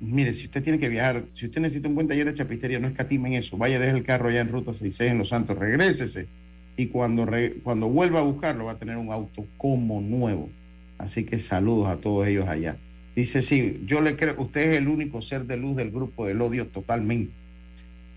Mire, 0.00 0.32
si 0.32 0.46
usted 0.46 0.62
tiene 0.62 0.78
que 0.78 0.88
viajar, 0.88 1.24
si 1.32 1.46
usted 1.46 1.60
necesita 1.60 1.88
un 1.88 1.94
buen 1.94 2.08
taller 2.08 2.26
de 2.26 2.34
chapistería, 2.34 2.78
no 2.78 2.88
escatimen 2.88 3.32
eso. 3.32 3.56
Vaya, 3.56 3.78
deje 3.78 3.96
el 3.96 4.04
carro 4.04 4.28
allá 4.28 4.40
en 4.40 4.48
Ruta 4.48 4.74
66 4.74 5.12
en 5.12 5.18
Los 5.18 5.28
Santos, 5.28 5.56
regrésese. 5.56 6.26
Y 6.76 6.86
cuando, 6.86 7.26
cuando 7.62 7.88
vuelva 7.88 8.18
a 8.18 8.22
buscarlo, 8.22 8.66
va 8.66 8.72
a 8.72 8.78
tener 8.78 8.98
un 8.98 9.10
auto 9.10 9.46
como 9.56 10.02
nuevo 10.02 10.50
Así 10.98 11.24
que 11.24 11.38
saludos 11.38 11.88
a 11.88 11.96
todos 11.96 12.26
ellos 12.26 12.48
allá. 12.48 12.76
Dice, 13.16 13.40
sí, 13.40 13.82
yo 13.86 14.02
le 14.02 14.14
creo, 14.14 14.34
usted 14.36 14.72
es 14.72 14.76
el 14.76 14.88
único 14.88 15.22
ser 15.22 15.46
de 15.46 15.56
luz 15.56 15.74
del 15.74 15.90
grupo 15.90 16.26
del 16.26 16.42
odio 16.42 16.68
totalmente. 16.68 17.32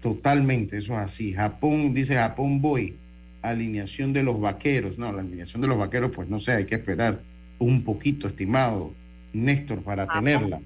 Totalmente, 0.02 0.78
eso 0.78 0.94
es 0.94 1.00
así. 1.00 1.34
Japón, 1.34 1.94
dice 1.94 2.16
Japón 2.16 2.62
voy, 2.62 2.98
alineación 3.42 4.12
de 4.12 4.24
los 4.24 4.42
vaqueros. 4.42 4.98
No, 4.98 5.12
la 5.14 5.22
alineación 5.22 5.62
de 5.62 5.70
los 5.70 5.78
vaqueros, 5.78 6.12
pues 6.14 6.28
no 6.28 6.42
sé, 6.42 6.52
hay 6.52 6.66
que 6.66 6.76
esperar 6.76 7.22
un 7.60 7.84
poquito, 7.86 8.28
estimado 8.28 8.94
Néstor, 9.32 9.82
para 9.84 10.06
tenerla. 10.06 10.60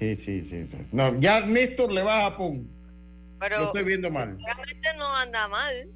Sí, 0.00 0.16
sí, 0.16 0.44
sí, 0.44 0.66
No, 0.90 1.18
ya 1.20 1.46
Néstor 1.46 1.92
le 1.92 2.02
va 2.02 2.18
a 2.26 2.30
Japón. 2.30 2.68
Pero 3.38 3.58
Lo 3.58 3.66
estoy 3.66 3.84
viendo 3.84 4.10
mal. 4.10 4.36
Realmente 4.44 4.88
no 4.98 5.14
anda 5.14 5.46
mal. 5.46 5.88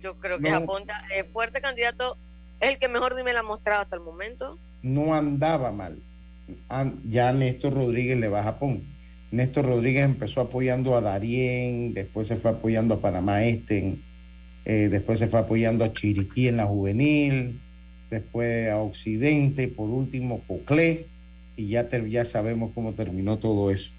Yo 0.00 0.18
creo 0.18 0.38
que 0.38 0.50
Japón 0.50 0.84
es 1.14 1.26
fuerte 1.30 1.62
candidato, 1.62 2.18
es 2.60 2.68
el 2.68 2.78
que 2.78 2.88
mejor 2.88 3.22
me 3.24 3.32
la 3.32 3.40
ha 3.40 3.44
mostrado 3.44 3.82
hasta 3.82 3.96
el 3.96 4.02
momento 4.02 4.58
no 4.82 5.14
andaba 5.14 5.72
mal. 5.72 6.02
Ya 7.04 7.32
Néstor 7.32 7.74
Rodríguez 7.74 8.18
le 8.18 8.28
va 8.28 8.40
a 8.40 8.44
Japón. 8.44 8.82
Néstor 9.30 9.66
Rodríguez 9.66 10.04
empezó 10.04 10.40
apoyando 10.40 10.96
a 10.96 11.00
Darien, 11.00 11.92
después 11.92 12.28
se 12.28 12.36
fue 12.36 12.52
apoyando 12.52 12.94
a 12.94 13.00
Panamá 13.00 13.44
Este, 13.44 13.96
eh, 14.64 14.88
después 14.90 15.18
se 15.18 15.28
fue 15.28 15.40
apoyando 15.40 15.84
a 15.84 15.92
Chiriquí 15.92 16.48
en 16.48 16.56
la 16.56 16.66
juvenil, 16.66 17.60
después 18.10 18.70
a 18.70 18.78
Occidente, 18.78 19.68
por 19.68 19.90
último 19.90 20.42
Coclé, 20.46 21.06
y 21.56 21.68
ya, 21.68 21.88
ya 22.08 22.24
sabemos 22.24 22.72
cómo 22.74 22.94
terminó 22.94 23.38
todo 23.38 23.70
eso. 23.70 23.90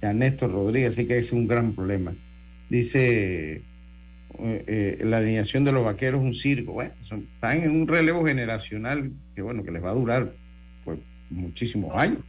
Ya 0.00 0.12
Néstor 0.12 0.52
Rodríguez, 0.52 0.94
sí 0.94 1.06
que 1.06 1.18
es 1.18 1.32
un 1.32 1.46
gran 1.46 1.74
problema. 1.74 2.14
Dice 2.70 3.62
eh, 4.40 4.64
eh, 4.66 4.98
la 5.04 5.18
alineación 5.18 5.64
de 5.64 5.72
los 5.72 5.84
vaqueros 5.84 6.20
un 6.20 6.34
circo. 6.34 6.80
Están 6.82 7.62
en 7.62 7.70
un 7.72 7.88
relevo 7.88 8.24
generacional 8.24 9.10
que 9.34 9.42
bueno, 9.42 9.64
que 9.64 9.72
les 9.72 9.82
va 9.82 9.90
a 9.90 9.94
durar 9.94 10.32
muchísimos 11.30 11.94
años. 11.96 12.20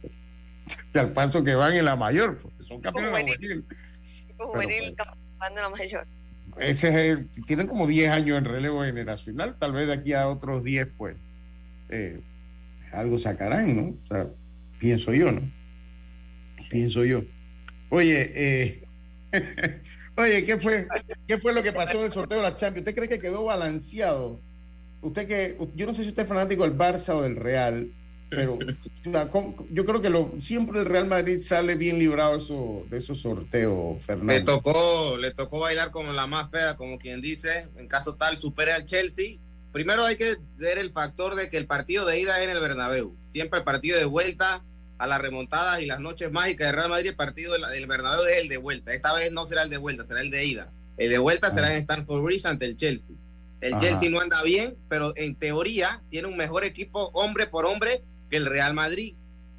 Pues. 0.92 1.04
al 1.04 1.12
paso 1.12 1.42
que 1.42 1.52
van 1.56 1.74
en 1.74 1.84
la 1.84 1.96
mayor, 1.96 2.38
porque 2.38 2.62
son 2.62 2.80
campeones 2.80 3.10
de 3.10 3.16
la 3.16 3.34
juvenil. 3.34 3.64
Juvenil, 4.36 4.94
pues, 4.96 5.08
van 5.36 5.54
la 5.56 5.68
mayor. 5.68 6.06
Ese 6.58 7.10
es 7.10 7.18
tienen 7.48 7.66
como 7.66 7.88
10 7.88 8.08
años 8.08 8.38
en 8.38 8.44
relevo 8.44 8.84
generacional, 8.84 9.56
tal 9.58 9.72
vez 9.72 9.88
de 9.88 9.94
aquí 9.94 10.12
a 10.12 10.28
otros 10.28 10.62
10, 10.62 10.86
pues 10.96 11.16
eh, 11.88 12.20
algo 12.92 13.18
sacarán, 13.18 13.76
¿no? 13.76 13.96
O 13.96 14.06
sea, 14.06 14.28
pienso 14.78 15.12
yo, 15.12 15.32
¿no? 15.32 15.40
Pienso 16.70 17.04
yo. 17.04 17.24
Oye, 17.88 18.30
eh, 18.32 18.84
oye, 20.16 20.44
¿qué 20.44 20.56
fue, 20.56 20.86
¿qué 21.26 21.38
fue 21.38 21.52
lo 21.52 21.64
que 21.64 21.72
pasó 21.72 21.98
en 21.98 22.04
el 22.04 22.12
sorteo 22.12 22.38
de 22.38 22.44
la 22.44 22.56
Champions? 22.56 22.86
¿Usted 22.86 22.94
cree 22.94 23.08
que 23.08 23.18
quedó 23.18 23.42
balanceado 23.42 24.40
usted 25.02 25.26
que, 25.26 25.56
yo 25.74 25.86
no 25.86 25.94
sé 25.94 26.02
si 26.02 26.10
usted 26.10 26.22
es 26.22 26.28
fanático 26.28 26.62
del 26.62 26.76
Barça 26.76 27.14
o 27.14 27.22
del 27.22 27.36
Real, 27.36 27.90
pero 28.30 28.58
yo 29.70 29.84
creo 29.84 30.00
que 30.00 30.08
lo, 30.08 30.32
siempre 30.40 30.80
el 30.80 30.86
Real 30.86 31.06
Madrid 31.06 31.40
sale 31.40 31.74
bien 31.74 31.98
librado 31.98 32.36
eso, 32.36 32.86
de 32.88 32.98
esos 32.98 33.20
sorteos, 33.20 34.02
Fernando. 34.04 34.32
Le 34.32 34.40
tocó, 34.42 35.16
le 35.18 35.32
tocó 35.32 35.60
bailar 35.60 35.90
como 35.90 36.12
la 36.12 36.26
más 36.26 36.50
fea, 36.50 36.76
como 36.76 36.98
quien 36.98 37.20
dice, 37.20 37.68
en 37.76 37.88
caso 37.88 38.14
tal, 38.14 38.36
supere 38.36 38.72
al 38.72 38.86
Chelsea. 38.86 39.38
Primero 39.72 40.04
hay 40.04 40.16
que 40.16 40.36
ver 40.56 40.78
el 40.78 40.92
factor 40.92 41.34
de 41.34 41.48
que 41.48 41.56
el 41.56 41.66
partido 41.66 42.06
de 42.06 42.20
ida 42.20 42.38
es 42.38 42.48
en 42.48 42.56
el 42.56 42.60
Bernabéu. 42.60 43.16
Siempre 43.28 43.58
el 43.58 43.64
partido 43.64 43.98
de 43.98 44.04
vuelta 44.04 44.64
a 44.98 45.06
las 45.06 45.20
remontadas 45.20 45.80
y 45.80 45.86
las 45.86 46.00
noches 46.00 46.30
mágicas 46.30 46.68
de 46.68 46.72
Real 46.72 46.90
Madrid, 46.90 47.10
el 47.10 47.16
partido 47.16 47.54
del 47.54 47.86
Bernabéu 47.86 48.24
es 48.26 48.42
el 48.42 48.48
de 48.48 48.56
vuelta. 48.56 48.92
Esta 48.92 49.12
vez 49.14 49.32
no 49.32 49.46
será 49.46 49.62
el 49.62 49.70
de 49.70 49.76
vuelta, 49.76 50.04
será 50.04 50.20
el 50.20 50.30
de 50.30 50.44
ida. 50.44 50.72
El 50.96 51.10
de 51.10 51.18
vuelta 51.18 51.50
será 51.50 51.68
ah. 51.68 51.74
en 51.74 51.80
Stanford 51.80 52.22
Bridge 52.22 52.46
ante 52.46 52.66
el 52.66 52.76
Chelsea. 52.76 53.16
El 53.60 53.76
Chelsea 53.76 54.08
no 54.08 54.20
anda 54.20 54.42
bien, 54.42 54.76
pero 54.88 55.12
en 55.16 55.34
teoría 55.34 56.02
tiene 56.08 56.28
un 56.28 56.36
mejor 56.36 56.64
equipo 56.64 57.10
hombre 57.14 57.46
por 57.46 57.66
hombre 57.66 58.02
que 58.30 58.36
el 58.36 58.46
Real 58.46 58.74
Madrid. 58.74 59.14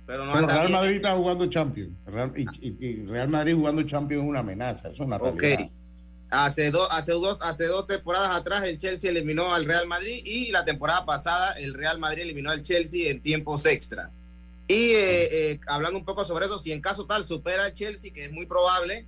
Pero 0.08 0.26
no 0.26 0.34
anda 0.34 0.56
Real 0.56 0.72
Madrid 0.72 0.96
está 0.96 1.16
jugando 1.16 1.46
Champions. 1.48 1.92
Real, 2.06 2.34
y, 2.36 3.06
Real 3.06 3.30
Madrid 3.30 3.56
jugando 3.56 3.84
Champions 3.84 4.24
es 4.24 4.30
una 4.30 4.40
amenaza. 4.40 4.90
Eso 4.90 5.04
es 5.04 5.08
una 5.08 5.18
realidad. 5.18 5.70
Hace, 6.32 6.72
dos, 6.72 6.88
hace, 6.92 7.12
dos, 7.12 7.38
hace 7.42 7.66
dos 7.66 7.86
temporadas 7.88 8.32
atrás 8.32 8.64
el 8.64 8.78
Chelsea 8.78 9.12
eliminó 9.12 9.54
al 9.54 9.66
Real 9.66 9.86
Madrid 9.86 10.22
y 10.24 10.50
la 10.52 10.64
temporada 10.64 11.06
pasada 11.06 11.52
el 11.54 11.74
Real 11.74 12.00
Madrid 12.00 12.22
eliminó 12.22 12.52
al 12.52 12.62
Chelsea 12.62 13.12
en 13.12 13.22
tiempos 13.22 13.66
extra. 13.66 14.10
Y 14.66 14.92
eh, 14.92 15.52
eh, 15.52 15.60
hablando 15.68 16.00
un 16.00 16.06
poco 16.06 16.24
sobre 16.24 16.46
eso, 16.46 16.58
si 16.58 16.72
en 16.72 16.80
caso 16.80 17.06
tal 17.06 17.26
supera 17.26 17.66
al 17.66 17.74
Chelsea, 17.74 18.14
que 18.14 18.26
es 18.26 18.32
muy 18.32 18.46
probable, 18.46 19.06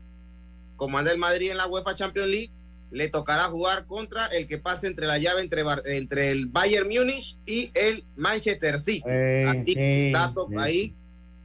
como 0.76 0.98
anda 0.98 1.14
el 1.14 1.18
Madrid 1.18 1.52
en 1.52 1.58
la 1.58 1.68
UEFA 1.68 1.96
Champions 1.96 2.28
League, 2.28 2.52
le 2.94 3.10
tocará 3.10 3.46
jugar 3.46 3.86
contra 3.88 4.28
el 4.28 4.48
que 4.48 4.60
pase 4.60 4.86
entre 4.88 5.08
la 5.08 5.18
llave 5.18 5.42
entre, 5.42 5.64
entre 5.86 6.30
el 6.30 6.46
Bayern 6.46 6.88
Múnich 6.88 7.38
y 7.46 7.72
el 7.74 8.06
Manchester 8.16 8.80
City. 8.80 9.04
ahí. 10.58 10.96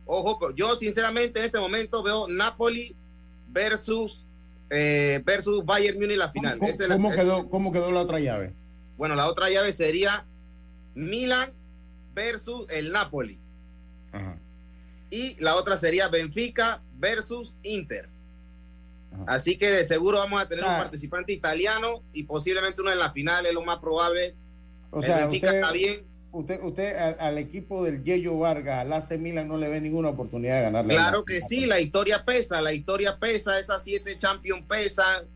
Ojo, 0.05 0.55
yo 0.55 0.77
sinceramente 0.77 1.41
en 1.41 1.47
este 1.47 1.59
momento 1.59 2.03
veo 2.03 2.29
Napoli 2.29 2.95
versus 3.49 4.27
eh, 4.71 5.23
versus 5.25 5.65
Bayern 5.65 5.99
Múnich 5.99 6.19
la 6.19 6.31
final. 6.31 6.59
¿Cómo, 6.59 7.11
quedó, 7.11 7.49
¿Cómo 7.49 7.73
quedó 7.73 7.93
la 7.93 8.03
otra 8.03 8.21
llave? 8.21 8.55
Bueno, 8.99 9.15
la 9.15 9.27
otra 9.27 9.49
llave 9.49 9.73
sería 9.73 10.27
Milan 10.95 11.55
versus 12.15 12.71
el 12.71 12.93
Napoli. 12.93 13.41
Y 15.11 15.43
la 15.43 15.57
otra 15.57 15.79
sería 15.79 16.09
Benfica 16.09 16.83
versus 16.93 17.57
Inter. 17.63 18.11
Así 19.27 19.59
que 19.59 19.71
de 19.71 19.85
seguro 19.85 20.19
vamos 20.19 20.41
a 20.41 20.49
tener 20.49 20.65
un 20.65 20.71
participante 20.71 21.33
italiano 21.33 22.03
y 22.13 22.23
posiblemente 22.23 22.81
uno 22.81 22.93
en 22.93 22.99
la 22.99 23.11
final, 23.11 23.47
es 23.47 23.53
lo 23.53 23.63
más 23.63 23.79
probable. 23.79 24.35
O 24.91 25.03
sea, 25.03 25.27
usted, 25.27 25.55
está 25.55 25.73
bien. 25.73 26.07
usted, 26.33 26.63
usted 26.63 26.97
al, 26.97 27.37
equipo 27.39 27.83
del 27.85 28.05
Yello 28.05 28.39
Vargas, 28.39 28.81
al 28.81 28.93
AC 28.93 29.19
Milan, 29.19 29.49
no 29.49 29.59
le 29.59 29.69
ve 29.69 29.81
ninguna 29.81 30.11
oportunidad 30.11 30.57
de 30.57 30.63
ganarle. 30.63 30.95
Claro 30.95 31.25
que 31.25 31.41
sí, 31.41 31.67
la 31.67 31.81
historia 31.81 32.25
pesa, 32.25 32.61
la 32.63 32.73
historia 32.73 33.19
pesa, 33.19 33.59
esas 33.59 33.83
siete 33.83 34.17
Champions 34.17 34.65
pesan, 34.69 35.27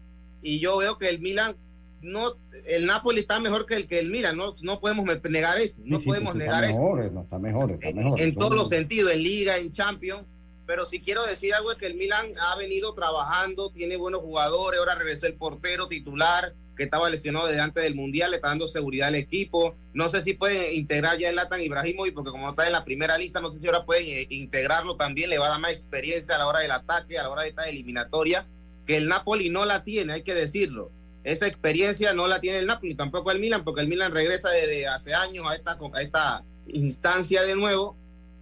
y 0.42 0.58
yo 0.60 0.78
veo 0.78 0.98
que 0.98 1.08
el 1.08 1.20
Milan 1.20 1.56
no, 2.02 2.32
el 2.66 2.86
Napoli 2.86 3.20
está 3.20 3.38
mejor 3.38 3.64
que 3.64 3.76
el 3.76 3.86
que 3.86 4.00
el 4.00 4.10
Milan, 4.10 4.36
no, 4.36 4.54
no 4.62 4.80
podemos 4.80 5.06
negar 5.24 5.58
eso, 5.58 5.80
no 5.84 6.00
podemos 6.00 6.34
negar 6.34 6.64
eso. 6.64 6.72
está 6.72 7.38
mejor, 7.38 7.70
está 7.72 7.92
mejor. 7.92 8.20
En, 8.20 8.34
todos 8.34 8.54
los 8.54 8.68
sentidos, 8.68 9.12
en 9.12 9.22
Liga, 9.22 9.56
en 9.56 9.70
Champions, 9.70 10.24
pero 10.66 10.86
si 10.86 11.00
quiero 11.00 11.24
decir 11.26 11.54
algo 11.54 11.72
es 11.72 11.78
que 11.78 11.86
el 11.86 11.94
Milan 11.94 12.32
ha 12.40 12.56
venido 12.56 12.94
trabajando, 12.94 13.70
tiene 13.70 13.96
buenos 13.96 14.20
jugadores, 14.20 14.78
ahora 14.78 14.94
regresó 14.94 15.26
el 15.26 15.34
portero 15.34 15.88
titular 15.88 16.54
que 16.76 16.84
estaba 16.84 17.10
lesionado 17.10 17.46
desde 17.46 17.60
antes 17.60 17.82
del 17.82 17.94
Mundial, 17.94 18.30
le 18.30 18.36
está 18.36 18.48
dando 18.48 18.68
seguridad 18.68 19.08
al 19.08 19.14
equipo. 19.14 19.76
No 19.92 20.08
sé 20.08 20.22
si 20.22 20.34
pueden 20.34 20.72
integrar 20.72 21.18
ya 21.18 21.28
el 21.28 21.36
Latan 21.36 21.60
Ibrahimovic, 21.60 22.14
porque 22.14 22.30
como 22.30 22.48
está 22.50 22.66
en 22.66 22.72
la 22.72 22.84
primera 22.84 23.18
lista, 23.18 23.40
no 23.40 23.52
sé 23.52 23.58
si 23.58 23.66
ahora 23.66 23.84
pueden 23.84 24.06
eh, 24.06 24.26
integrarlo 24.30 24.96
también, 24.96 25.28
le 25.28 25.38
va 25.38 25.46
a 25.46 25.50
dar 25.50 25.60
más 25.60 25.72
experiencia 25.72 26.34
a 26.34 26.38
la 26.38 26.46
hora 26.46 26.60
del 26.60 26.70
ataque, 26.70 27.18
a 27.18 27.24
la 27.24 27.30
hora 27.30 27.42
de 27.42 27.50
esta 27.50 27.68
eliminatoria, 27.68 28.46
que 28.86 28.96
el 28.96 29.08
Napoli 29.08 29.50
no 29.50 29.64
la 29.64 29.84
tiene, 29.84 30.14
hay 30.14 30.22
que 30.22 30.34
decirlo. 30.34 30.90
Esa 31.24 31.46
experiencia 31.46 32.14
no 32.14 32.26
la 32.26 32.40
tiene 32.40 32.58
el 32.58 32.66
Napoli, 32.66 32.94
tampoco 32.94 33.30
el 33.30 33.38
Milan, 33.38 33.64
porque 33.64 33.82
el 33.82 33.88
Milan 33.88 34.12
regresa 34.12 34.50
desde 34.50 34.86
hace 34.86 35.14
años 35.14 35.46
a 35.48 35.54
esta, 35.54 35.78
a 35.92 36.02
esta 36.02 36.44
instancia 36.68 37.42
de 37.42 37.54
nuevo, 37.54 37.96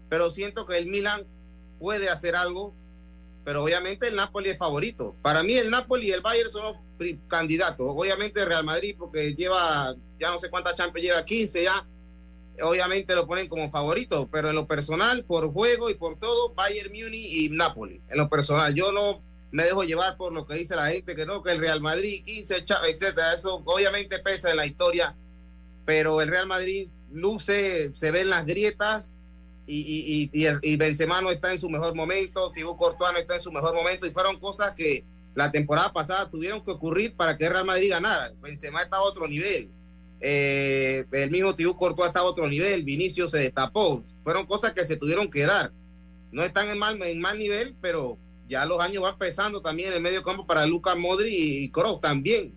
pero 0.09 0.31
siento 0.31 0.67
que 0.67 0.79
el 0.79 0.87
Milan 0.87 1.27
puede 1.81 2.09
hacer 2.09 2.37
algo, 2.37 2.75
pero 3.45 3.65
obviamente 3.65 4.07
el 4.07 4.15
Napoli 4.15 4.51
es 4.51 4.59
favorito. 4.59 5.17
Para 5.23 5.43
mí 5.43 5.55
el 5.55 5.71
Napoli 5.71 6.09
y 6.09 6.13
el 6.13 6.21
Bayern 6.21 6.53
son 6.53 6.65
los 6.65 6.77
candidatos. 7.27 7.87
Obviamente 7.89 8.45
Real 8.45 8.65
Madrid, 8.65 8.95
porque 8.97 9.35
lleva, 9.35 9.97
ya 10.21 10.31
no 10.31 10.39
sé 10.39 10.51
cuántas 10.51 10.77
Champions 10.77 11.09
lleva, 11.09 11.25
15 11.25 11.65
ya, 11.65 11.89
obviamente 12.63 13.15
lo 13.15 13.27
ponen 13.27 13.49
como 13.49 13.71
favorito, 13.71 14.29
pero 14.31 14.51
en 14.51 14.55
lo 14.55 14.69
personal, 14.69 15.25
por 15.25 15.53
juego 15.53 15.89
y 15.91 15.95
por 15.95 16.19
todo, 16.19 16.55
Bayern 16.55 16.93
Múnich 16.93 17.33
y 17.33 17.49
Napoli. 17.49 18.03
En 18.09 18.19
lo 18.19 18.29
personal, 18.29 18.75
yo 18.75 18.93
no 18.93 19.23
me 19.51 19.65
dejo 19.65 19.83
llevar 19.83 20.17
por 20.17 20.33
lo 20.33 20.47
que 20.47 20.55
dice 20.55 20.77
la 20.77 20.91
gente, 20.91 21.17
que 21.17 21.27
no, 21.27 21.43
que 21.43 21.53
el 21.53 21.59
Real 21.59 21.81
Madrid, 21.81 22.23
15, 22.25 22.65
etcétera. 22.89 23.35
Eso 23.35 23.63
obviamente 23.65 24.19
pesa 24.19 24.51
en 24.51 24.59
la 24.59 24.67
historia, 24.67 25.17
pero 25.85 26.21
el 26.21 26.29
Real 26.29 26.47
Madrid 26.47 26.89
luce, 27.11 27.95
se 27.95 28.11
ven 28.11 28.31
las 28.31 28.47
grietas 28.47 29.17
y, 29.73 30.31
y, 30.33 30.47
y, 30.63 30.77
Benzema 30.77 31.21
no 31.21 31.31
está 31.31 31.53
en 31.53 31.61
su 31.61 31.69
mejor 31.69 31.95
momento, 31.95 32.51
Thibaut 32.53 32.77
Courtois 32.77 33.17
está 33.19 33.37
en 33.37 33.43
su 33.43 33.53
mejor 33.53 33.75
momento 33.75 34.07
y 34.07 34.11
fueron 34.11 34.39
cosas 34.39 34.75
que 34.75 35.05
la 35.35 35.51
temporada 35.51 35.93
pasada 35.93 36.29
tuvieron 36.29 36.65
que 36.65 36.73
ocurrir 36.73 37.15
para 37.15 37.37
que 37.37 37.49
Real 37.49 37.65
Madrid 37.65 37.91
ganara. 37.91 38.33
Benzema 38.41 38.83
está 38.83 38.97
a 38.97 39.03
otro 39.03 39.29
nivel. 39.29 39.71
Eh, 40.21 41.05
el 41.13 41.31
mismo 41.31 41.55
Thibaut 41.55 41.79
Courtois 41.79 42.09
está 42.09 42.21
a 42.21 42.25
otro 42.25 42.47
nivel, 42.49 42.85
Vinicio 42.85 43.29
se 43.29 43.39
destapó. 43.39 44.03
Fueron 44.23 44.47
cosas 44.47 44.75
que 44.75 44.85
se 44.85 44.97
tuvieron 44.97 45.31
que 45.31 45.47
dar. 45.47 45.73
No 46.33 46.43
están 46.43 46.69
en 46.69 46.79
mal, 46.79 47.03
en 47.03 47.21
mal 47.21 47.39
nivel, 47.39 47.77
pero 47.81 48.19
ya 48.49 48.67
los 48.67 48.81
años 48.81 49.03
van 49.03 49.17
pesando 49.17 49.63
también 49.63 49.91
en 49.91 49.95
el 49.95 50.03
medio 50.03 50.23
campo 50.23 50.47
para 50.47 50.67
Lucas 50.67 50.97
Modri 50.97 51.65
y, 51.65 51.71
Kroos 51.71 52.01
también. 52.01 52.55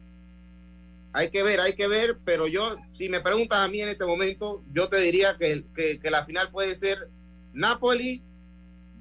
Hay 1.14 1.30
que 1.30 1.43
ver, 1.43 1.59
hay 1.59 1.74
que 1.74 1.88
ver, 1.88 2.18
pero 2.26 2.47
yo, 2.47 2.76
si 2.91 3.07
me 3.07 3.22
preguntas 3.22 3.59
a 3.59 3.68
mí 3.68 3.82
en 3.82 3.89
este 3.89 4.05
momento, 4.05 4.64
yo 4.74 4.89
te 4.89 4.99
diría 4.99 5.38
que, 5.38 5.64
que, 5.74 6.09
la 6.09 6.26
final 6.26 6.49
puede 6.51 6.74
ser 6.74 7.09
Napoli 7.53 8.24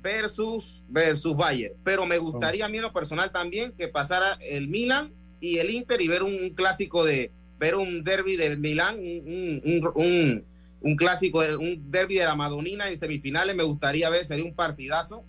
versus, 0.03 0.83
versus 0.89 1.35
Bayern. 1.35 1.75
Pero 1.83 2.05
me 2.05 2.19
gustaría 2.19 2.67
a 2.67 2.69
mí 2.69 2.77
en 2.77 2.83
lo 2.83 2.93
personal 2.93 3.33
también 3.33 3.73
que 3.73 3.89
pasara 3.89 4.37
el 4.51 4.69
Milan 4.69 5.13
y 5.41 5.59
el 5.59 5.71
Inter 5.71 6.01
y 6.03 6.09
ver 6.09 6.23
un, 6.23 6.51
clásico 6.51 7.05
de, 7.05 7.33
ver 7.59 7.77
un 7.77 8.05
derby 8.05 8.37
del 8.37 8.59
Milan, 8.59 8.99
un, 8.99 9.91
un, 9.95 10.45
un, 10.83 10.97
clásico, 10.97 11.41
un 11.59 11.91
derby 11.91 12.17
de 12.17 12.25
la 12.25 12.35
Madonina 12.35 12.91
en 12.91 12.99
semifinales, 12.99 13.57
me 13.57 13.63
gustaría 13.63 14.11
ver, 14.11 14.27
sería 14.27 14.45
un 14.45 14.55
partidazo 14.55 15.25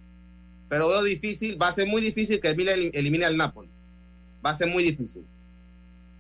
pero 0.73 0.87
veo 0.87 1.03
difícil, 1.03 1.61
va 1.61 1.67
a 1.67 1.71
ser 1.71 1.85
muy 1.85 2.01
difícil 2.01 2.39
que 2.39 2.47
el 2.47 2.57
Milan 2.57 2.89
elimine 2.93 3.25
al 3.25 3.37
Napoli. 3.37 3.69
Va 4.43 4.49
a 4.49 4.57
ser 4.57 4.67
muy 4.67 4.81
difícil. 4.81 5.23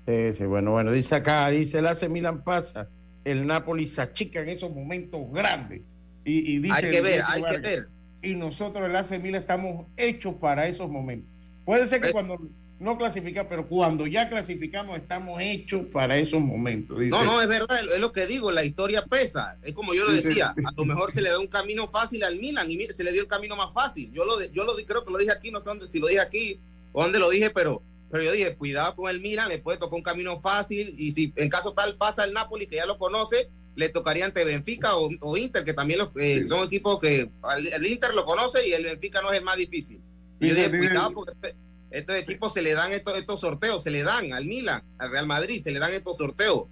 Sí, 0.05 0.33
sí, 0.33 0.43
bueno, 0.45 0.71
bueno, 0.71 0.91
dice 0.91 1.15
acá, 1.15 1.49
dice 1.49 1.79
el 1.79 1.87
AC 1.87 2.09
Milan 2.09 2.43
pasa, 2.43 2.89
el 3.23 3.47
Napoli 3.47 3.85
se 3.85 4.01
achica 4.01 4.41
en 4.41 4.49
esos 4.49 4.73
momentos 4.73 5.21
grandes. 5.31 5.81
Y, 6.25 6.59
dice 6.59 6.75
hay 6.75 6.91
que 6.91 7.01
ver, 7.01 7.21
hay 7.25 7.43
que 7.43 7.57
ver. 7.57 7.87
Y 8.21 8.35
nosotros 8.35 8.85
el 8.87 8.95
AC 8.95 9.11
Milan 9.21 9.41
estamos 9.41 9.87
hechos 9.97 10.35
para 10.35 10.67
esos 10.67 10.89
momentos. 10.89 11.29
Puede 11.65 11.85
ser 11.85 12.01
que 12.01 12.11
cuando 12.11 12.37
no 12.83 12.97
clasifica, 12.97 13.47
pero 13.47 13.67
cuando 13.67 14.05
ya 14.07 14.27
clasificamos 14.27 14.97
estamos 14.97 15.41
hechos 15.41 15.85
para 15.85 16.17
esos 16.17 16.41
momentos. 16.41 16.99
no, 16.99 17.23
no, 17.23 17.41
es 17.41 17.47
verdad, 17.47 17.79
es 17.81 17.99
lo 17.99 18.11
que 18.11 18.27
digo, 18.27 18.51
la 18.51 18.65
historia 18.65 19.05
pesa. 19.05 19.57
Es 19.61 19.73
como 19.73 19.93
yo 19.93 20.05
lo 20.05 20.11
decía, 20.11 20.49
a 20.49 20.71
lo 20.75 20.83
mejor 20.83 21.11
se 21.11 21.21
le 21.21 21.29
da 21.29 21.39
un 21.39 21.47
camino 21.47 21.87
fácil 21.87 22.23
al 22.23 22.37
Milan 22.37 22.69
y 22.69 22.75
mire, 22.75 22.93
se 22.93 23.05
le 23.05 23.13
dio 23.13 23.21
el 23.21 23.27
camino 23.27 23.55
más 23.55 23.73
fácil. 23.73 24.11
Yo 24.11 24.25
lo, 24.25 24.33
yo 24.51 24.65
lo 24.65 24.75
creo 24.75 25.05
que 25.05 25.11
lo 25.11 25.17
dije 25.17 25.31
aquí, 25.31 25.49
no 25.49 25.59
sé 25.59 25.65
dónde, 25.65 25.87
si 25.87 25.99
lo 25.99 26.07
dije 26.07 26.19
aquí 26.19 26.59
o 26.91 27.03
dónde 27.03 27.19
lo 27.19 27.29
dije, 27.29 27.49
pero, 27.51 27.81
pero 28.13 28.25
yo 28.25 28.31
dije, 28.31 28.55
cuidado 28.55 28.95
con 28.95 29.09
el 29.09 29.21
Milan, 29.21 29.49
le 29.49 29.57
puede 29.57 29.79
tocar 29.79 29.95
un 29.95 30.03
camino 30.03 30.39
fácil 30.39 30.93
y 30.99 31.13
si 31.13 31.33
en 31.35 31.49
caso 31.49 31.73
tal 31.73 31.95
pasa 31.95 32.23
el 32.23 32.31
Napoli, 32.31 32.67
que 32.67 32.75
ya 32.75 32.85
lo 32.85 32.99
conoce, 32.99 33.49
le 33.75 33.89
tocaría 33.89 34.23
ante 34.23 34.45
Benfica 34.45 34.95
o, 34.95 35.35
Inter, 35.35 35.63
que 35.63 35.73
también 35.73 35.97
los, 35.97 36.11
eh, 36.17 36.45
son 36.47 36.63
equipos 36.67 36.99
que 36.99 37.31
el, 37.75 37.87
Inter 37.87 38.13
lo 38.13 38.23
conoce 38.23 38.67
y 38.67 38.73
el 38.73 38.83
Benfica 38.83 39.23
no 39.23 39.31
es 39.31 39.39
el 39.39 39.43
más 39.43 39.57
difícil. 39.57 39.99
Y 40.39 40.49
yo 40.49 40.53
dije, 40.53 40.69
cuidado 40.69 41.11
porque 41.11 41.55
estos 41.89 42.15
equipos 42.17 42.53
se 42.53 42.61
le 42.61 42.75
dan 42.75 42.91
estos, 42.91 43.17
estos 43.17 43.41
sorteos, 43.41 43.83
se 43.83 43.89
le 43.89 44.03
dan 44.03 44.31
al 44.31 44.45
Milan, 44.45 44.83
al 44.99 45.09
Real 45.09 45.25
Madrid, 45.25 45.59
se 45.59 45.71
le 45.71 45.79
dan 45.79 45.91
estos 45.91 46.15
sorteos. 46.15 46.65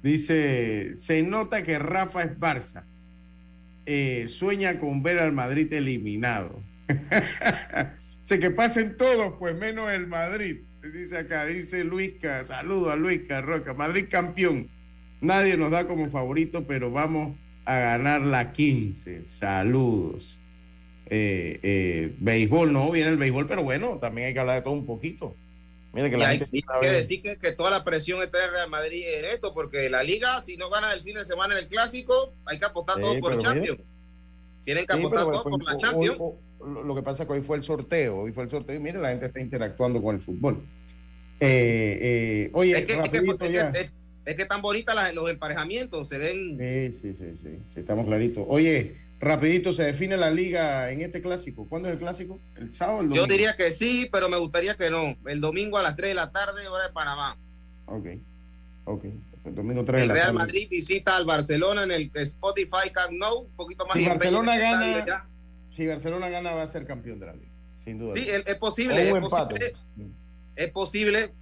Dice, 0.00 0.92
se 0.96 1.24
nota 1.24 1.64
que 1.64 1.80
Rafa 1.80 2.22
es 2.22 2.38
Barça. 2.38 2.84
Eh, 3.84 4.28
sueña 4.28 4.78
con 4.78 5.02
ver 5.02 5.18
al 5.18 5.32
Madrid 5.32 5.72
eliminado. 5.72 6.62
sé 8.22 8.38
que 8.38 8.50
pasen 8.50 8.96
todos, 8.96 9.34
pues 9.38 9.54
menos 9.56 9.90
el 9.92 10.06
Madrid. 10.06 10.62
Dice 10.82 11.18
acá, 11.18 11.46
dice 11.46 11.84
Luisca, 11.84 12.44
saludo 12.46 12.90
a 12.90 12.96
Luisca 12.96 13.40
Roca, 13.40 13.74
Madrid 13.74 14.06
campeón. 14.10 14.68
Nadie 15.20 15.56
nos 15.56 15.70
da 15.70 15.86
como 15.86 16.10
favorito, 16.10 16.66
pero 16.66 16.90
vamos 16.90 17.36
a 17.64 17.78
ganar 17.78 18.22
la 18.22 18.52
15. 18.52 19.26
Saludos 19.26 20.40
eh, 21.14 21.60
eh, 21.62 22.14
béisbol, 22.18 22.72
no 22.72 22.90
viene 22.90 23.10
el 23.10 23.18
béisbol, 23.18 23.46
pero 23.46 23.62
bueno, 23.62 23.98
también 24.00 24.28
hay 24.28 24.32
que 24.32 24.40
hablar 24.40 24.56
de 24.56 24.62
todo 24.62 24.72
un 24.72 24.86
poquito. 24.86 25.36
Mira 25.92 26.08
que 26.08 26.24
hay, 26.24 26.38
que 26.38 26.88
decir 26.88 27.22
que, 27.22 27.52
toda 27.52 27.70
la 27.70 27.84
presión 27.84 28.22
está 28.22 28.42
en 28.46 28.50
Real 28.50 28.70
Madrid 28.70 29.04
en 29.18 29.26
esto, 29.26 29.52
porque 29.52 29.90
la 29.90 30.02
liga, 30.02 30.40
si 30.40 30.56
no 30.56 30.70
gana 30.70 30.90
el 30.94 31.02
fin 31.02 31.16
de 31.16 31.24
semana 31.26 31.52
en 31.52 31.64
el 31.64 31.68
clásico, 31.68 32.32
hay 32.46 32.58
que 32.58 32.64
apostar 32.64 32.98
todo 32.98 33.20
por 33.20 33.36
Champions. 33.36 33.84
Tienen 34.64 34.86
que 34.86 34.94
apostar 34.94 35.24
todo 35.24 35.42
por 35.42 35.62
la 35.62 35.76
Champions. 35.76 36.18
Lo 36.66 36.94
que 36.94 37.02
pasa 37.02 37.22
es 37.22 37.26
que 37.26 37.34
hoy 37.34 37.42
fue 37.42 37.56
el 37.56 37.62
sorteo, 37.62 38.18
hoy 38.18 38.32
fue 38.32 38.44
el 38.44 38.50
sorteo 38.50 38.76
y 38.76 38.80
mire, 38.80 39.00
la 39.00 39.10
gente 39.10 39.26
está 39.26 39.40
interactuando 39.40 40.02
con 40.02 40.14
el 40.16 40.20
fútbol. 40.20 40.64
Eh, 41.40 41.98
eh, 42.00 42.50
oye, 42.52 42.78
es 42.78 42.84
que, 42.84 42.92
es, 42.92 43.08
que, 43.08 43.18
es, 43.18 44.36
que, 44.36 44.42
están 44.42 44.62
bonitas 44.62 45.14
los 45.14 45.28
emparejamientos, 45.28 46.08
se 46.08 46.18
ven. 46.18 46.58
Sí, 46.58 46.98
sí, 47.00 47.14
sí, 47.14 47.32
sí, 47.42 47.58
sí, 47.74 47.80
estamos 47.80 48.06
claritos. 48.06 48.44
Oye, 48.48 48.96
Rapidito, 49.22 49.72
¿se 49.72 49.84
define 49.84 50.16
la 50.16 50.32
liga 50.32 50.90
en 50.90 51.00
este 51.00 51.22
clásico? 51.22 51.68
¿Cuándo 51.68 51.86
es 51.86 51.92
el 51.92 52.00
clásico? 52.00 52.40
¿El 52.56 52.74
sábado 52.74 53.02
el 53.02 53.08
domingo? 53.08 53.24
Yo 53.24 53.30
diría 53.30 53.54
que 53.56 53.70
sí, 53.70 54.08
pero 54.10 54.28
me 54.28 54.36
gustaría 54.36 54.76
que 54.76 54.90
no. 54.90 55.14
El 55.26 55.40
domingo 55.40 55.78
a 55.78 55.82
las 55.82 55.94
3 55.94 56.08
de 56.08 56.14
la 56.14 56.32
tarde, 56.32 56.66
hora 56.66 56.88
de 56.88 56.92
Panamá. 56.92 57.36
Ok, 57.86 58.06
ok. 58.84 59.04
El 59.44 59.54
domingo 59.54 59.84
3 59.84 60.00
de 60.00 60.06
la 60.08 60.14
Real 60.14 60.26
tarde. 60.26 60.38
Madrid 60.38 60.68
visita 60.68 61.16
al 61.16 61.24
Barcelona 61.24 61.84
en 61.84 61.92
el 61.92 62.10
Spotify 62.12 62.90
Camp 62.92 63.12
Nou, 63.12 63.42
un 63.42 63.54
poquito 63.54 63.86
más. 63.86 63.96
Si 63.96 64.08
Barcelona 64.08 64.56
gana, 64.56 65.24
si 65.72 65.86
Barcelona 65.86 66.28
gana 66.28 66.52
va 66.52 66.62
a 66.62 66.68
ser 66.68 66.86
campeón 66.86 67.18
de 67.20 67.26
la 67.26 67.34
liga, 67.34 67.50
sin 67.84 67.98
duda. 67.98 68.14
Sí, 68.14 68.28
es, 68.28 68.58
posible, 68.58 69.08
es 69.08 69.10
posible, 69.10 69.72
es 70.56 70.70
posible, 70.70 71.32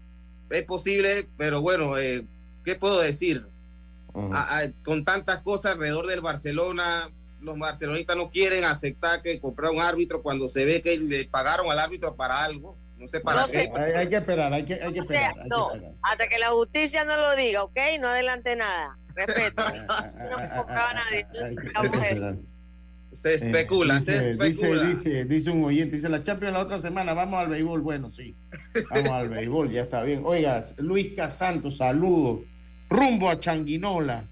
es 0.50 0.64
posible, 0.64 1.28
pero 1.36 1.60
bueno, 1.60 1.98
eh, 1.98 2.24
¿qué 2.64 2.74
puedo 2.76 3.00
decir? 3.00 3.46
con 4.82 5.04
tantas 5.04 5.40
cosas 5.42 5.74
alrededor 5.74 6.06
del 6.08 6.20
Barcelona, 6.20 7.10
los 7.40 7.58
barcelonistas 7.58 8.16
no 8.16 8.30
quieren 8.30 8.64
aceptar 8.64 9.22
que 9.22 9.38
comprar 9.40 9.70
un 9.70 9.80
árbitro 9.80 10.22
cuando 10.22 10.48
se 10.48 10.64
ve 10.64 10.82
que 10.82 10.98
le 10.98 11.24
pagaron 11.26 11.70
al 11.70 11.78
árbitro 11.78 12.14
para 12.16 12.44
algo. 12.44 12.76
No 12.98 13.08
sé 13.08 13.20
para 13.20 13.46
qué. 13.46 13.70
Hay, 13.96 14.08
que 14.08 14.16
esperar, 14.16 14.52
hay 14.52 14.64
que, 14.64 14.74
hay 14.74 14.92
que 14.92 14.98
esperar. 14.98 15.34
no, 15.46 15.70
hasta 16.02 16.28
que 16.28 16.38
la 16.38 16.48
justicia 16.48 17.04
no 17.04 17.16
lo 17.16 17.34
diga, 17.34 17.62
¿ok? 17.62 17.78
No 17.98 18.08
adelante 18.08 18.56
nada. 18.56 18.98
Respeto. 19.14 19.62
no 20.30 20.38
me 20.38 20.48
compraba 20.50 20.92
nadie. 20.92 21.26
Se 23.12 23.34
especula, 23.34 23.98
dice, 23.98 24.18
se 24.18 24.30
especula. 24.32 24.84
Dice, 24.84 25.24
dice, 25.24 25.50
un 25.50 25.64
oyente, 25.64 25.96
dice 25.96 26.08
la 26.08 26.22
Champions 26.22 26.54
la 26.54 26.60
otra 26.60 26.80
semana, 26.80 27.12
vamos 27.12 27.40
al 27.40 27.48
béisbol. 27.48 27.80
Bueno, 27.80 28.12
sí, 28.12 28.36
vamos 28.90 29.10
al 29.10 29.28
béisbol, 29.28 29.70
ya 29.70 29.82
está 29.82 30.02
bien. 30.02 30.22
Oiga, 30.24 30.66
Luis 30.78 31.14
Casanto, 31.16 31.70
saludos. 31.70 32.40
Rumbo 32.88 33.28
a 33.28 33.40
Changuinola 33.40 34.28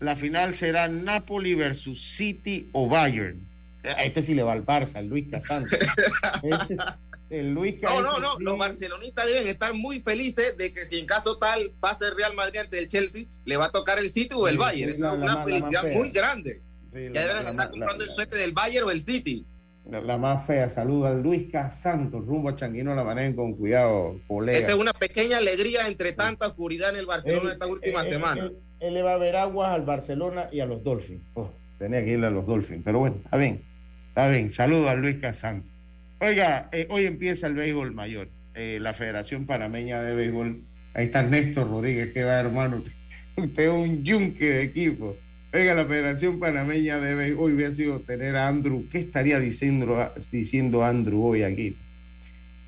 la 0.00 0.16
final 0.16 0.54
será 0.54 0.88
Napoli 0.88 1.54
versus 1.54 2.02
City 2.02 2.68
o 2.72 2.88
Bayern. 2.88 3.46
A 3.84 4.04
este 4.04 4.22
sí 4.22 4.34
le 4.34 4.42
va 4.42 4.52
al 4.52 4.64
Barça, 4.64 5.06
Luis 5.06 5.26
el 7.30 7.52
Luis 7.52 7.76
No, 7.82 8.02
no, 8.02 8.18
no. 8.18 8.38
Los 8.40 8.58
barcelonistas 8.58 9.26
deben 9.26 9.46
estar 9.46 9.72
muy 9.72 10.00
felices 10.00 10.56
de 10.58 10.74
que 10.74 10.80
si 10.80 10.98
en 10.98 11.06
caso 11.06 11.38
tal 11.38 11.72
pase 11.80 12.06
el 12.06 12.16
Real 12.16 12.34
Madrid 12.34 12.60
ante 12.60 12.78
el 12.78 12.88
Chelsea, 12.88 13.26
le 13.44 13.56
va 13.56 13.66
a 13.66 13.70
tocar 13.70 13.98
el 13.98 14.10
City 14.10 14.34
o 14.34 14.48
el 14.48 14.58
Bayern. 14.58 14.90
Esa 14.90 15.12
es 15.12 15.18
una 15.18 15.44
felicidad 15.44 15.84
muy 15.92 16.10
grande. 16.10 16.62
Ya 16.92 17.26
deben 17.26 17.46
estar 17.46 17.70
comprando 17.70 18.04
el 18.04 18.10
suerte 18.10 18.36
del 18.38 18.52
Bayern 18.52 18.86
o 18.86 18.90
el 18.90 19.02
City. 19.02 19.46
La, 19.90 20.18
más 20.18 20.46
fea, 20.46 20.68
saluda 20.68 21.10
al 21.10 21.22
Luis 21.22 21.48
Santos, 21.72 22.24
rumbo 22.24 22.48
a 22.48 22.54
Changuino 22.54 22.94
la 22.94 23.02
manejen 23.02 23.34
con 23.34 23.54
cuidado, 23.54 24.20
colega. 24.28 24.56
Esa 24.56 24.72
es 24.72 24.78
una 24.78 24.92
pequeña 24.92 25.38
alegría 25.38 25.88
entre 25.88 26.12
tanta 26.12 26.46
oscuridad 26.46 26.90
en 26.90 26.96
el 26.96 27.06
Barcelona 27.06 27.52
esta 27.52 27.66
última 27.66 28.04
semana. 28.04 28.52
Él, 28.78 28.94
le 28.94 29.02
va 29.02 29.14
a 29.14 29.18
ver 29.18 29.36
aguas 29.36 29.72
al 29.72 29.82
Barcelona 29.82 30.48
y 30.52 30.60
a 30.60 30.66
los 30.66 30.84
Dolphins. 30.84 31.22
Oh, 31.34 31.50
tenía 31.78 32.04
que 32.04 32.12
irle 32.12 32.28
a 32.28 32.30
los 32.30 32.46
Dolphins, 32.46 32.82
pero 32.84 33.00
bueno, 33.00 33.16
está 33.24 33.36
bien. 33.36 33.64
Está 34.08 34.28
bien, 34.28 34.50
saludo 34.50 34.88
a 34.88 34.94
Luis 34.94 35.16
Santos. 35.32 35.72
Oiga, 36.20 36.68
eh, 36.72 36.86
hoy 36.90 37.06
empieza 37.06 37.46
el 37.46 37.54
béisbol 37.54 37.92
mayor, 37.92 38.28
eh, 38.54 38.78
la 38.80 38.92
Federación 38.94 39.46
Panameña 39.46 40.02
de 40.02 40.14
Béisbol. 40.14 40.62
Ahí 40.94 41.06
está 41.06 41.22
Néstor 41.22 41.68
Rodríguez, 41.68 42.12
que 42.12 42.22
va 42.22 42.38
hermano. 42.38 42.82
Usted 43.36 43.62
es 43.62 43.70
un 43.70 44.04
yunque 44.04 44.44
de 44.44 44.62
equipo. 44.62 45.16
Oiga, 45.52 45.74
la 45.74 45.84
Federación 45.84 46.38
Panameña 46.38 47.00
de 47.00 47.16
Béisbol, 47.16 47.46
hoy 47.46 47.54
hubiera 47.54 47.74
sido 47.74 47.98
tener 47.98 48.36
a 48.36 48.46
Andrew. 48.46 48.86
¿Qué 48.88 49.00
estaría 49.00 49.40
diciendo, 49.40 49.98
diciendo 50.30 50.84
Andrew 50.84 51.24
hoy 51.24 51.42
aquí? 51.42 51.76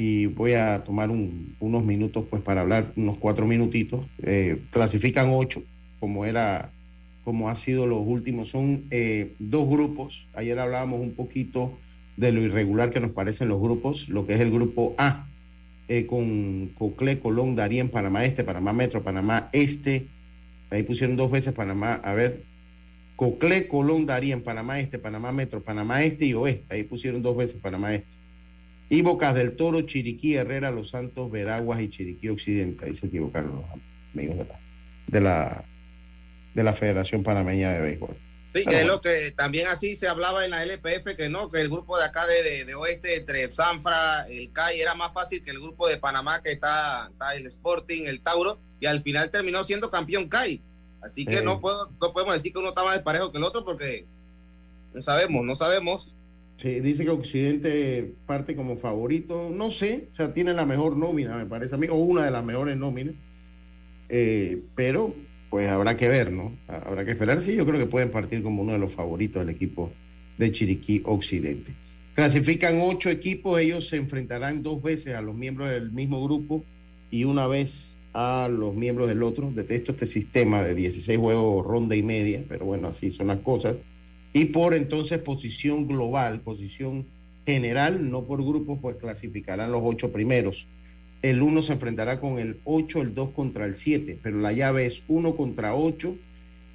y 0.00 0.26
voy 0.26 0.52
a 0.52 0.84
tomar 0.84 1.10
unos 1.10 1.84
minutos 1.84 2.24
pues 2.30 2.40
para 2.40 2.60
hablar, 2.60 2.92
unos 2.94 3.18
cuatro 3.18 3.46
minutitos. 3.46 4.06
Eh, 4.22 4.60
clasifican 4.70 5.26
ocho, 5.28 5.64
como 5.98 6.24
era, 6.24 6.70
como 7.28 7.50
ha 7.50 7.56
sido 7.56 7.86
los 7.86 8.00
últimos. 8.06 8.48
Son 8.48 8.84
eh, 8.90 9.34
dos 9.38 9.68
grupos. 9.68 10.26
Ayer 10.32 10.58
hablábamos 10.58 10.98
un 11.02 11.12
poquito 11.12 11.78
de 12.16 12.32
lo 12.32 12.40
irregular 12.40 12.88
que 12.88 13.00
nos 13.00 13.10
parecen 13.10 13.48
los 13.48 13.60
grupos, 13.60 14.08
lo 14.08 14.26
que 14.26 14.32
es 14.32 14.40
el 14.40 14.50
grupo 14.50 14.94
A, 14.96 15.28
eh, 15.88 16.06
con 16.06 16.68
Cocle, 16.68 17.18
Colón, 17.18 17.54
Darien, 17.54 17.90
Panamá 17.90 18.24
Este, 18.24 18.44
Panamá 18.44 18.72
Metro, 18.72 19.02
Panamá 19.02 19.50
Este. 19.52 20.06
Ahí 20.70 20.84
pusieron 20.84 21.18
dos 21.18 21.30
veces 21.30 21.52
Panamá, 21.52 21.96
a 21.96 22.14
ver, 22.14 22.44
Cocle, 23.14 23.68
Colón, 23.68 24.06
Darien, 24.06 24.42
Panamá 24.42 24.80
Este, 24.80 24.98
Panamá 24.98 25.30
Metro, 25.30 25.62
Panamá 25.62 26.02
Este 26.04 26.24
y 26.24 26.32
Oeste. 26.32 26.64
Ahí 26.74 26.84
pusieron 26.84 27.22
dos 27.22 27.36
veces 27.36 27.60
Panamá 27.60 27.94
Este. 27.94 28.16
Y 28.88 29.02
Bocas 29.02 29.34
del 29.34 29.52
Toro, 29.52 29.82
Chiriquí, 29.82 30.36
Herrera, 30.36 30.70
Los 30.70 30.88
Santos, 30.88 31.30
Veraguas 31.30 31.82
y 31.82 31.90
Chiriquí 31.90 32.30
Occidente. 32.30 32.86
Ahí 32.86 32.94
se 32.94 33.06
equivocaron 33.06 33.56
los 33.56 33.64
amigos 34.14 34.46
de 35.08 35.20
la, 35.20 35.66
Federación 36.72 37.22
Panameña 37.22 37.72
de 37.72 37.80
Béisbol. 37.80 38.16
Sí, 38.54 38.64
que 38.64 38.80
es 38.80 38.86
lo 38.86 39.00
que 39.00 39.32
también 39.32 39.66
así 39.68 39.94
se 39.94 40.08
hablaba 40.08 40.44
en 40.44 40.50
la 40.50 40.64
LPF, 40.64 41.16
que 41.16 41.28
no, 41.28 41.50
que 41.50 41.60
el 41.60 41.68
grupo 41.68 41.98
de 41.98 42.04
acá 42.04 42.26
de, 42.26 42.64
de, 42.64 42.74
oeste, 42.74 43.16
entre 43.16 43.52
Sanfra, 43.52 44.26
el 44.28 44.52
CAI, 44.52 44.80
era 44.80 44.94
más 44.94 45.12
fácil 45.12 45.44
que 45.44 45.50
el 45.50 45.60
grupo 45.60 45.86
de 45.86 45.98
Panamá, 45.98 46.42
que 46.42 46.52
está, 46.52 47.08
está 47.12 47.34
el 47.34 47.46
Sporting, 47.46 48.04
el 48.06 48.22
Tauro, 48.22 48.58
y 48.80 48.86
al 48.86 49.02
final 49.02 49.30
terminó 49.30 49.62
siendo 49.64 49.90
campeón 49.90 50.28
CAI. 50.28 50.62
Así 51.02 51.24
que 51.24 51.42
no, 51.42 51.60
puedo, 51.60 51.90
no 52.00 52.12
podemos 52.12 52.34
decir 52.34 52.52
que 52.52 52.58
uno 52.58 52.70
está 52.70 52.84
más 52.84 52.94
desparejo 52.94 53.30
que 53.30 53.38
el 53.38 53.44
otro, 53.44 53.64
porque 53.64 54.06
no 54.94 55.02
sabemos, 55.02 55.44
no 55.44 55.54
sabemos. 55.54 56.16
Sí, 56.60 56.80
dice 56.80 57.04
que 57.04 57.10
Occidente 57.10 58.14
parte 58.26 58.56
como 58.56 58.76
favorito. 58.76 59.48
No 59.50 59.70
sé, 59.70 60.08
o 60.12 60.16
sea, 60.16 60.34
tiene 60.34 60.54
la 60.54 60.66
mejor 60.66 60.96
nómina, 60.96 61.36
me 61.36 61.46
parece 61.46 61.74
a 61.74 61.78
mí, 61.78 61.86
o 61.88 61.94
una 61.94 62.24
de 62.24 62.32
las 62.32 62.44
mejores 62.44 62.76
nóminas. 62.76 63.14
Eh, 64.08 64.62
pero, 64.74 65.14
pues 65.50 65.68
habrá 65.68 65.96
que 65.96 66.08
ver, 66.08 66.32
¿no? 66.32 66.52
Habrá 66.68 67.04
que 67.04 67.12
esperar. 67.12 67.40
Sí, 67.42 67.56
yo 67.56 67.66
creo 67.66 67.78
que 67.78 67.86
pueden 67.86 68.10
partir 68.10 68.42
como 68.42 68.62
uno 68.62 68.72
de 68.72 68.78
los 68.78 68.92
favoritos 68.92 69.44
del 69.44 69.54
equipo 69.54 69.90
de 70.36 70.52
Chiriquí 70.52 71.02
Occidente. 71.04 71.72
Clasifican 72.14 72.80
ocho 72.80 73.10
equipos, 73.10 73.60
ellos 73.60 73.88
se 73.88 73.96
enfrentarán 73.96 74.62
dos 74.62 74.82
veces 74.82 75.14
a 75.14 75.22
los 75.22 75.34
miembros 75.34 75.70
del 75.70 75.92
mismo 75.92 76.22
grupo 76.24 76.64
y 77.10 77.24
una 77.24 77.46
vez 77.46 77.94
a 78.12 78.48
los 78.50 78.74
miembros 78.74 79.08
del 79.08 79.22
otro. 79.22 79.50
Detesto 79.52 79.92
este 79.92 80.06
sistema 80.06 80.62
de 80.62 80.74
16 80.74 81.18
juegos, 81.18 81.64
ronda 81.66 81.94
y 81.94 82.02
media, 82.02 82.42
pero 82.48 82.64
bueno, 82.64 82.88
así 82.88 83.10
son 83.10 83.28
las 83.28 83.38
cosas 83.38 83.76
y 84.32 84.46
por 84.46 84.74
entonces 84.74 85.18
posición 85.18 85.86
global, 85.86 86.40
posición 86.40 87.06
general, 87.46 88.10
no 88.10 88.24
por 88.24 88.44
grupo, 88.44 88.78
pues 88.80 88.96
clasificarán 88.96 89.72
los 89.72 89.80
ocho 89.84 90.12
primeros. 90.12 90.66
El 91.22 91.42
uno 91.42 91.62
se 91.62 91.72
enfrentará 91.72 92.20
con 92.20 92.38
el 92.38 92.58
8, 92.64 93.02
el 93.02 93.14
2 93.14 93.30
contra 93.30 93.66
el 93.66 93.76
7, 93.76 94.18
pero 94.22 94.38
la 94.38 94.52
llave 94.52 94.86
es 94.86 95.02
1 95.08 95.36
contra 95.36 95.74
8. 95.74 96.16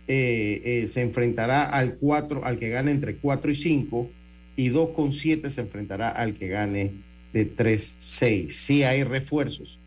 Eh, 0.08 0.62
eh, 0.66 0.88
se 0.90 1.02
enfrentará 1.02 1.64
al 1.64 1.96
4, 1.96 2.46
al 2.46 2.60
que 2.60 2.70
gane 2.70 2.92
entre 2.92 3.16
4 3.18 3.52
y 3.52 3.56
5, 3.56 4.10
y 4.56 4.68
2 4.70 4.90
con 4.90 5.14
7 5.14 5.50
se 5.50 5.62
enfrentará 5.62 6.10
al 6.10 6.34
que 6.34 6.50
gane 6.50 6.92
de 7.32 7.46
3, 7.46 7.96
6. 7.98 8.56
Sí 8.56 8.84
hay 8.84 9.04
refuerzos. 9.04 9.80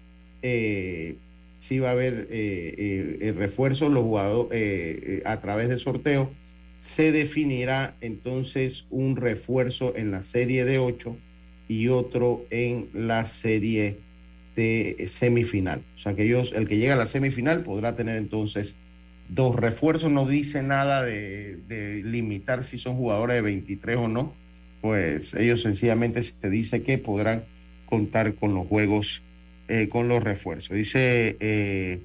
Eh, 0.42 1.16
sí 1.58 1.78
va 1.78 1.90
a 1.90 1.92
haber 1.92 2.28
refuerzos 3.36 3.90
los 3.90 4.02
jugadores 4.02 5.22
a 5.24 5.40
través 5.40 5.68
de 5.68 5.78
sorteo 5.78 6.30
se 6.86 7.10
definirá 7.10 7.96
entonces 8.00 8.86
un 8.90 9.16
refuerzo 9.16 9.96
en 9.96 10.12
la 10.12 10.22
serie 10.22 10.64
de 10.64 10.78
8 10.78 11.16
y 11.66 11.88
otro 11.88 12.46
en 12.50 12.90
la 12.94 13.24
serie 13.24 13.98
de 14.56 15.06
semifinal. 15.08 15.84
O 15.94 15.98
sea 15.98 16.14
que 16.14 16.24
ellos, 16.24 16.52
el 16.56 16.66
que 16.66 16.78
llega 16.78 16.94
a 16.94 16.96
la 16.96 17.06
semifinal 17.06 17.62
podrá 17.62 17.94
tener 17.94 18.16
entonces 18.16 18.76
dos 19.28 19.54
refuerzos. 19.54 20.10
No 20.10 20.26
dice 20.26 20.62
nada 20.62 21.04
de, 21.04 22.02
limitar 22.04 22.64
si 22.64 22.78
son 22.78 22.96
jugadores 22.96 23.36
de 23.36 23.42
23 23.42 23.96
o 23.96 24.08
no. 24.08 24.34
Pues 24.80 25.34
ellos 25.34 25.62
sencillamente 25.62 26.22
se 26.22 26.50
dice 26.50 26.82
que 26.82 26.98
podrán 26.98 27.44
contar 27.84 28.34
con 28.34 28.54
los 28.54 28.66
juegos, 28.66 29.22
eh, 29.68 29.88
con 29.88 30.08
los 30.08 30.22
refuerzos. 30.22 30.74
Dice, 30.74 31.36
eh, 31.40 32.00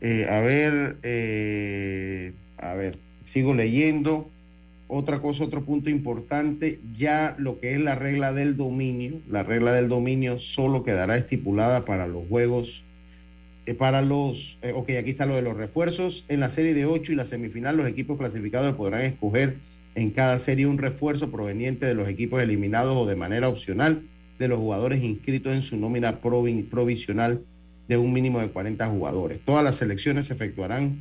eh, 0.00 0.26
a 0.28 0.40
ver, 0.40 0.96
a 2.58 2.74
ver, 2.74 2.98
Sigo 3.24 3.54
leyendo. 3.54 4.28
Otra 4.92 5.20
cosa, 5.20 5.44
otro 5.44 5.64
punto 5.64 5.88
importante, 5.88 6.80
ya 6.92 7.36
lo 7.38 7.60
que 7.60 7.74
es 7.74 7.80
la 7.80 7.94
regla 7.94 8.32
del 8.32 8.56
dominio, 8.56 9.20
la 9.28 9.44
regla 9.44 9.72
del 9.72 9.88
dominio 9.88 10.40
solo 10.40 10.82
quedará 10.82 11.16
estipulada 11.16 11.84
para 11.84 12.08
los 12.08 12.26
juegos, 12.26 12.84
eh, 13.66 13.74
para 13.74 14.02
los, 14.02 14.58
eh, 14.62 14.72
ok, 14.74 14.90
aquí 14.98 15.10
está 15.10 15.26
lo 15.26 15.36
de 15.36 15.42
los 15.42 15.56
refuerzos, 15.56 16.24
en 16.26 16.40
la 16.40 16.50
serie 16.50 16.74
de 16.74 16.86
8 16.86 17.12
y 17.12 17.14
la 17.14 17.24
semifinal 17.24 17.76
los 17.76 17.86
equipos 17.86 18.18
clasificados 18.18 18.74
podrán 18.74 19.02
escoger 19.02 19.58
en 19.94 20.10
cada 20.10 20.40
serie 20.40 20.66
un 20.66 20.76
refuerzo 20.76 21.30
proveniente 21.30 21.86
de 21.86 21.94
los 21.94 22.08
equipos 22.08 22.42
eliminados 22.42 22.96
o 22.96 23.06
de 23.06 23.14
manera 23.14 23.48
opcional 23.48 24.02
de 24.40 24.48
los 24.48 24.58
jugadores 24.58 25.04
inscritos 25.04 25.52
en 25.52 25.62
su 25.62 25.76
nómina 25.76 26.18
provisional 26.20 27.44
de 27.86 27.96
un 27.96 28.12
mínimo 28.12 28.40
de 28.40 28.48
40 28.48 28.88
jugadores. 28.88 29.38
Todas 29.44 29.62
las 29.62 29.76
selecciones 29.76 30.26
se 30.26 30.34
efectuarán 30.34 30.98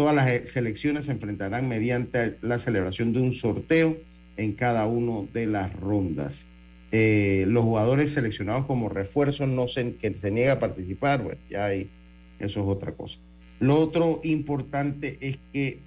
Todas 0.00 0.14
las 0.14 0.48
selecciones 0.48 1.04
se 1.04 1.12
enfrentarán 1.12 1.68
mediante 1.68 2.38
la 2.40 2.58
celebración 2.58 3.12
de 3.12 3.20
un 3.20 3.34
sorteo 3.34 3.98
en 4.38 4.54
cada 4.54 4.86
una 4.86 5.28
de 5.30 5.44
las 5.44 5.74
rondas. 5.74 6.46
Eh, 6.90 7.44
los 7.46 7.64
jugadores 7.64 8.10
seleccionados 8.10 8.64
como 8.64 8.88
refuerzos 8.88 9.46
no 9.46 9.68
se, 9.68 9.96
que 9.96 10.14
se 10.14 10.30
niega 10.30 10.54
a 10.54 10.58
participar, 10.58 11.36
ya 11.50 11.66
hay, 11.66 11.90
eso 12.38 12.62
es 12.62 12.66
otra 12.66 12.92
cosa. 12.92 13.18
Lo 13.58 13.78
otro 13.78 14.22
importante 14.24 15.18
es 15.20 15.38
que 15.52 15.80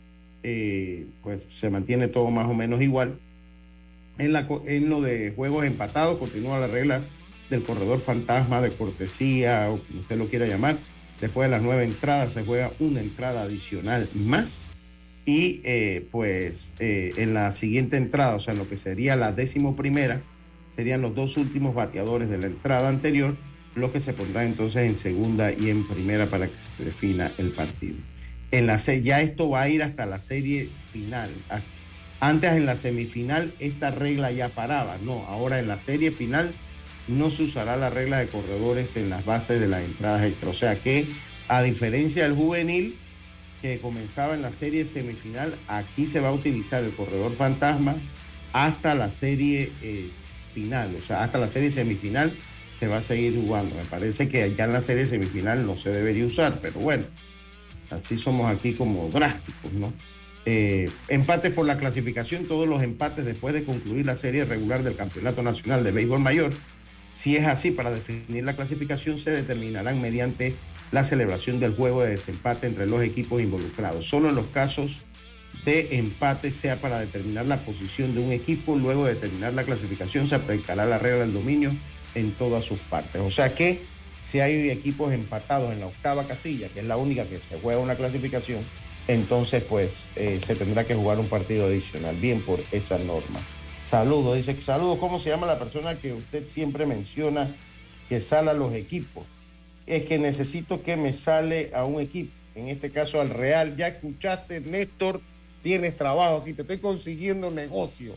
eh, 0.44 1.08
pues 1.24 1.42
se 1.52 1.72
mantiene 1.72 2.08
todo 2.08 2.30
más 2.30 2.48
o 2.48 2.54
menos 2.54 2.84
igual. 2.84 3.18
En, 4.20 4.36
en 4.36 4.90
lo 4.90 5.02
de 5.02 5.34
juegos 5.36 5.66
empatados 5.66 6.20
continúa 6.20 6.60
la 6.60 6.68
regla 6.68 7.02
del 7.50 7.64
corredor 7.64 8.00
fantasma 8.00 8.62
de 8.62 8.70
cortesía 8.70 9.72
o 9.72 9.80
como 9.80 10.02
usted 10.02 10.18
lo 10.18 10.28
quiera 10.28 10.46
llamar 10.46 10.78
Después 11.22 11.50
de 11.50 11.56
las 11.56 11.62
nueve 11.62 11.84
entradas 11.84 12.34
se 12.34 12.44
juega 12.44 12.72
una 12.80 13.02
entrada 13.02 13.44
adicional 13.44 14.08
más. 14.14 14.68
Y 15.26 15.62
eh, 15.64 16.06
pues 16.12 16.72
eh, 16.80 17.14
en 17.18 17.34
la 17.34 17.52
siguiente 17.54 17.96
entrada, 17.96 18.36
o 18.36 18.40
sea, 18.40 18.54
en 18.54 18.60
lo 18.60 18.68
que 18.68 18.76
sería 18.76 19.16
la 19.16 19.32
décimo 19.32 19.76
primera, 19.76 20.22
serían 20.76 21.02
los 21.02 21.16
dos 21.16 21.38
últimos 21.38 21.74
bateadores 21.74 22.30
de 22.30 22.40
la 22.40 22.48
entrada 22.48 22.90
anterior 22.90 23.38
los 23.76 23.92
que 23.92 24.00
se 24.00 24.14
pondrán 24.14 24.46
entonces 24.46 24.90
en 24.90 24.98
segunda 24.98 25.52
y 25.52 25.70
en 25.70 25.88
primera 25.88 26.28
para 26.28 26.48
que 26.48 26.58
se 26.58 26.84
defina 26.84 27.32
el 27.38 27.52
partido. 27.52 27.96
En 28.52 28.68
la 28.68 28.78
ya 28.78 29.22
esto 29.22 29.50
va 29.50 29.62
a 29.62 29.70
ir 29.70 29.82
hasta 29.82 30.06
la 30.06 30.20
serie 30.20 30.70
final. 30.92 31.32
Antes 32.20 32.54
en 32.54 32.66
la 32.66 32.76
semifinal 32.76 33.54
esta 33.60 33.90
regla 33.90 34.32
ya 34.32 34.50
paraba, 34.50 34.98
no, 35.04 35.26
ahora 35.26 35.60
en 35.60 35.68
la 35.68 35.80
serie 35.80 36.12
final 36.12 36.52
no 37.08 37.30
se 37.30 37.44
usará 37.44 37.76
la 37.78 37.90
regla 37.90 38.20
de 38.20 38.28
corredores 38.28 38.96
en 38.96 39.10
las 39.10 39.26
bases 39.26 39.60
de 39.60 39.68
las 39.68 39.84
entradas 39.84 40.24
extra. 40.24 40.50
O 40.50 40.54
sea 40.54 40.76
que 40.76 41.08
a 41.48 41.62
diferencia 41.62 42.24
del 42.24 42.34
juvenil 42.34 42.98
que 43.62 43.80
comenzaba 43.80 44.34
en 44.34 44.42
la 44.42 44.52
serie 44.52 44.86
semifinal, 44.86 45.56
aquí 45.68 46.06
se 46.08 46.20
va 46.20 46.30
a 46.30 46.34
utilizar 46.34 46.84
el 46.84 46.92
corredor 46.92 47.34
fantasma 47.34 47.96
hasta 48.52 48.94
la 48.94 49.10
serie 49.10 49.72
eh, 49.82 50.10
final, 50.54 50.96
o 50.96 51.00
sea, 51.00 51.24
hasta 51.24 51.38
la 51.40 51.50
serie 51.50 51.72
semifinal 51.72 52.34
se 52.74 52.88
va 52.88 52.98
a 52.98 53.02
seguir 53.02 53.36
jugando. 53.36 53.76
Me 53.76 53.84
parece 53.84 54.28
que 54.28 54.54
ya 54.54 54.66
en 54.66 54.74
la 54.74 54.82
serie 54.82 55.06
semifinal 55.06 55.66
no 55.66 55.78
se 55.78 55.92
debería 55.92 56.26
usar, 56.26 56.60
pero 56.62 56.80
bueno, 56.80 57.06
así 57.90 58.18
somos 58.18 58.52
aquí 58.52 58.74
como 58.74 59.10
drásticos, 59.10 59.72
¿no? 59.72 59.94
Eh, 60.46 60.90
empates 61.08 61.54
por 61.54 61.66
la 61.66 61.78
clasificación, 61.78 62.46
todos 62.46 62.68
los 62.68 62.84
empates 62.84 63.24
después 63.24 63.54
de 63.54 63.64
concluir 63.64 64.06
la 64.06 64.16
serie 64.16 64.44
regular 64.44 64.84
del 64.84 64.96
Campeonato 64.96 65.42
Nacional 65.42 65.84
de 65.84 65.92
Béisbol 65.92 66.20
Mayor. 66.20 66.52
Si 67.14 67.38
es 67.38 67.46
así, 67.46 67.72
para 67.72 67.92
definir 67.92 68.44
la 68.44 68.56
clasificación 68.56 69.20
se 69.20 69.30
determinarán 69.32 70.02
mediante 70.02 70.56
la 70.92 71.04
celebración 71.04 71.60
del 71.60 71.76
juego 71.76 72.02
de 72.02 72.10
desempate 72.10 72.68
entre 72.68 72.88
los 72.88 73.04
equipos 73.04 73.42
involucrados. 73.42 74.10
Solo 74.10 74.30
en 74.30 74.36
los 74.36 74.48
casos 74.48 75.00
de 75.64 75.98
empate 75.98 76.52
sea 76.52 76.78
para 76.78 77.00
determinar 77.00 77.48
la 77.48 77.58
posición 77.58 78.16
de 78.16 78.22
un 78.22 78.32
equipo, 78.32 78.76
luego 78.76 79.06
de 79.06 79.14
determinar 79.14 79.54
la 79.54 79.64
clasificación 79.64 80.28
se 80.28 80.36
aplicará 80.36 80.86
la 80.86 80.98
regla 80.98 81.20
del 81.20 81.34
dominio 81.34 81.70
en 82.16 82.32
todas 82.32 82.66
sus 82.66 82.80
partes. 82.80 83.22
O 83.22 83.30
sea 83.32 83.54
que 83.54 83.82
si 84.24 84.40
hay 84.40 84.72
equipos 84.72 85.14
empatados 85.14 85.72
en 85.72 85.82
la 85.82 85.88
octava 85.88 86.26
casilla, 86.26 86.68
que 86.70 86.80
es 86.80 86.86
la 86.86 86.98
única 86.98 87.26
que 87.26 87.38
se 87.38 87.60
juega 87.62 87.80
una 87.80 87.96
clasificación, 87.96 88.62
entonces 89.08 89.64
pues 89.64 90.08
eh, 90.16 90.40
se 90.44 90.56
tendrá 90.56 90.86
que 90.86 90.96
jugar 90.96 91.20
un 91.20 91.28
partido 91.28 91.68
adicional, 91.68 92.16
bien 92.16 92.42
por 92.42 92.60
esa 92.72 92.98
norma. 92.98 93.40
Saludos, 93.94 94.36
dice, 94.36 94.60
saludos, 94.64 94.98
¿cómo 94.98 95.20
se 95.20 95.30
llama 95.30 95.46
la 95.46 95.60
persona 95.60 96.00
que 96.00 96.14
usted 96.14 96.48
siempre 96.48 96.88
menciona 96.88 97.56
que 98.10 98.20
sale 98.22 98.50
a 98.50 98.54
los 98.54 98.74
equipos? 98.74 99.24
es 99.86 100.04
que 100.04 100.18
necesito 100.18 100.82
que 100.82 100.98
me 100.98 101.14
sale 101.14 101.72
a 101.74 101.86
un 101.86 102.00
equipo, 102.02 102.32
en 102.56 102.70
este 102.70 102.90
caso 102.92 103.20
al 103.22 103.30
Real. 103.30 103.76
Ya 103.76 103.88
escuchaste, 103.88 104.62
Néstor, 104.62 105.22
tienes 105.62 105.96
trabajo 105.98 106.38
aquí, 106.38 106.54
te 106.54 106.62
estoy 106.62 106.80
consiguiendo 106.80 107.52
negocio. 107.52 108.16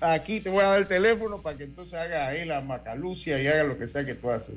Aquí 0.00 0.40
te 0.40 0.48
voy 0.48 0.62
a 0.62 0.68
dar 0.68 0.78
el 0.80 0.88
teléfono 0.88 1.42
para 1.42 1.58
que 1.58 1.64
entonces 1.64 1.94
haga 1.94 2.28
ahí 2.28 2.46
la 2.46 2.60
macalucia 2.62 3.40
y 3.42 3.46
haga 3.46 3.64
lo 3.64 3.76
que 3.76 3.88
sea 3.88 4.06
que 4.06 4.14
tú 4.14 4.30
haces. 4.30 4.54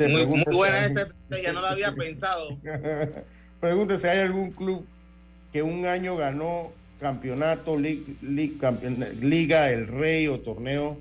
muy, 0.00 0.24
buena 0.24 0.86
esa 0.86 1.06
ya 1.40 1.52
no 1.52 1.60
la 1.60 1.70
había 1.70 1.94
pensado. 1.94 2.58
Pregúntese, 3.60 4.08
¿hay 4.08 4.18
algún 4.18 4.50
club 4.50 4.84
que 5.52 5.62
un 5.62 5.86
año 5.86 6.16
ganó 6.16 6.72
campeonato, 7.00 7.76
liga, 7.78 9.70
el 9.70 9.86
rey 9.88 10.28
o 10.28 10.40
torneo 10.40 10.98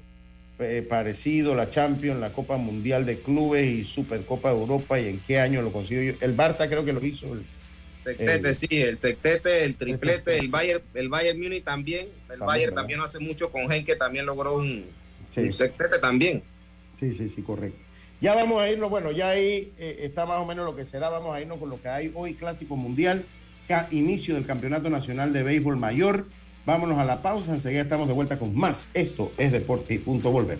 eh, 0.59 0.85
parecido, 0.87 1.55
la 1.55 1.69
Champions, 1.69 2.19
la 2.19 2.33
Copa 2.33 2.57
Mundial 2.57 3.05
de 3.05 3.19
Clubes 3.19 3.65
y 3.65 3.83
Supercopa 3.83 4.51
de 4.51 4.59
Europa 4.59 4.99
y 4.99 5.07
en 5.07 5.19
qué 5.19 5.39
año 5.39 5.61
lo 5.61 5.71
consiguió. 5.71 6.15
El 6.19 6.35
Barça 6.35 6.67
creo 6.67 6.83
que 6.83 6.93
lo 6.93 7.05
hizo. 7.05 7.27
El, 7.33 7.45
Sectete, 8.03 8.53
sí, 8.55 8.81
el 8.81 8.97
sectete, 8.97 9.65
el 9.65 9.75
triplete, 9.75 10.39
el 10.39 10.47
Bayern, 10.47 10.83
el 10.93 11.09
Bayern 11.09 11.39
Múnich 11.39 11.63
también. 11.63 12.07
El 12.31 12.39
Bayern 12.39 12.73
también 12.73 13.01
hace 13.01 13.19
mucho 13.19 13.51
con 13.51 13.69
Genk 13.69 13.97
también 13.97 14.25
logró 14.25 14.55
un, 14.55 14.85
sectete 15.31 15.99
también. 15.99 16.41
Sí, 16.99 17.13
sí, 17.13 17.29
sí, 17.29 17.41
correcto. 17.41 17.77
Ya 18.21 18.35
vamos 18.35 18.61
a 18.61 18.69
irnos, 18.69 18.89
bueno, 18.89 19.11
ya 19.11 19.29
ahí 19.29 19.71
eh, 19.77 19.99
está 20.01 20.25
más 20.25 20.39
o 20.39 20.45
menos 20.45 20.65
lo 20.65 20.75
que 20.75 20.85
será, 20.85 21.09
vamos 21.09 21.33
a 21.33 21.39
irnos 21.39 21.59
con 21.59 21.69
lo 21.69 21.81
que 21.81 21.87
hay 21.87 22.11
hoy, 22.13 22.33
Clásico 22.33 22.75
Mundial, 22.75 23.23
inicio 23.91 24.35
del 24.35 24.45
Campeonato 24.45 24.89
Nacional 24.89 25.33
de 25.33 25.43
Béisbol 25.43 25.77
Mayor. 25.77 26.27
Vámonos 26.65 26.97
a 26.97 27.03
la 27.03 27.21
pausa, 27.21 27.53
enseguida 27.53 27.81
estamos 27.81 28.07
de 28.07 28.13
vuelta 28.13 28.37
con 28.37 28.55
más. 28.55 28.89
Esto 28.93 29.31
es 29.37 29.51
Deporte 29.51 30.01
Volver. 30.05 30.59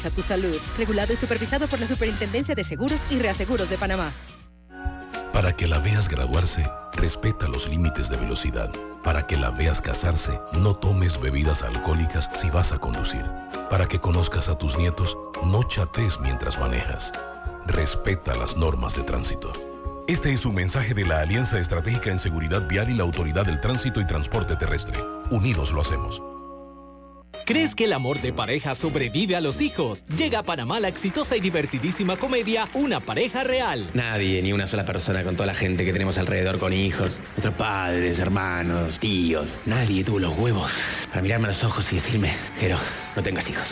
a 0.05 0.09
tu 0.09 0.21
salud. 0.21 0.57
Regulado 0.77 1.13
y 1.13 1.15
supervisado 1.15 1.67
por 1.67 1.79
la 1.79 1.87
Superintendencia 1.87 2.55
de 2.55 2.63
Seguros 2.63 3.01
y 3.09 3.19
Reaseguros 3.19 3.69
de 3.69 3.77
Panamá. 3.77 4.11
Para 5.33 5.55
que 5.55 5.67
la 5.67 5.79
veas 5.79 6.09
graduarse, 6.09 6.69
respeta 6.93 7.47
los 7.47 7.67
límites 7.67 8.09
de 8.09 8.17
velocidad. 8.17 8.69
Para 9.03 9.25
que 9.25 9.37
la 9.37 9.49
veas 9.49 9.81
casarse, 9.81 10.39
no 10.53 10.75
tomes 10.75 11.19
bebidas 11.19 11.63
alcohólicas 11.63 12.29
si 12.33 12.49
vas 12.49 12.71
a 12.71 12.77
conducir. 12.77 13.25
Para 13.69 13.87
que 13.87 13.99
conozcas 13.99 14.49
a 14.49 14.57
tus 14.57 14.77
nietos, 14.77 15.17
no 15.45 15.63
chates 15.63 16.19
mientras 16.19 16.59
manejas. 16.59 17.11
Respeta 17.65 18.35
las 18.35 18.57
normas 18.57 18.95
de 18.95 19.03
tránsito. 19.03 19.53
Este 20.07 20.33
es 20.33 20.45
un 20.45 20.55
mensaje 20.55 20.93
de 20.93 21.05
la 21.05 21.21
Alianza 21.21 21.59
Estratégica 21.59 22.11
en 22.11 22.19
Seguridad 22.19 22.67
Vial 22.67 22.89
y 22.89 22.95
la 22.95 23.03
Autoridad 23.03 23.45
del 23.45 23.61
Tránsito 23.61 24.01
y 24.01 24.07
Transporte 24.07 24.55
Terrestre. 24.55 24.99
Unidos 25.29 25.71
lo 25.71 25.81
hacemos. 25.81 26.21
¿Crees 27.45 27.75
que 27.75 27.85
el 27.85 27.93
amor 27.93 28.21
de 28.21 28.33
pareja 28.33 28.75
sobrevive 28.75 29.35
a 29.35 29.41
los 29.41 29.61
hijos? 29.61 30.05
Llega 30.17 30.39
a 30.39 30.43
Panamá 30.43 30.79
la 30.79 30.87
exitosa 30.87 31.35
y 31.35 31.39
divertidísima 31.39 32.15
comedia 32.17 32.69
Una 32.73 32.99
pareja 32.99 33.43
real. 33.43 33.87
Nadie, 33.93 34.41
ni 34.41 34.53
una 34.53 34.67
sola 34.67 34.85
persona 34.85 35.23
con 35.23 35.35
toda 35.35 35.47
la 35.47 35.53
gente 35.53 35.85
que 35.85 35.93
tenemos 35.93 36.17
alrededor 36.17 36.59
con 36.59 36.73
hijos, 36.73 37.17
nuestros 37.31 37.53
padres, 37.55 38.19
hermanos, 38.19 38.99
tíos. 38.99 39.49
Nadie 39.65 40.03
tuvo 40.03 40.19
los 40.19 40.37
huevos 40.37 40.71
para 41.09 41.21
mirarme 41.21 41.47
a 41.47 41.49
los 41.49 41.63
ojos 41.63 41.91
y 41.91 41.95
decirme, 41.95 42.31
Jero, 42.59 42.77
no 43.15 43.23
tengas 43.23 43.49
hijos. 43.49 43.65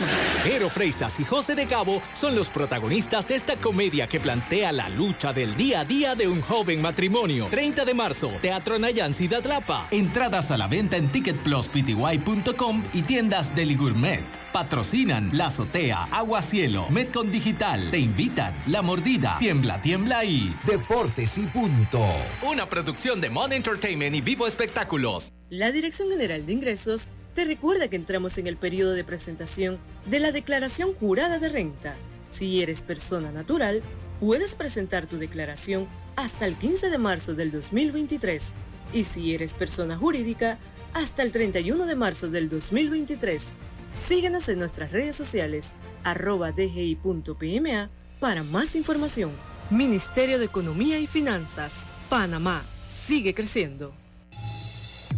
Jero 0.44 0.68
Freisas 0.68 1.18
y 1.20 1.24
José 1.24 1.54
de 1.54 1.66
Cabo 1.66 2.02
son 2.12 2.34
los 2.36 2.50
protagonistas 2.50 3.26
de 3.28 3.36
esta 3.36 3.56
comedia 3.56 4.06
que 4.06 4.20
plantea 4.20 4.72
la 4.72 4.88
lucha 4.90 5.32
del 5.32 5.56
día 5.56 5.80
a 5.80 5.84
día 5.84 6.14
de 6.14 6.28
un 6.28 6.42
joven 6.42 6.82
matrimonio. 6.82 7.46
30 7.50 7.84
de 7.84 7.94
marzo, 7.94 8.30
Teatro 8.42 8.78
Nayan 8.78 9.14
Ciudad 9.14 9.44
Lapa. 9.44 9.86
Entradas 9.90 10.50
a 10.50 10.58
la 10.58 10.66
venta 10.66 10.96
en 10.96 11.08
ticketpluspty.com 11.08 12.82
y 12.92 13.02
tiendas 13.02 13.49
Deli 13.54 13.74
Gourmet. 13.74 14.22
Patrocinan 14.52 15.30
La 15.32 15.46
Azotea, 15.46 16.04
Agua 16.10 16.42
Cielo, 16.42 16.86
Metcon 16.90 17.30
Digital. 17.30 17.90
Te 17.90 17.98
invitan 17.98 18.54
La 18.66 18.82
Mordida, 18.82 19.36
Tiembla, 19.38 19.80
Tiembla 19.80 20.24
y 20.24 20.54
Deportes 20.66 21.38
y 21.38 21.46
Punto. 21.46 22.04
Una 22.42 22.66
producción 22.66 23.20
de 23.20 23.30
Mon 23.30 23.52
Entertainment 23.52 24.14
y 24.16 24.20
Vivo 24.20 24.46
Espectáculos. 24.46 25.30
La 25.50 25.70
Dirección 25.70 26.10
General 26.10 26.44
de 26.44 26.52
Ingresos 26.52 27.08
te 27.34 27.44
recuerda 27.44 27.88
que 27.88 27.96
entramos 27.96 28.38
en 28.38 28.46
el 28.46 28.56
periodo 28.56 28.92
de 28.92 29.04
presentación 29.04 29.78
de 30.06 30.20
la 30.20 30.32
declaración 30.32 30.94
jurada 30.94 31.38
de 31.38 31.48
renta. 31.48 31.94
Si 32.28 32.62
eres 32.62 32.82
persona 32.82 33.30
natural, 33.30 33.82
puedes 34.18 34.54
presentar 34.54 35.06
tu 35.06 35.18
declaración 35.18 35.86
hasta 36.16 36.46
el 36.46 36.56
15 36.56 36.90
de 36.90 36.98
marzo 36.98 37.34
del 37.34 37.50
2023 37.52 38.54
y 38.92 39.04
si 39.04 39.34
eres 39.34 39.54
persona 39.54 39.96
jurídica, 39.96 40.58
hasta 40.94 41.22
el 41.22 41.32
31 41.32 41.86
de 41.86 41.94
marzo 41.94 42.28
del 42.28 42.48
2023. 42.48 43.52
Síguenos 43.92 44.48
en 44.48 44.58
nuestras 44.58 44.92
redes 44.92 45.16
sociales 45.16 45.72
arroba 46.04 46.52
dgi.pma 46.52 47.90
para 48.18 48.42
más 48.42 48.74
información. 48.76 49.32
Ministerio 49.70 50.38
de 50.38 50.46
Economía 50.46 50.98
y 50.98 51.06
Finanzas, 51.06 51.86
Panamá, 52.08 52.64
sigue 52.80 53.34
creciendo. 53.34 53.92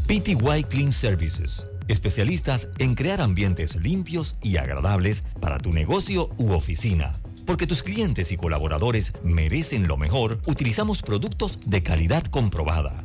PTY 0.06 0.64
Clean 0.68 0.92
Services, 0.92 1.66
especialistas 1.88 2.68
en 2.78 2.94
crear 2.94 3.20
ambientes 3.20 3.76
limpios 3.76 4.36
y 4.42 4.56
agradables 4.56 5.24
para 5.40 5.58
tu 5.58 5.72
negocio 5.72 6.28
u 6.36 6.52
oficina. 6.52 7.12
Porque 7.46 7.66
tus 7.66 7.82
clientes 7.82 8.30
y 8.30 8.36
colaboradores 8.36 9.12
merecen 9.24 9.88
lo 9.88 9.96
mejor, 9.96 10.38
utilizamos 10.46 11.02
productos 11.02 11.58
de 11.66 11.82
calidad 11.82 12.22
comprobada 12.24 13.04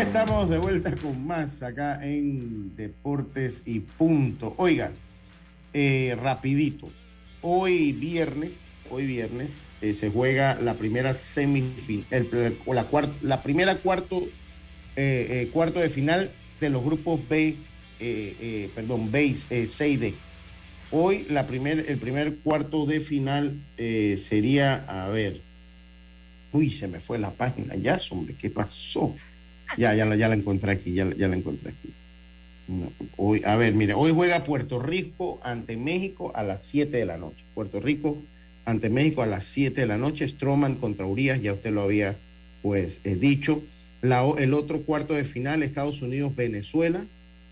Estamos 0.00 0.50
de 0.50 0.58
vuelta 0.58 0.92
con 0.96 1.24
más 1.24 1.62
acá 1.62 2.04
en 2.04 2.74
Deportes 2.74 3.62
y 3.64 3.78
Punto. 3.78 4.52
Oigan, 4.56 4.92
eh, 5.72 6.16
rapidito. 6.20 6.88
Hoy 7.42 7.92
viernes, 7.92 8.72
hoy 8.90 9.06
viernes 9.06 9.66
eh, 9.80 9.94
se 9.94 10.10
juega 10.10 10.56
la 10.60 10.74
primera 10.74 11.14
semifinal, 11.14 12.28
la, 12.66 12.86
la 13.22 13.40
primera 13.40 13.76
cuarto, 13.76 14.24
eh, 14.96 15.48
cuarto 15.52 15.78
de 15.78 15.88
final 15.90 16.30
de 16.60 16.70
los 16.70 16.84
grupos 16.84 17.20
B, 17.28 17.54
perdón, 18.74 19.12
B, 19.12 19.34
C 19.34 19.88
y 19.88 19.96
D. 19.96 20.14
Hoy 20.90 21.24
la 21.30 21.46
primer, 21.46 21.86
el 21.88 21.98
primer 21.98 22.36
cuarto 22.38 22.84
de 22.84 23.00
final 23.00 23.60
sería, 23.76 24.84
a 24.88 25.08
ver, 25.08 25.40
uy, 26.52 26.72
se 26.72 26.88
me 26.88 26.98
fue 26.98 27.18
la 27.18 27.30
página, 27.30 27.76
ya, 27.76 28.00
hombre, 28.10 28.34
¿qué 28.36 28.50
pasó? 28.50 29.14
Ya, 29.76 29.94
ya, 29.94 30.14
ya 30.14 30.28
la 30.28 30.34
encontré 30.34 30.72
aquí, 30.72 30.94
ya, 30.94 31.08
ya 31.16 31.28
la 31.28 31.36
encontré 31.36 31.70
aquí. 31.70 31.92
hoy, 33.16 33.42
a 33.44 33.56
ver, 33.56 33.74
mire, 33.74 33.94
hoy 33.94 34.12
juega 34.12 34.44
Puerto 34.44 34.80
Rico 34.80 35.40
ante 35.42 35.76
México 35.76 36.32
a 36.34 36.42
las 36.42 36.64
7 36.66 36.96
de 36.96 37.04
la 37.04 37.16
noche. 37.16 37.44
Puerto 37.54 37.80
Rico 37.80 38.18
ante 38.64 38.90
México 38.90 39.22
a 39.22 39.26
las 39.26 39.44
7 39.46 39.80
de 39.80 39.86
la 39.86 39.98
noche. 39.98 40.28
Stroman 40.28 40.76
contra 40.76 41.06
Urias, 41.06 41.42
ya 41.42 41.52
usted 41.52 41.72
lo 41.72 41.82
había 41.82 42.16
pues 42.62 43.00
eh, 43.04 43.16
dicho. 43.16 43.62
La, 44.00 44.24
el 44.38 44.54
otro 44.54 44.82
cuarto 44.82 45.14
de 45.14 45.24
final, 45.24 45.62
Estados 45.62 46.02
Unidos-Venezuela, 46.02 47.04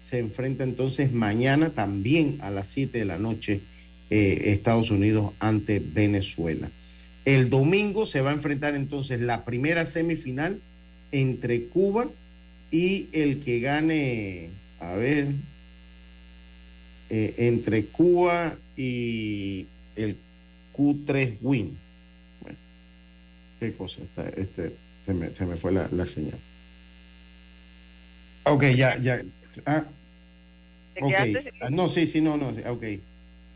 se 0.03 0.19
enfrenta 0.19 0.65
entonces 0.65 1.13
mañana 1.13 1.71
también 1.71 2.39
a 2.43 2.51
las 2.51 2.69
7 2.69 2.99
de 2.99 3.05
la 3.05 3.19
noche 3.19 3.61
eh, 4.11 4.53
Estados 4.53 4.91
Unidos 4.91 5.33
ante 5.39 5.79
Venezuela. 5.79 6.71
El 7.25 7.49
domingo 7.49 8.05
se 8.05 8.21
va 8.21 8.31
a 8.31 8.35
enfrentar 8.35 8.75
entonces 8.75 9.21
la 9.21 9.45
primera 9.45 9.87
semifinal 9.87 10.61
entre 11.13 11.67
Cuba 11.67 12.09
y 12.71 13.09
el 13.13 13.41
que 13.45 13.61
gane, 13.61 14.49
a 14.81 14.95
ver, 14.95 15.29
eh, 17.11 17.35
entre 17.37 17.85
Cuba 17.87 18.57
y 18.77 19.67
el 19.95 20.17
Q3 20.75 21.37
Win. 21.43 21.79
Bueno, 22.41 22.59
qué 23.61 23.73
cosa, 23.75 24.01
este, 24.37 24.75
se, 25.05 25.15
me, 25.15 25.35
se 25.35 25.45
me 25.45 25.57
fue 25.57 25.73
la, 25.73 25.89
la, 25.93 26.07
señal. 26.07 26.39
Ok, 28.45 28.65
ya, 28.75 28.97
ya. 28.97 29.23
Ah, 29.67 29.85
okay. 31.01 31.37
Ah, 31.61 31.69
no, 31.71 31.91
sí, 31.91 32.07
sí, 32.07 32.23
no, 32.23 32.39
no, 32.39 32.49
ok. 32.49 32.85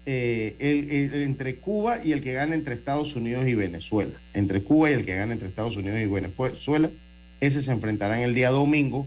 Eh, 0.09 0.55
el, 0.61 1.23
entre 1.23 1.57
Cuba 1.57 2.01
y 2.05 2.13
el 2.13 2.23
que 2.23 2.35
gane 2.35 2.55
entre 2.55 2.75
Estados 2.75 3.17
Unidos 3.17 3.49
y 3.49 3.55
Venezuela. 3.55 4.21
Entre 4.35 4.63
Cuba 4.63 4.91
y 4.91 4.95
el 4.95 5.05
que 5.05 5.17
gane 5.17 5.33
entre 5.33 5.49
Estados 5.49 5.77
Unidos 5.77 5.99
y 5.99 6.07
Venezuela 6.07 6.91
ese 7.41 7.63
se 7.63 7.73
enfrentará 7.73 8.19
en 8.19 8.25
el 8.25 8.35
día 8.35 8.51
domingo, 8.51 9.07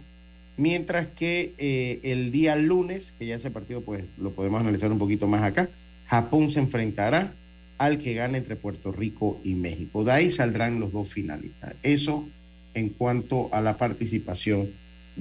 mientras 0.57 1.07
que 1.07 1.53
eh, 1.57 1.99
el 2.03 2.31
día 2.31 2.55
lunes, 2.55 3.13
que 3.17 3.25
ya 3.25 3.35
ese 3.35 3.51
partido 3.51 3.81
pues 3.81 4.03
lo 4.17 4.31
podemos 4.31 4.59
analizar 4.61 4.91
un 4.91 4.99
poquito 4.99 5.27
más 5.27 5.43
acá, 5.43 5.69
Japón 6.07 6.51
se 6.51 6.59
enfrentará 6.59 7.33
al 7.77 7.99
que 7.99 8.13
gane 8.13 8.39
entre 8.39 8.55
Puerto 8.55 8.91
Rico 8.91 9.39
y 9.43 9.53
México. 9.53 10.03
De 10.03 10.11
ahí 10.11 10.31
saldrán 10.31 10.79
los 10.79 10.91
dos 10.91 11.07
finalistas. 11.07 11.75
Eso 11.81 12.27
en 12.73 12.89
cuanto 12.89 13.49
a 13.53 13.61
la 13.61 13.77
participación 13.77 14.69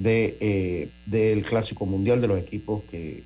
eh, 0.04 0.90
del 1.06 1.44
Clásico 1.44 1.86
Mundial 1.86 2.20
de 2.20 2.28
los 2.28 2.38
equipos 2.38 2.82
que, 2.84 3.24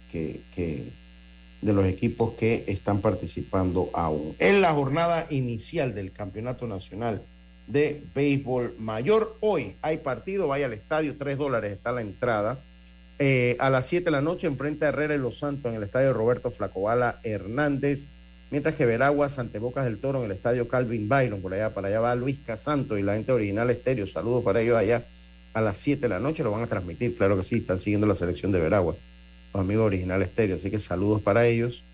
de 1.60 1.72
los 1.72 1.86
equipos 1.86 2.34
que 2.34 2.64
están 2.66 3.00
participando 3.00 3.90
aún. 3.92 4.34
En 4.38 4.60
la 4.60 4.72
jornada 4.72 5.26
inicial 5.30 5.94
del 5.94 6.12
Campeonato 6.12 6.66
Nacional 6.66 7.22
de 7.66 8.02
béisbol 8.14 8.74
mayor. 8.78 9.36
Hoy 9.40 9.76
hay 9.82 9.98
partido, 9.98 10.48
vaya 10.48 10.66
al 10.66 10.72
estadio, 10.72 11.16
tres 11.16 11.38
dólares 11.38 11.72
está 11.72 11.92
la 11.92 12.02
entrada. 12.02 12.58
Eh, 13.18 13.56
a 13.60 13.70
las 13.70 13.86
7 13.86 14.06
de 14.06 14.10
la 14.10 14.20
noche 14.20 14.46
enfrenta 14.46 14.86
a 14.86 14.88
Herrera 14.88 15.14
y 15.14 15.18
Los 15.18 15.38
Santos 15.38 15.70
en 15.70 15.76
el 15.76 15.84
estadio 15.84 16.12
Roberto 16.12 16.50
Flacobala 16.50 17.20
Hernández, 17.22 18.06
mientras 18.50 18.74
que 18.74 18.84
Veraguas 18.84 19.38
Bocas 19.60 19.84
del 19.84 19.98
Toro 19.98 20.18
en 20.20 20.26
el 20.26 20.32
estadio 20.32 20.66
Calvin 20.66 21.08
Byron, 21.08 21.40
por 21.40 21.54
allá, 21.54 21.72
para 21.72 21.88
allá 21.88 22.00
va 22.00 22.14
Luis 22.14 22.38
Casanto 22.44 22.98
y 22.98 23.02
la 23.02 23.14
gente 23.14 23.32
original 23.32 23.70
estéreo. 23.70 24.06
Saludos 24.06 24.42
para 24.42 24.60
ellos 24.60 24.76
allá 24.76 25.06
a 25.54 25.60
las 25.60 25.76
7 25.76 26.00
de 26.00 26.08
la 26.08 26.18
noche, 26.18 26.42
lo 26.42 26.50
van 26.50 26.62
a 26.62 26.66
transmitir, 26.66 27.16
claro 27.16 27.36
que 27.36 27.44
sí, 27.44 27.56
están 27.56 27.78
siguiendo 27.78 28.06
la 28.06 28.14
selección 28.14 28.52
de 28.52 28.60
Veraguas, 28.60 28.96
los 29.52 29.60
amigos 29.60 29.86
original 29.86 30.22
estéreo, 30.22 30.56
así 30.56 30.70
que 30.70 30.78
saludos 30.78 31.22
para 31.22 31.46
ellos. 31.46 31.84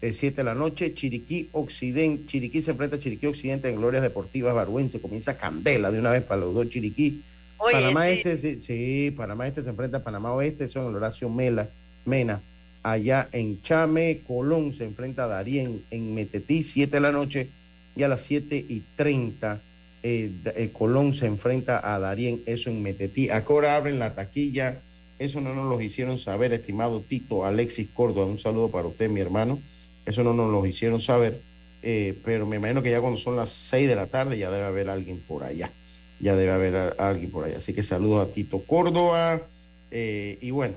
7 0.00 0.36
de 0.36 0.44
la 0.44 0.54
noche, 0.54 0.94
Chiriquí 0.94 1.48
Occidente, 1.52 2.26
Chiriquí 2.26 2.62
se 2.62 2.70
enfrenta 2.70 2.96
a 2.96 3.00
Chiriquí 3.00 3.26
Occidente 3.26 3.68
en 3.68 3.76
Glorias 3.76 4.02
Deportivas 4.02 4.54
Barbuense, 4.54 5.00
comienza 5.00 5.36
Candela 5.36 5.90
de 5.90 5.98
una 5.98 6.10
vez 6.10 6.22
para 6.22 6.40
los 6.40 6.54
dos 6.54 6.68
Chiriquí. 6.68 7.22
Panamá 7.58 8.08
Este, 8.08 8.38
sí, 8.38 8.62
sí, 8.62 9.14
Panamá 9.16 9.48
Este 9.48 9.62
se 9.62 9.70
enfrenta 9.70 9.98
a 9.98 10.04
Panamá 10.04 10.32
Oeste, 10.32 10.68
son 10.68 10.86
el 10.86 10.96
Horacio 10.96 11.28
Mela, 11.28 11.68
Mena, 12.04 12.40
allá 12.82 13.28
en 13.32 13.60
Chame, 13.62 14.22
Colón 14.26 14.72
se 14.72 14.84
enfrenta 14.84 15.24
a 15.24 15.26
Darien 15.26 15.84
en 15.90 16.14
Metetí, 16.14 16.62
7 16.62 16.90
de 16.96 17.00
la 17.00 17.10
noche, 17.10 17.50
y 17.96 18.04
a 18.04 18.08
las 18.08 18.20
7 18.22 18.56
y 18.68 18.84
30 18.96 19.60
eh, 20.04 20.30
eh, 20.54 20.70
Colón 20.72 21.14
se 21.14 21.26
enfrenta 21.26 21.94
a 21.94 21.98
Darien, 21.98 22.42
eso 22.46 22.70
en 22.70 22.82
Metetí. 22.82 23.28
Ahora 23.30 23.76
abren 23.76 23.98
la 23.98 24.14
taquilla, 24.14 24.80
eso 25.18 25.40
no 25.40 25.54
nos 25.54 25.68
lo 25.68 25.80
hicieron 25.80 26.18
saber, 26.18 26.52
estimado 26.52 27.00
Tito 27.00 27.44
Alexis 27.44 27.88
Córdoba, 27.92 28.26
un 28.26 28.38
saludo 28.38 28.70
para 28.70 28.86
usted, 28.86 29.10
mi 29.10 29.20
hermano. 29.20 29.60
Eso 30.08 30.24
no 30.24 30.32
nos 30.32 30.50
lo 30.50 30.64
hicieron 30.64 31.02
saber, 31.02 31.42
eh, 31.82 32.18
pero 32.24 32.46
me 32.46 32.56
imagino 32.56 32.82
que 32.82 32.90
ya 32.90 33.00
cuando 33.00 33.20
son 33.20 33.36
las 33.36 33.50
6 33.50 33.86
de 33.86 33.94
la 33.94 34.06
tarde 34.06 34.38
ya 34.38 34.50
debe 34.50 34.64
haber 34.64 34.88
alguien 34.88 35.20
por 35.20 35.44
allá. 35.44 35.70
Ya 36.18 36.34
debe 36.34 36.50
haber 36.50 36.96
alguien 36.98 37.30
por 37.30 37.44
allá. 37.44 37.58
Así 37.58 37.74
que 37.74 37.82
saludo 37.82 38.22
a 38.22 38.32
Tito 38.32 38.64
Córdoba. 38.64 39.42
Eh, 39.90 40.38
y 40.40 40.50
bueno, 40.50 40.76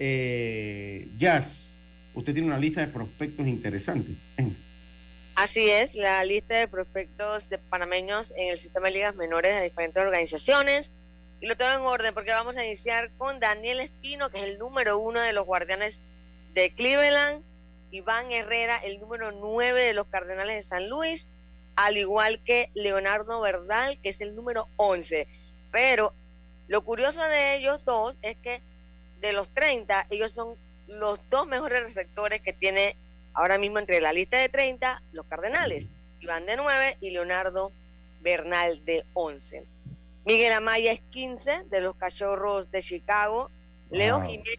eh, 0.00 1.08
Jazz, 1.16 1.78
usted 2.12 2.34
tiene 2.34 2.48
una 2.48 2.58
lista 2.58 2.80
de 2.80 2.88
prospectos 2.88 3.46
interesantes. 3.46 4.16
Así 5.36 5.70
es, 5.70 5.94
la 5.94 6.24
lista 6.24 6.58
de 6.58 6.66
prospectos 6.66 7.48
de 7.48 7.58
panameños 7.58 8.32
en 8.36 8.48
el 8.48 8.58
sistema 8.58 8.88
de 8.88 8.94
ligas 8.94 9.14
menores 9.14 9.54
de 9.54 9.62
diferentes 9.62 10.02
organizaciones. 10.02 10.90
Y 11.40 11.46
lo 11.46 11.56
tengo 11.56 11.72
en 11.72 11.82
orden 11.82 12.14
porque 12.14 12.32
vamos 12.32 12.56
a 12.56 12.64
iniciar 12.64 13.10
con 13.16 13.38
Daniel 13.38 13.78
Espino, 13.78 14.28
que 14.30 14.38
es 14.38 14.44
el 14.44 14.58
número 14.58 14.98
uno 14.98 15.20
de 15.20 15.32
los 15.32 15.46
guardianes 15.46 16.02
de 16.54 16.72
Cleveland. 16.74 17.44
Iván 17.90 18.32
Herrera, 18.32 18.78
el 18.78 19.00
número 19.00 19.32
9 19.32 19.82
de 19.82 19.94
los 19.94 20.06
Cardenales 20.06 20.56
de 20.56 20.62
San 20.62 20.88
Luis, 20.88 21.28
al 21.76 21.96
igual 21.96 22.40
que 22.44 22.70
Leonardo 22.74 23.40
Verdal, 23.40 23.98
que 24.02 24.08
es 24.08 24.20
el 24.20 24.34
número 24.34 24.68
11. 24.76 25.28
Pero 25.70 26.12
lo 26.68 26.82
curioso 26.82 27.22
de 27.22 27.56
ellos 27.56 27.84
dos 27.84 28.16
es 28.22 28.36
que 28.38 28.62
de 29.20 29.32
los 29.32 29.48
30, 29.48 30.06
ellos 30.10 30.32
son 30.32 30.56
los 30.88 31.18
dos 31.30 31.46
mejores 31.46 31.80
receptores 31.80 32.40
que 32.40 32.52
tiene 32.52 32.96
ahora 33.34 33.58
mismo 33.58 33.78
entre 33.78 34.00
la 34.00 34.12
lista 34.12 34.38
de 34.38 34.48
30 34.48 35.02
los 35.12 35.26
Cardenales. 35.26 35.86
Iván 36.20 36.46
de 36.46 36.56
9 36.56 36.96
y 37.00 37.10
Leonardo 37.10 37.72
Bernal 38.20 38.84
de 38.84 39.04
11. 39.12 39.64
Miguel 40.24 40.52
Amaya 40.54 40.92
es 40.92 41.00
15 41.10 41.64
de 41.70 41.80
los 41.80 41.94
Cachorros 41.96 42.70
de 42.70 42.82
Chicago. 42.82 43.50
Leo 43.90 44.20
Jiménez, 44.22 44.58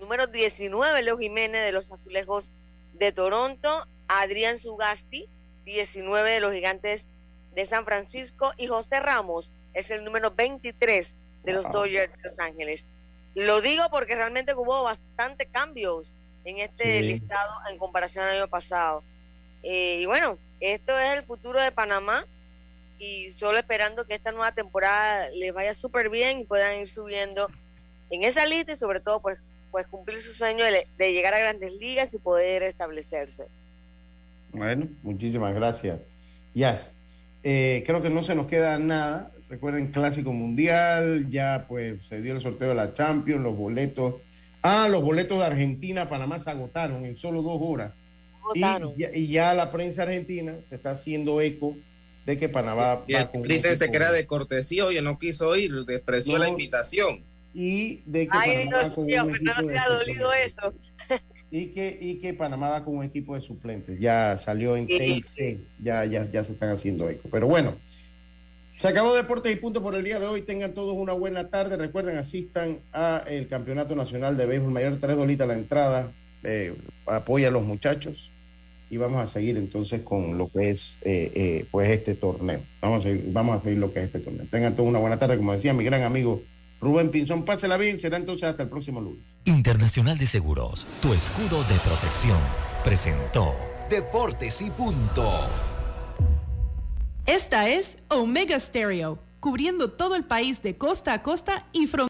número 0.00 0.26
19, 0.26 1.02
Leo 1.02 1.16
Jiménez 1.16 1.64
de 1.64 1.70
los 1.70 1.92
Azulejos 1.92 2.46
de 2.98 3.12
Toronto, 3.12 3.86
Adrián 4.08 4.58
Sugasti, 4.58 5.28
19 5.64 6.30
de 6.30 6.40
los 6.40 6.52
Gigantes 6.52 7.06
de 7.54 7.66
San 7.66 7.84
Francisco, 7.84 8.52
y 8.56 8.66
José 8.66 9.00
Ramos 9.00 9.52
es 9.74 9.90
el 9.90 10.04
número 10.04 10.30
23 10.30 11.14
de 11.44 11.52
los 11.52 11.70
Dodgers 11.70 12.12
de 12.12 12.22
Los 12.22 12.38
Ángeles. 12.38 12.86
Lo 13.34 13.60
digo 13.60 13.84
porque 13.90 14.14
realmente 14.14 14.54
hubo 14.54 14.82
bastante 14.82 15.46
cambios 15.46 16.12
en 16.44 16.58
este 16.58 17.02
listado 17.02 17.52
en 17.70 17.78
comparación 17.78 18.24
al 18.24 18.36
año 18.36 18.48
pasado. 18.48 19.02
Eh, 19.62 20.00
y 20.00 20.06
bueno, 20.06 20.38
esto 20.60 20.98
es 20.98 21.12
el 21.12 21.24
futuro 21.24 21.60
de 21.60 21.72
Panamá 21.72 22.24
y 22.98 23.32
solo 23.32 23.58
esperando 23.58 24.06
que 24.06 24.14
esta 24.14 24.32
nueva 24.32 24.52
temporada 24.52 25.28
les 25.30 25.52
vaya 25.52 25.74
súper 25.74 26.08
bien 26.08 26.40
y 26.40 26.44
puedan 26.44 26.78
ir 26.78 26.88
subiendo 26.88 27.50
en 28.10 28.22
esa 28.22 28.46
lista 28.46 28.72
y 28.72 28.76
sobre 28.76 29.00
todo 29.00 29.20
pues 29.20 29.38
pues 29.76 29.88
cumplir 29.88 30.22
su 30.22 30.32
sueño 30.32 30.64
de, 30.64 31.12
llegar 31.12 31.34
a 31.34 31.38
grandes 31.38 31.70
ligas 31.74 32.14
y 32.14 32.18
poder 32.18 32.62
establecerse. 32.62 33.44
Bueno, 34.50 34.88
muchísimas 35.02 35.54
gracias. 35.54 36.00
Yas, 36.54 36.94
eh, 37.42 37.84
creo 37.84 38.00
que 38.00 38.08
no 38.08 38.22
se 38.22 38.34
nos 38.34 38.46
queda 38.46 38.78
nada, 38.78 39.32
recuerden, 39.50 39.88
Clásico 39.88 40.32
Mundial, 40.32 41.28
ya 41.28 41.66
pues 41.68 41.98
se 42.08 42.22
dio 42.22 42.32
el 42.32 42.40
sorteo 42.40 42.70
de 42.70 42.74
la 42.74 42.94
Champions, 42.94 43.42
los 43.42 43.54
boletos. 43.54 44.14
Ah, 44.62 44.88
los 44.88 45.02
boletos 45.02 45.36
de 45.40 45.44
Argentina, 45.44 46.08
Panamá 46.08 46.40
se 46.40 46.48
agotaron 46.48 47.04
en 47.04 47.18
solo 47.18 47.42
dos 47.42 47.58
horas. 47.60 47.92
Y 48.54 48.60
ya, 48.60 48.80
y 49.12 49.26
ya 49.26 49.52
la 49.52 49.70
prensa 49.70 50.04
argentina 50.04 50.56
se 50.70 50.76
está 50.76 50.92
haciendo 50.92 51.42
eco 51.42 51.76
de 52.24 52.38
que 52.38 52.48
Panamá 52.48 53.04
y 53.06 53.12
el 53.12 53.28
Cristian 53.28 53.76
se 53.76 53.90
crea 53.90 54.10
de 54.10 54.24
cortesía, 54.24 54.86
oye, 54.86 55.02
no 55.02 55.18
quiso 55.18 55.54
ir, 55.54 55.84
despreció 55.84 56.38
la 56.38 56.48
invitación. 56.48 57.35
Y 57.58 58.02
de 58.04 58.28
que 58.28 58.36
Ay, 58.38 58.68
Panamá 58.68 58.82
Dios 58.82 58.98
mío, 58.98 59.24
no 59.24 59.62
se 59.66 59.78
ha 59.78 59.88
dolido 59.88 60.30
eso. 60.34 60.74
y 61.50 61.68
que, 61.68 61.98
y 61.98 62.16
que 62.16 62.34
Panamá 62.34 62.68
va 62.68 62.84
con 62.84 62.98
un 62.98 63.02
equipo 63.02 63.34
de 63.34 63.40
suplentes. 63.40 63.98
Ya 63.98 64.36
salió 64.36 64.76
en 64.76 64.86
TIC, 64.86 65.58
ya, 65.82 66.04
ya, 66.04 66.30
ya 66.30 66.44
se 66.44 66.52
están 66.52 66.68
haciendo 66.68 67.08
eco. 67.08 67.30
Pero 67.32 67.46
bueno, 67.46 67.76
se 68.68 68.88
acabó 68.88 69.14
Deportes 69.14 69.54
y 69.54 69.56
Punto 69.56 69.82
por 69.82 69.94
el 69.94 70.04
día 70.04 70.20
de 70.20 70.26
hoy. 70.26 70.42
Tengan 70.42 70.74
todos 70.74 70.94
una 70.94 71.14
buena 71.14 71.48
tarde. 71.48 71.78
Recuerden, 71.78 72.18
asistan 72.18 72.80
a 72.92 73.24
el 73.26 73.48
Campeonato 73.48 73.96
Nacional 73.96 74.36
de 74.36 74.44
Béisbol 74.44 74.72
Mayor, 74.72 74.98
tres 75.00 75.16
dolitas 75.16 75.48
la 75.48 75.54
entrada. 75.54 76.12
Eh, 76.42 76.76
apoya 77.06 77.48
a 77.48 77.50
los 77.50 77.64
muchachos 77.64 78.32
y 78.90 78.98
vamos 78.98 79.22
a 79.22 79.26
seguir 79.26 79.56
entonces 79.56 80.02
con 80.02 80.36
lo 80.36 80.48
que 80.48 80.70
es 80.70 80.98
eh, 81.04 81.32
eh, 81.34 81.66
pues 81.70 81.88
este 81.88 82.16
torneo. 82.16 82.60
Vamos 82.82 82.98
a, 82.98 83.08
seguir, 83.08 83.32
vamos 83.32 83.58
a 83.58 83.64
seguir 83.64 83.78
lo 83.78 83.94
que 83.94 84.00
es 84.00 84.06
este 84.06 84.20
torneo. 84.20 84.46
Tengan 84.50 84.76
todos 84.76 84.90
una 84.90 84.98
buena 84.98 85.18
tarde, 85.18 85.38
como 85.38 85.54
decía 85.54 85.72
mi 85.72 85.84
gran 85.84 86.02
amigo 86.02 86.42
Rubén 86.80 87.10
Pinzón. 87.10 87.44
Pásela 87.44 87.76
bien, 87.76 88.00
será 88.00 88.16
entonces 88.16 88.44
hasta 88.44 88.62
el 88.62 88.68
próximo 88.68 89.00
lunes. 89.00 89.38
Internacional 89.44 90.18
de 90.18 90.26
Seguros, 90.26 90.86
tu 91.00 91.12
escudo 91.12 91.62
de 91.64 91.78
protección, 91.80 92.38
presentó 92.84 93.54
Deportes 93.90 94.60
y 94.62 94.70
Punto. 94.70 95.30
Esta 97.26 97.68
es 97.68 97.98
Omega 98.08 98.58
Stereo, 98.60 99.18
cubriendo 99.40 99.90
todo 99.90 100.14
el 100.14 100.24
país 100.24 100.62
de 100.62 100.76
costa 100.76 101.12
a 101.12 101.22
costa 101.22 101.66
y 101.72 101.86
frontera. 101.86 102.04